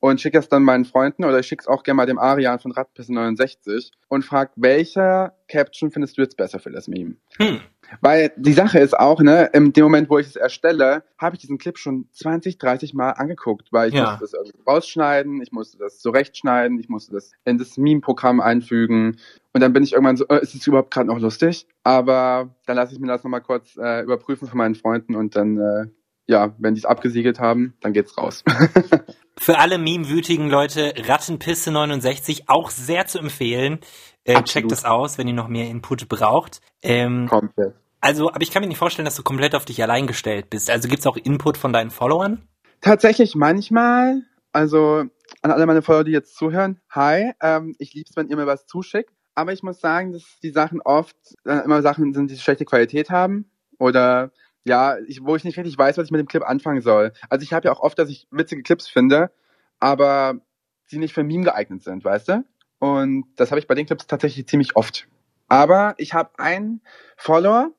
und 0.00 0.20
schicke 0.20 0.38
es 0.38 0.48
dann 0.48 0.62
meinen 0.62 0.84
Freunden 0.84 1.24
oder 1.24 1.38
ich 1.38 1.46
schicke 1.46 1.62
es 1.62 1.66
auch 1.66 1.82
gerne 1.82 1.96
mal 1.96 2.06
dem 2.06 2.18
Arian 2.18 2.58
von 2.58 2.72
Radpisse 2.72 3.12
69 3.12 3.90
und 4.08 4.24
frage, 4.24 4.50
welcher 4.56 5.34
Caption 5.48 5.90
findest 5.90 6.18
du 6.18 6.22
jetzt 6.22 6.36
besser 6.36 6.58
für 6.58 6.70
das 6.70 6.88
Meme? 6.88 7.16
Hm. 7.38 7.60
Weil 8.00 8.32
die 8.36 8.52
Sache 8.52 8.78
ist 8.78 8.98
auch, 8.98 9.20
ne, 9.20 9.50
in 9.52 9.72
dem 9.72 9.84
Moment, 9.84 10.10
wo 10.10 10.18
ich 10.18 10.26
es 10.26 10.36
erstelle, 10.36 11.04
habe 11.18 11.36
ich 11.36 11.40
diesen 11.40 11.58
Clip 11.58 11.78
schon 11.78 12.08
20, 12.12 12.58
30 12.58 12.94
Mal 12.94 13.10
angeguckt, 13.10 13.72
weil 13.72 13.88
ich 13.88 13.94
ja. 13.94 14.04
musste 14.04 14.20
das 14.20 14.32
irgendwie 14.34 14.62
rausschneiden, 14.66 15.40
ich 15.42 15.52
musste 15.52 15.78
das 15.78 15.98
zurechtschneiden, 16.00 16.78
ich 16.78 16.88
musste 16.88 17.12
das 17.12 17.32
in 17.44 17.58
das 17.58 17.76
Meme-Programm 17.76 18.40
einfügen 18.40 19.18
und 19.52 19.60
dann 19.60 19.72
bin 19.72 19.82
ich 19.82 19.92
irgendwann 19.92 20.16
so, 20.16 20.26
äh, 20.28 20.42
ist 20.42 20.54
es 20.54 20.66
überhaupt 20.66 20.92
gerade 20.92 21.06
noch 21.06 21.18
lustig? 21.18 21.66
Aber 21.82 22.54
dann 22.66 22.76
lasse 22.76 22.94
ich 22.94 23.00
mir 23.00 23.06
das 23.06 23.24
nochmal 23.24 23.42
kurz 23.42 23.76
äh, 23.76 24.02
überprüfen 24.02 24.48
von 24.48 24.58
meinen 24.58 24.74
Freunden 24.74 25.14
und 25.14 25.36
dann 25.36 25.58
äh, 25.58 25.86
ja, 26.26 26.54
wenn 26.58 26.74
die 26.74 26.80
es 26.80 26.86
abgesiegelt 26.86 27.38
haben, 27.38 27.74
dann 27.80 27.92
geht's 27.92 28.16
raus. 28.16 28.44
Für 29.36 29.58
alle 29.58 29.78
meme-wütigen 29.78 30.48
Leute, 30.48 30.94
Rattenpisse 30.96 31.70
69 31.72 32.48
auch 32.48 32.70
sehr 32.70 33.06
zu 33.06 33.18
empfehlen. 33.18 33.80
Äh, 34.24 34.42
checkt 34.44 34.70
das 34.70 34.84
aus, 34.84 35.18
wenn 35.18 35.28
ihr 35.28 35.34
noch 35.34 35.48
mehr 35.48 35.68
Input 35.68 36.08
braucht. 36.08 36.60
Ähm, 36.82 37.28
komplett. 37.28 37.74
Also, 38.00 38.28
aber 38.28 38.42
ich 38.42 38.50
kann 38.50 38.62
mir 38.62 38.68
nicht 38.68 38.78
vorstellen, 38.78 39.06
dass 39.06 39.16
du 39.16 39.22
komplett 39.22 39.54
auf 39.54 39.64
dich 39.64 39.82
allein 39.82 40.06
gestellt 40.06 40.50
bist. 40.50 40.70
Also 40.70 40.88
gibt's 40.88 41.06
auch 41.06 41.16
Input 41.16 41.56
von 41.56 41.72
deinen 41.72 41.90
Followern? 41.90 42.46
Tatsächlich 42.80 43.34
manchmal. 43.34 44.22
Also 44.52 45.04
an 45.42 45.50
alle 45.50 45.66
meine 45.66 45.82
Follower, 45.82 46.04
die 46.04 46.12
jetzt 46.12 46.36
zuhören, 46.36 46.80
hi, 46.90 47.32
ähm, 47.40 47.74
ich 47.78 47.94
lieb's, 47.94 48.14
wenn 48.14 48.28
ihr 48.28 48.36
mir 48.36 48.46
was 48.46 48.66
zuschickt. 48.66 49.10
Aber 49.34 49.52
ich 49.52 49.62
muss 49.62 49.80
sagen, 49.80 50.12
dass 50.12 50.22
die 50.42 50.50
Sachen 50.50 50.80
oft 50.82 51.16
äh, 51.44 51.64
immer 51.64 51.82
Sachen 51.82 52.12
sind, 52.12 52.30
die 52.30 52.36
schlechte 52.36 52.64
Qualität 52.64 53.10
haben 53.10 53.50
oder 53.78 54.30
ja, 54.64 54.98
ich, 55.06 55.22
wo 55.22 55.36
ich 55.36 55.44
nicht 55.44 55.58
richtig 55.58 55.76
weiß, 55.76 55.98
was 55.98 56.06
ich 56.06 56.10
mit 56.10 56.20
dem 56.20 56.28
Clip 56.28 56.42
anfangen 56.42 56.80
soll. 56.80 57.12
Also 57.28 57.42
ich 57.42 57.52
habe 57.52 57.66
ja 57.66 57.72
auch 57.72 57.80
oft, 57.80 57.98
dass 57.98 58.08
ich 58.08 58.26
witzige 58.30 58.62
Clips 58.62 58.88
finde, 58.88 59.30
aber 59.78 60.40
sie 60.86 60.98
nicht 60.98 61.14
für 61.14 61.22
Meme 61.22 61.44
geeignet 61.44 61.82
sind, 61.82 62.04
weißt 62.04 62.28
du? 62.28 62.44
Und 62.78 63.26
das 63.36 63.50
habe 63.50 63.58
ich 63.58 63.66
bei 63.66 63.74
den 63.74 63.86
Clips 63.86 64.06
tatsächlich 64.06 64.46
ziemlich 64.46 64.76
oft. 64.76 65.06
Aber 65.48 65.94
ich 65.98 66.14
habe 66.14 66.38
einen 66.38 66.82
Follower 67.16 67.70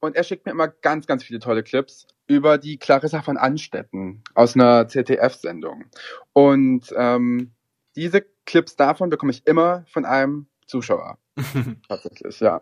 und 0.00 0.16
er 0.16 0.24
schickt 0.24 0.46
mir 0.46 0.52
immer 0.52 0.68
ganz, 0.68 1.06
ganz 1.06 1.24
viele 1.24 1.38
tolle 1.38 1.62
Clips 1.62 2.06
über 2.26 2.58
die 2.58 2.78
Clarissa 2.78 3.22
von 3.22 3.36
Anstetten 3.36 4.22
aus 4.34 4.54
einer 4.54 4.88
ZDF-Sendung. 4.88 5.84
Und 6.32 6.92
ähm, 6.96 7.52
diese 7.94 8.24
Clips 8.46 8.76
davon 8.76 9.10
bekomme 9.10 9.32
ich 9.32 9.46
immer 9.46 9.84
von 9.88 10.04
einem 10.04 10.46
Zuschauer. 10.66 11.18
Tatsächlich, 11.88 12.40
ja. 12.40 12.60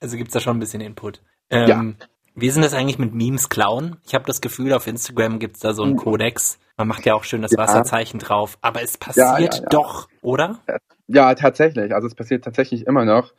Also 0.00 0.16
gibt's 0.16 0.32
da 0.32 0.40
schon 0.40 0.56
ein 0.56 0.60
bisschen 0.60 0.80
Input. 0.80 1.22
Ähm, 1.50 1.68
ja. 1.68 2.06
Wie 2.34 2.50
denn 2.50 2.62
das 2.62 2.74
eigentlich 2.74 2.98
mit 2.98 3.14
Memes 3.14 3.48
klauen? 3.48 3.96
Ich 4.06 4.14
habe 4.14 4.24
das 4.24 4.40
Gefühl, 4.40 4.72
auf 4.72 4.88
Instagram 4.88 5.38
gibt's 5.38 5.60
da 5.60 5.72
so 5.72 5.84
einen 5.84 5.96
Kodex. 5.96 6.58
Man 6.76 6.88
macht 6.88 7.06
ja 7.06 7.14
auch 7.14 7.22
schön 7.22 7.42
das 7.42 7.52
ja. 7.52 7.58
Wasserzeichen 7.58 8.18
drauf. 8.18 8.58
Aber 8.60 8.82
es 8.82 8.98
passiert 8.98 9.54
ja, 9.60 9.66
doch, 9.70 10.08
oder? 10.20 10.58
Ja, 11.06 11.34
tatsächlich. 11.34 11.94
Also 11.94 12.08
es 12.08 12.14
passiert 12.16 12.44
tatsächlich 12.44 12.86
immer 12.86 13.04
noch. 13.04 13.34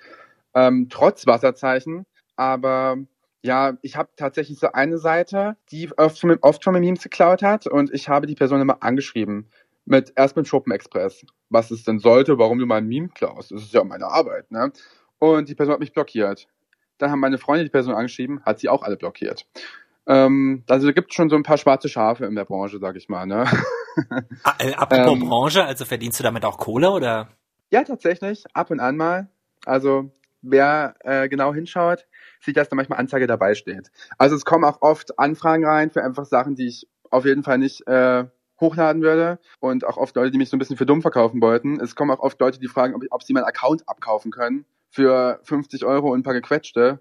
Ähm, 0.53 0.87
trotz 0.89 1.27
Wasserzeichen. 1.27 2.05
Aber 2.37 2.97
ja, 3.41 3.77
ich 3.81 3.97
habe 3.97 4.09
tatsächlich 4.15 4.59
so 4.59 4.71
eine 4.71 4.97
Seite, 4.97 5.57
die 5.71 5.91
oft 5.97 6.19
von, 6.19 6.37
oft 6.41 6.63
von 6.63 6.73
mir 6.73 6.79
Memes 6.79 7.03
geklaut 7.03 7.43
hat. 7.43 7.67
Und 7.67 7.93
ich 7.93 8.07
habe 8.07 8.27
die 8.27 8.35
Person 8.35 8.61
immer 8.61 8.81
angeschrieben. 8.81 9.49
Mit, 9.83 10.13
erst 10.15 10.37
mit 10.37 10.47
Schuppen 10.47 10.71
Express. 10.71 11.25
Was 11.49 11.69
es 11.69 11.83
denn 11.83 11.99
sollte, 11.99 12.37
warum 12.37 12.59
du 12.59 12.65
mal 12.65 12.77
ein 12.77 12.87
Meme 12.87 13.09
klaust. 13.09 13.51
Das 13.51 13.61
ist 13.61 13.73
ja 13.73 13.83
meine 13.83 14.07
Arbeit, 14.07 14.49
ne? 14.51 14.71
Und 15.19 15.49
die 15.49 15.55
Person 15.55 15.73
hat 15.73 15.79
mich 15.79 15.93
blockiert. 15.93 16.47
Dann 16.97 17.11
haben 17.11 17.19
meine 17.19 17.37
Freunde 17.37 17.63
die 17.63 17.69
Person 17.69 17.93
angeschrieben, 17.93 18.43
hat 18.45 18.59
sie 18.59 18.69
auch 18.69 18.83
alle 18.83 18.97
blockiert. 18.97 19.45
Ähm, 20.07 20.63
also 20.69 20.91
gibt 20.93 21.13
schon 21.13 21.29
so 21.29 21.35
ein 21.35 21.43
paar 21.43 21.57
schwarze 21.57 21.89
Schafe 21.89 22.25
in 22.25 22.35
der 22.35 22.45
Branche, 22.45 22.79
sag 22.79 22.95
ich 22.95 23.09
mal. 23.09 23.25
Ne? 23.25 23.45
Ah, 24.43 24.55
äh, 24.59 24.73
apropos 24.73 25.13
ähm, 25.13 25.29
Branche, 25.29 25.63
also 25.63 25.85
verdienst 25.85 26.19
du 26.19 26.23
damit 26.23 26.43
auch 26.43 26.57
Kohle 26.57 26.91
oder? 26.91 27.29
Ja, 27.71 27.81
tatsächlich, 27.83 28.43
ab 28.53 28.69
und 28.69 28.81
an 28.81 28.97
mal. 28.97 29.29
Also 29.65 30.11
wer 30.41 30.95
äh, 30.99 31.29
genau 31.29 31.53
hinschaut, 31.53 32.05
sieht, 32.41 32.57
dass 32.57 32.67
da 32.67 32.75
manchmal 32.75 32.99
Anzeige 32.99 33.25
dabei 33.25 33.55
steht. 33.55 33.91
Also 34.17 34.35
es 34.35 34.43
kommen 34.43 34.65
auch 34.65 34.81
oft 34.81 35.17
Anfragen 35.17 35.65
rein 35.65 35.91
für 35.91 36.03
einfach 36.03 36.25
Sachen, 36.25 36.55
die 36.55 36.67
ich 36.67 36.89
auf 37.09 37.23
jeden 37.23 37.43
Fall 37.43 37.57
nicht 37.57 37.87
äh, 37.87 38.25
hochladen 38.59 39.01
würde 39.01 39.39
und 39.59 39.85
auch 39.85 39.95
oft 39.95 40.15
Leute, 40.15 40.31
die 40.31 40.37
mich 40.37 40.49
so 40.49 40.57
ein 40.57 40.59
bisschen 40.59 40.77
für 40.77 40.85
dumm 40.85 41.01
verkaufen 41.01 41.41
wollten. 41.41 41.79
Es 41.79 41.95
kommen 41.95 42.11
auch 42.11 42.19
oft 42.19 42.39
Leute, 42.39 42.59
die 42.59 42.67
fragen, 42.67 42.95
ob, 42.95 43.03
ob 43.11 43.23
sie 43.23 43.31
meinen 43.31 43.45
Account 43.45 43.87
abkaufen 43.87 44.31
können 44.31 44.65
für 44.95 45.41
50 45.43 45.83
Euro 45.83 46.13
und 46.13 46.21
ein 46.21 46.23
paar 46.23 46.33
gequetschte. 46.33 46.99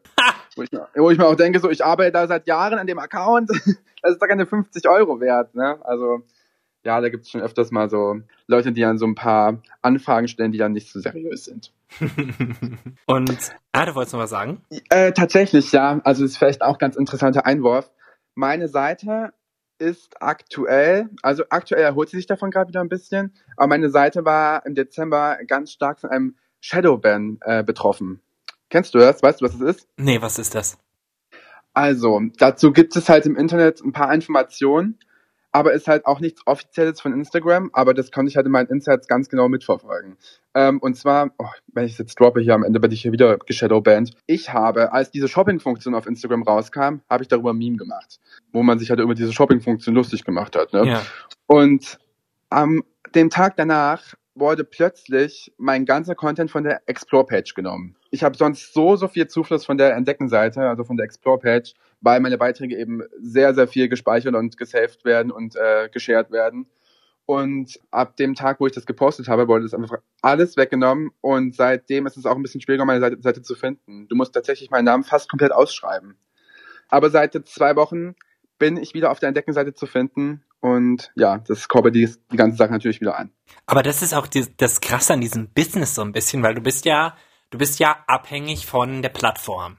wo, 0.56 0.62
ich, 0.62 0.70
wo 0.96 1.10
ich 1.10 1.18
mir 1.18 1.26
auch 1.26 1.36
denke, 1.36 1.60
so 1.60 1.70
ich 1.70 1.84
arbeite 1.84 2.10
da 2.10 2.26
seit 2.26 2.48
Jahren 2.48 2.78
an 2.78 2.88
dem 2.88 2.98
Account, 2.98 3.48
das 4.02 4.12
ist 4.12 4.20
doch 4.20 4.26
keine 4.26 4.46
50 4.46 4.88
Euro 4.88 5.20
wert. 5.20 5.54
Ne? 5.54 5.78
Also 5.84 6.22
ja, 6.82 7.00
da 7.00 7.08
gibt 7.08 7.24
es 7.24 7.30
schon 7.30 7.40
öfters 7.40 7.70
mal 7.70 7.88
so 7.88 8.20
Leute, 8.48 8.72
die 8.72 8.80
dann 8.80 8.98
so 8.98 9.06
ein 9.06 9.14
paar 9.14 9.62
Anfragen 9.80 10.26
stellen, 10.26 10.50
die 10.50 10.58
dann 10.58 10.72
nicht 10.72 10.90
so 10.90 10.98
seriös 10.98 11.44
sind. 11.44 11.72
und, 13.06 13.56
ah, 13.72 13.86
du 13.86 13.94
wolltest 13.94 14.12
noch 14.12 14.20
was 14.20 14.30
sagen? 14.30 14.60
Äh, 14.90 15.12
tatsächlich, 15.12 15.70
ja. 15.70 16.00
Also 16.02 16.24
ist 16.24 16.36
vielleicht 16.36 16.62
auch 16.62 16.78
ganz 16.78 16.96
interessanter 16.96 17.46
Einwurf. 17.46 17.90
Meine 18.34 18.66
Seite 18.66 19.32
ist 19.78 20.20
aktuell, 20.20 21.08
also 21.22 21.44
aktuell 21.48 21.84
erholt 21.84 22.08
sie 22.08 22.16
sich 22.16 22.26
davon 22.26 22.50
gerade 22.50 22.68
wieder 22.68 22.80
ein 22.80 22.88
bisschen, 22.88 23.32
aber 23.56 23.68
meine 23.68 23.90
Seite 23.90 24.24
war 24.24 24.66
im 24.66 24.74
Dezember 24.74 25.38
ganz 25.46 25.70
stark 25.70 26.00
von 26.00 26.10
einem 26.10 26.36
Shadowban 26.64 27.36
äh, 27.42 27.62
betroffen. 27.62 28.20
Kennst 28.70 28.94
du 28.94 28.98
das? 28.98 29.22
Weißt 29.22 29.42
du, 29.42 29.44
was 29.44 29.58
das 29.58 29.76
ist? 29.76 29.88
Nee, 29.98 30.22
was 30.22 30.38
ist 30.38 30.54
das? 30.54 30.78
Also, 31.74 32.22
dazu 32.38 32.72
gibt 32.72 32.96
es 32.96 33.10
halt 33.10 33.26
im 33.26 33.36
Internet 33.36 33.82
ein 33.82 33.92
paar 33.92 34.14
Informationen, 34.14 34.98
aber 35.52 35.74
ist 35.74 35.88
halt 35.88 36.06
auch 36.06 36.20
nichts 36.20 36.40
Offizielles 36.46 37.02
von 37.02 37.12
Instagram, 37.12 37.68
aber 37.74 37.92
das 37.92 38.10
konnte 38.10 38.30
ich 38.30 38.36
halt 38.36 38.46
in 38.46 38.52
meinen 38.52 38.68
Insights 38.68 39.08
ganz 39.08 39.28
genau 39.28 39.50
mitverfolgen. 39.50 40.16
Ähm, 40.54 40.78
und 40.78 40.96
zwar, 40.96 41.32
oh, 41.36 41.50
wenn 41.74 41.84
ich 41.84 41.92
es 41.92 41.98
jetzt 41.98 42.18
droppe 42.18 42.40
hier 42.40 42.54
am 42.54 42.64
Ende, 42.64 42.80
werde 42.80 42.94
ich 42.94 43.02
hier 43.02 43.12
wieder 43.12 43.36
geshadowbanned. 43.36 44.12
Ich 44.24 44.54
habe, 44.54 44.94
als 44.94 45.10
diese 45.10 45.28
Shopping-Funktion 45.28 45.94
auf 45.94 46.06
Instagram 46.06 46.44
rauskam, 46.44 47.00
habe 47.10 47.24
ich 47.24 47.28
darüber 47.28 47.52
ein 47.52 47.58
Meme 47.58 47.76
gemacht, 47.76 48.20
wo 48.52 48.62
man 48.62 48.78
sich 48.78 48.88
halt 48.88 49.00
über 49.00 49.14
diese 49.14 49.34
Shopping-Funktion 49.34 49.94
lustig 49.94 50.24
gemacht 50.24 50.56
hat. 50.56 50.72
Ne? 50.72 50.86
Ja. 50.86 51.02
Und 51.46 51.98
am 52.48 52.84
dem 53.14 53.28
Tag 53.28 53.56
danach 53.56 54.14
wurde 54.34 54.64
plötzlich 54.64 55.52
mein 55.58 55.84
ganzer 55.84 56.14
Content 56.14 56.50
von 56.50 56.64
der 56.64 56.82
Explore-Page 56.86 57.54
genommen. 57.54 57.96
Ich 58.10 58.24
habe 58.24 58.36
sonst 58.36 58.72
so, 58.72 58.96
so 58.96 59.08
viel 59.08 59.28
Zufluss 59.28 59.64
von 59.64 59.78
der 59.78 59.94
Entdecken-Seite, 59.94 60.60
also 60.68 60.84
von 60.84 60.96
der 60.96 61.04
Explore-Page, 61.04 61.74
weil 62.00 62.20
meine 62.20 62.38
Beiträge 62.38 62.76
eben 62.76 63.02
sehr, 63.20 63.54
sehr 63.54 63.68
viel 63.68 63.88
gespeichert 63.88 64.34
und 64.34 64.56
gesaved 64.56 65.04
werden 65.04 65.30
und 65.30 65.56
äh, 65.56 65.88
geshared 65.90 66.30
werden. 66.30 66.66
Und 67.26 67.80
ab 67.90 68.16
dem 68.16 68.34
Tag, 68.34 68.60
wo 68.60 68.66
ich 68.66 68.72
das 68.74 68.84
gepostet 68.84 69.28
habe, 69.28 69.48
wurde 69.48 69.64
das 69.64 69.72
einfach 69.72 69.98
alles 70.20 70.56
weggenommen 70.56 71.10
und 71.22 71.54
seitdem 71.54 72.06
ist 72.06 72.18
es 72.18 72.26
auch 72.26 72.36
ein 72.36 72.42
bisschen 72.42 72.60
schwieriger, 72.60 72.84
meine 72.84 73.00
Seite, 73.00 73.22
Seite 73.22 73.42
zu 73.42 73.54
finden. 73.54 74.08
Du 74.08 74.16
musst 74.16 74.34
tatsächlich 74.34 74.70
meinen 74.70 74.84
Namen 74.84 75.04
fast 75.04 75.30
komplett 75.30 75.52
ausschreiben. 75.52 76.16
Aber 76.88 77.08
seit 77.08 77.32
zwei 77.48 77.76
Wochen 77.76 78.14
bin 78.58 78.76
ich 78.76 78.94
wieder 78.94 79.10
auf 79.10 79.18
der 79.18 79.28
Entdecken-Seite 79.28 79.74
zu 79.74 79.86
finden 79.86 80.44
und 80.60 81.12
ja, 81.14 81.38
das 81.38 81.68
koppelt 81.68 81.94
die, 81.94 82.08
die 82.32 82.36
ganze 82.36 82.56
Sache 82.56 82.72
natürlich 82.72 83.00
wieder 83.00 83.18
an. 83.18 83.30
Aber 83.66 83.82
das 83.82 84.02
ist 84.02 84.14
auch 84.14 84.26
die, 84.26 84.46
das 84.56 84.80
Krasse 84.80 85.12
an 85.12 85.20
diesem 85.20 85.48
Business 85.48 85.94
so 85.94 86.02
ein 86.02 86.12
bisschen, 86.12 86.42
weil 86.42 86.54
du 86.54 86.62
bist 86.62 86.84
ja, 86.84 87.16
du 87.50 87.58
bist 87.58 87.78
ja 87.78 87.96
abhängig 88.06 88.66
von 88.66 89.02
der 89.02 89.10
Plattform. 89.10 89.76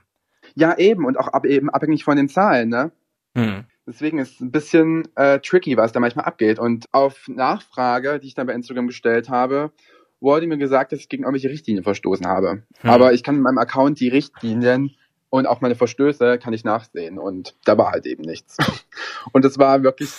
Ja, 0.56 0.78
eben 0.78 1.06
und 1.06 1.18
auch 1.18 1.28
ab, 1.28 1.46
eben 1.46 1.70
abhängig 1.70 2.04
von 2.04 2.18
den 2.18 2.30
Zahlen, 2.30 2.70
ne? 2.70 2.92
Hm. 3.36 3.66
Deswegen 3.88 4.20
ist 4.20 4.36
es 4.36 4.42
ein 4.42 4.52
bisschen 4.52 5.08
äh, 5.16 5.40
tricky, 5.40 5.78
was 5.78 5.92
da 5.92 6.00
manchmal 6.00 6.26
abgeht. 6.26 6.60
Und 6.60 6.86
auf 6.92 7.28
Nachfrage, 7.28 8.20
die 8.20 8.28
ich 8.28 8.34
dann 8.34 8.48
bei 8.48 8.54
Instagram 8.54 8.88
gestellt 8.88 9.30
habe, 9.30 9.72
wurde 10.20 10.48
mir 10.48 10.58
gesagt, 10.58 10.92
dass 10.92 11.00
ich 11.00 11.10
gegen 11.10 11.24
irgendwelche 11.24 11.50
Richtlinien 11.50 11.84
verstoßen 11.84 12.26
habe. 12.26 12.64
Hm. 12.80 12.90
Aber 12.90 13.14
ich 13.14 13.24
kann 13.24 13.36
in 13.36 13.42
meinem 13.42 13.58
Account 13.58 14.00
die 14.00 14.10
Richtlinien 14.10 14.96
und 15.36 15.48
auch 15.48 15.60
meine 15.60 15.76
Verstöße 15.76 16.38
kann 16.40 16.54
ich 16.54 16.64
nachsehen. 16.64 17.20
Und 17.20 17.56
da 17.66 17.78
war 17.78 17.92
halt 17.92 18.06
eben 18.06 18.24
nichts. 18.24 18.58
Und 19.34 19.44
es 19.44 19.58
war 19.58 19.84
wirklich, 19.84 20.12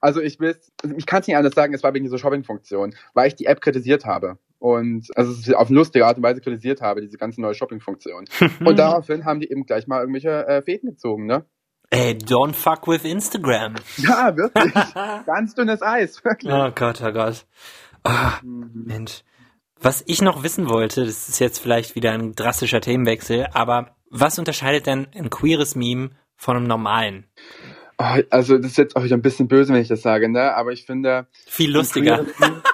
also 0.00 0.20
ich 0.20 0.38
will, 0.38 0.54
ich 0.96 1.06
kann 1.06 1.22
es 1.22 1.28
nicht 1.28 1.36
anders 1.36 1.54
sagen, 1.54 1.72
es 1.72 1.82
war 1.82 1.94
wegen 1.94 2.04
dieser 2.04 2.18
Shopping-Funktion, 2.18 2.94
weil 3.14 3.28
ich 3.28 3.36
die 3.36 3.46
App 3.46 3.62
kritisiert 3.62 4.04
habe. 4.04 4.36
Und 4.58 5.08
also 5.16 5.56
auf 5.56 5.68
eine 5.68 5.78
lustige 5.78 6.06
Art 6.06 6.18
und 6.18 6.22
Weise 6.22 6.42
kritisiert 6.42 6.82
habe, 6.82 7.00
diese 7.00 7.16
ganze 7.16 7.40
neue 7.40 7.54
Shopping-Funktion. 7.54 8.26
Und 8.64 8.78
daraufhin 8.78 9.24
haben 9.24 9.40
die 9.40 9.50
eben 9.50 9.64
gleich 9.64 9.86
mal 9.86 10.00
irgendwelche 10.00 10.46
äh, 10.46 10.60
Fäden 10.60 10.90
gezogen, 10.90 11.24
ne? 11.24 11.46
Ey, 11.88 12.12
don't 12.12 12.52
fuck 12.52 12.86
with 12.86 13.04
Instagram. 13.04 13.76
Ja, 13.96 14.36
wirklich. 14.36 14.74
Ganz 15.24 15.54
dünnes 15.54 15.80
Eis, 15.80 16.22
wirklich. 16.22 16.52
Oh 16.52 16.70
Gott, 16.74 17.02
oh 17.02 17.12
Gott. 17.12 17.46
Ah, 18.04 18.34
Mensch. 18.42 19.22
Was 19.80 20.04
ich 20.06 20.20
noch 20.20 20.42
wissen 20.42 20.68
wollte, 20.68 21.06
das 21.06 21.30
ist 21.30 21.38
jetzt 21.38 21.58
vielleicht 21.58 21.94
wieder 21.94 22.12
ein 22.12 22.34
drastischer 22.34 22.82
Themenwechsel, 22.82 23.46
aber 23.54 23.96
was 24.10 24.38
unterscheidet 24.38 24.86
denn 24.86 25.06
ein 25.14 25.30
queeres 25.30 25.74
Meme 25.74 26.10
von 26.36 26.56
einem 26.56 26.66
normalen? 26.66 27.26
Oh, 27.98 28.22
also 28.30 28.56
das 28.56 28.72
ist 28.72 28.78
jetzt 28.78 28.96
auch 28.96 29.04
wieder 29.04 29.16
ein 29.16 29.22
bisschen 29.22 29.46
böse, 29.46 29.74
wenn 29.74 29.82
ich 29.82 29.88
das 29.88 30.02
sage, 30.02 30.30
ne? 30.30 30.54
Aber 30.54 30.72
ich 30.72 30.86
finde. 30.86 31.26
Viel 31.46 31.70
lustiger. 31.70 32.24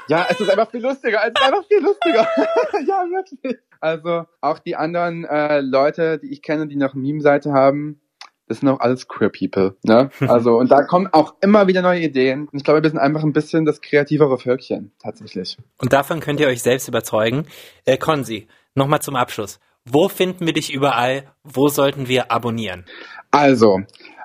Ja, 0.09 0.26
es 0.30 0.41
ist 0.41 0.49
einfach 0.49 0.70
viel 0.70 0.82
lustiger. 0.82 1.20
Es 1.22 1.30
ist 1.30 1.43
einfach 1.45 1.66
viel 1.66 1.82
lustiger. 1.82 2.28
ja, 2.87 3.05
wirklich. 3.11 3.57
Also 3.80 4.24
auch 4.41 4.61
die 4.61 4.76
anderen 4.76 5.24
äh, 5.24 5.61
Leute, 5.61 6.18
die 6.18 6.32
ich 6.32 6.43
kenne, 6.43 6.68
die 6.68 6.76
noch 6.76 6.95
eine 6.95 7.03
Meme-Seite 7.03 7.53
haben, 7.53 8.01
das 8.47 8.61
sind 8.61 8.68
auch 8.68 8.78
alles 8.78 9.09
queer 9.09 9.30
people, 9.30 9.76
ne? 9.82 10.11
Also 10.28 10.57
und 10.57 10.70
da 10.70 10.84
kommen 10.84 11.09
auch 11.09 11.34
immer 11.41 11.66
wieder 11.66 11.82
neue 11.82 12.01
Ideen. 12.01 12.43
Und 12.47 12.57
ich 12.57 12.64
glaube, 12.64 12.82
wir 12.82 12.89
sind 12.89 13.01
einfach 13.01 13.24
ein 13.24 13.32
bisschen 13.32 13.64
das 13.64 13.80
kreativere 13.80 14.39
Völkchen, 14.39 14.93
tatsächlich. 15.03 15.59
Und 15.78 15.93
davon 15.93 16.20
könnt 16.20 16.39
ihr 16.39 16.47
euch 16.47 16.62
selbst 16.62 16.87
überzeugen. 16.87 17.47
Äh, 17.84 17.99
Konzi, 17.99 18.47
nochmal 18.74 19.03
zum 19.03 19.16
Abschluss. 19.16 19.59
Wo 19.89 20.09
finden 20.09 20.47
wir 20.47 20.53
dich 20.53 20.72
überall? 20.72 21.32
Wo 21.45 21.68
sollten 21.68 22.09
wir 22.09 22.32
abonnieren? 22.32 22.84
Also, 23.30 23.82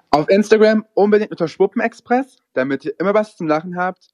auf 0.10 0.28
Instagram 0.28 0.86
unbedingt 0.96 1.32
unter 1.32 1.48
Schwuppenexpress, 1.48 2.38
damit 2.54 2.84
ihr 2.86 3.00
immer 3.00 3.14
was 3.14 3.38
zum 3.38 3.48
Lachen 3.48 3.78
habt. 3.78 4.08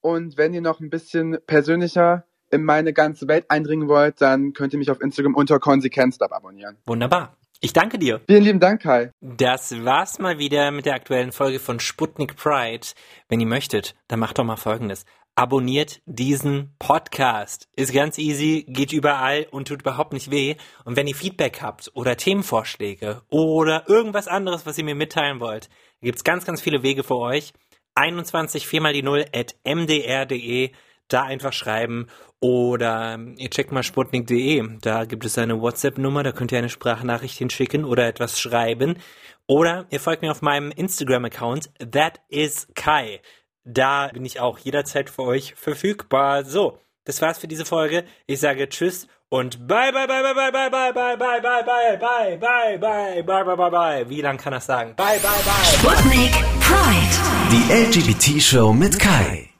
Und 0.00 0.36
wenn 0.36 0.54
ihr 0.54 0.62
noch 0.62 0.80
ein 0.80 0.90
bisschen 0.90 1.38
persönlicher 1.46 2.24
in 2.50 2.64
meine 2.64 2.92
ganze 2.92 3.28
Welt 3.28 3.46
eindringen 3.50 3.88
wollt, 3.88 4.20
dann 4.20 4.52
könnt 4.54 4.72
ihr 4.72 4.78
mich 4.78 4.90
auf 4.90 5.00
Instagram 5.00 5.34
unter 5.34 5.58
Konsequenzstab 5.58 6.32
abonnieren. 6.32 6.76
Wunderbar. 6.86 7.36
Ich 7.60 7.72
danke 7.72 7.98
dir. 7.98 8.20
Vielen 8.26 8.44
lieben 8.44 8.60
Dank, 8.60 8.82
Kai. 8.82 9.10
Das 9.20 9.84
war's 9.84 10.18
mal 10.18 10.38
wieder 10.38 10.70
mit 10.70 10.86
der 10.86 10.94
aktuellen 10.94 11.32
Folge 11.32 11.58
von 11.58 11.80
Sputnik 11.80 12.36
Pride. 12.36 12.86
Wenn 13.28 13.40
ihr 13.40 13.46
möchtet, 13.46 13.94
dann 14.08 14.20
macht 14.20 14.38
doch 14.38 14.44
mal 14.44 14.56
Folgendes. 14.56 15.04
Abonniert 15.36 16.00
diesen 16.06 16.76
Podcast. 16.78 17.68
Ist 17.74 17.92
ganz 17.92 18.18
easy, 18.18 18.64
geht 18.68 18.92
überall 18.92 19.48
und 19.50 19.66
tut 19.66 19.80
überhaupt 19.80 20.12
nicht 20.12 20.30
weh. 20.30 20.54
Und 20.84 20.96
wenn 20.96 21.08
ihr 21.08 21.16
Feedback 21.16 21.60
habt 21.60 21.90
oder 21.94 22.16
Themenvorschläge 22.16 23.22
oder 23.30 23.88
irgendwas 23.88 24.28
anderes, 24.28 24.64
was 24.64 24.78
ihr 24.78 24.84
mir 24.84 24.94
mitteilen 24.94 25.40
wollt, 25.40 25.70
gibt's 26.00 26.22
ganz, 26.22 26.44
ganz 26.44 26.62
viele 26.62 26.84
Wege 26.84 27.02
für 27.02 27.16
euch. 27.16 27.52
21 27.96 28.68
4 28.68 28.80
mal 28.80 28.92
die 28.92 29.02
0 29.02 29.24
at 29.34 29.56
mdr.de 29.64 30.70
da 31.08 31.22
einfach 31.22 31.52
schreiben 31.52 32.06
oder 32.40 33.18
ihr 33.36 33.50
checkt 33.50 33.72
mal 33.72 33.82
sputnik.de. 33.82 34.78
Da 34.80 35.04
gibt 35.04 35.24
es 35.24 35.36
eine 35.36 35.60
WhatsApp-Nummer, 35.60 36.22
da 36.22 36.30
könnt 36.30 36.52
ihr 36.52 36.58
eine 36.58 36.68
Sprachnachricht 36.68 37.38
hinschicken 37.38 37.84
oder 37.84 38.06
etwas 38.06 38.38
schreiben. 38.38 38.98
Oder 39.46 39.86
ihr 39.90 40.00
folgt 40.00 40.22
mir 40.22 40.30
auf 40.30 40.42
meinem 40.42 40.70
Instagram-Account, 40.70 41.70
that 41.92 42.20
is 42.28 42.68
Kai. 42.74 43.20
Da 43.64 44.08
bin 44.12 44.24
ich 44.24 44.40
auch 44.40 44.58
jederzeit 44.58 45.08
für 45.10 45.22
euch 45.22 45.54
verfügbar. 45.54 46.44
So, 46.44 46.78
das 47.04 47.20
war's 47.22 47.38
für 47.38 47.48
diese 47.48 47.64
Folge. 47.64 48.04
Ich 48.26 48.40
sage 48.40 48.68
Tschüss 48.68 49.08
und 49.30 49.66
bye 49.66 49.92
bye 49.92 50.06
bye 50.06 50.22
bye 50.22 50.34
bye 50.34 50.50
bye 50.52 50.70
bye 50.70 50.92
bye 50.92 51.16
bye 51.16 51.40
bye 51.40 51.62
bye 51.62 51.98
bye 51.98 52.36
bye 52.38 52.78
bye 52.78 53.22
bye 53.22 53.44
bye 53.44 53.56
bye 53.56 53.70
bye. 53.70 54.08
Wie 54.08 54.20
lang 54.20 54.38
kann 54.38 54.52
das 54.52 54.66
sagen? 54.66 54.94
Bye 54.96 55.18
bye 55.22 55.42
bye. 55.44 55.64
Sputnik 55.78 56.32
Pride. 56.60 57.16
Die 57.50 57.72
LGBT-Show 57.72 58.72
mit 58.72 58.98
Kai. 58.98 59.53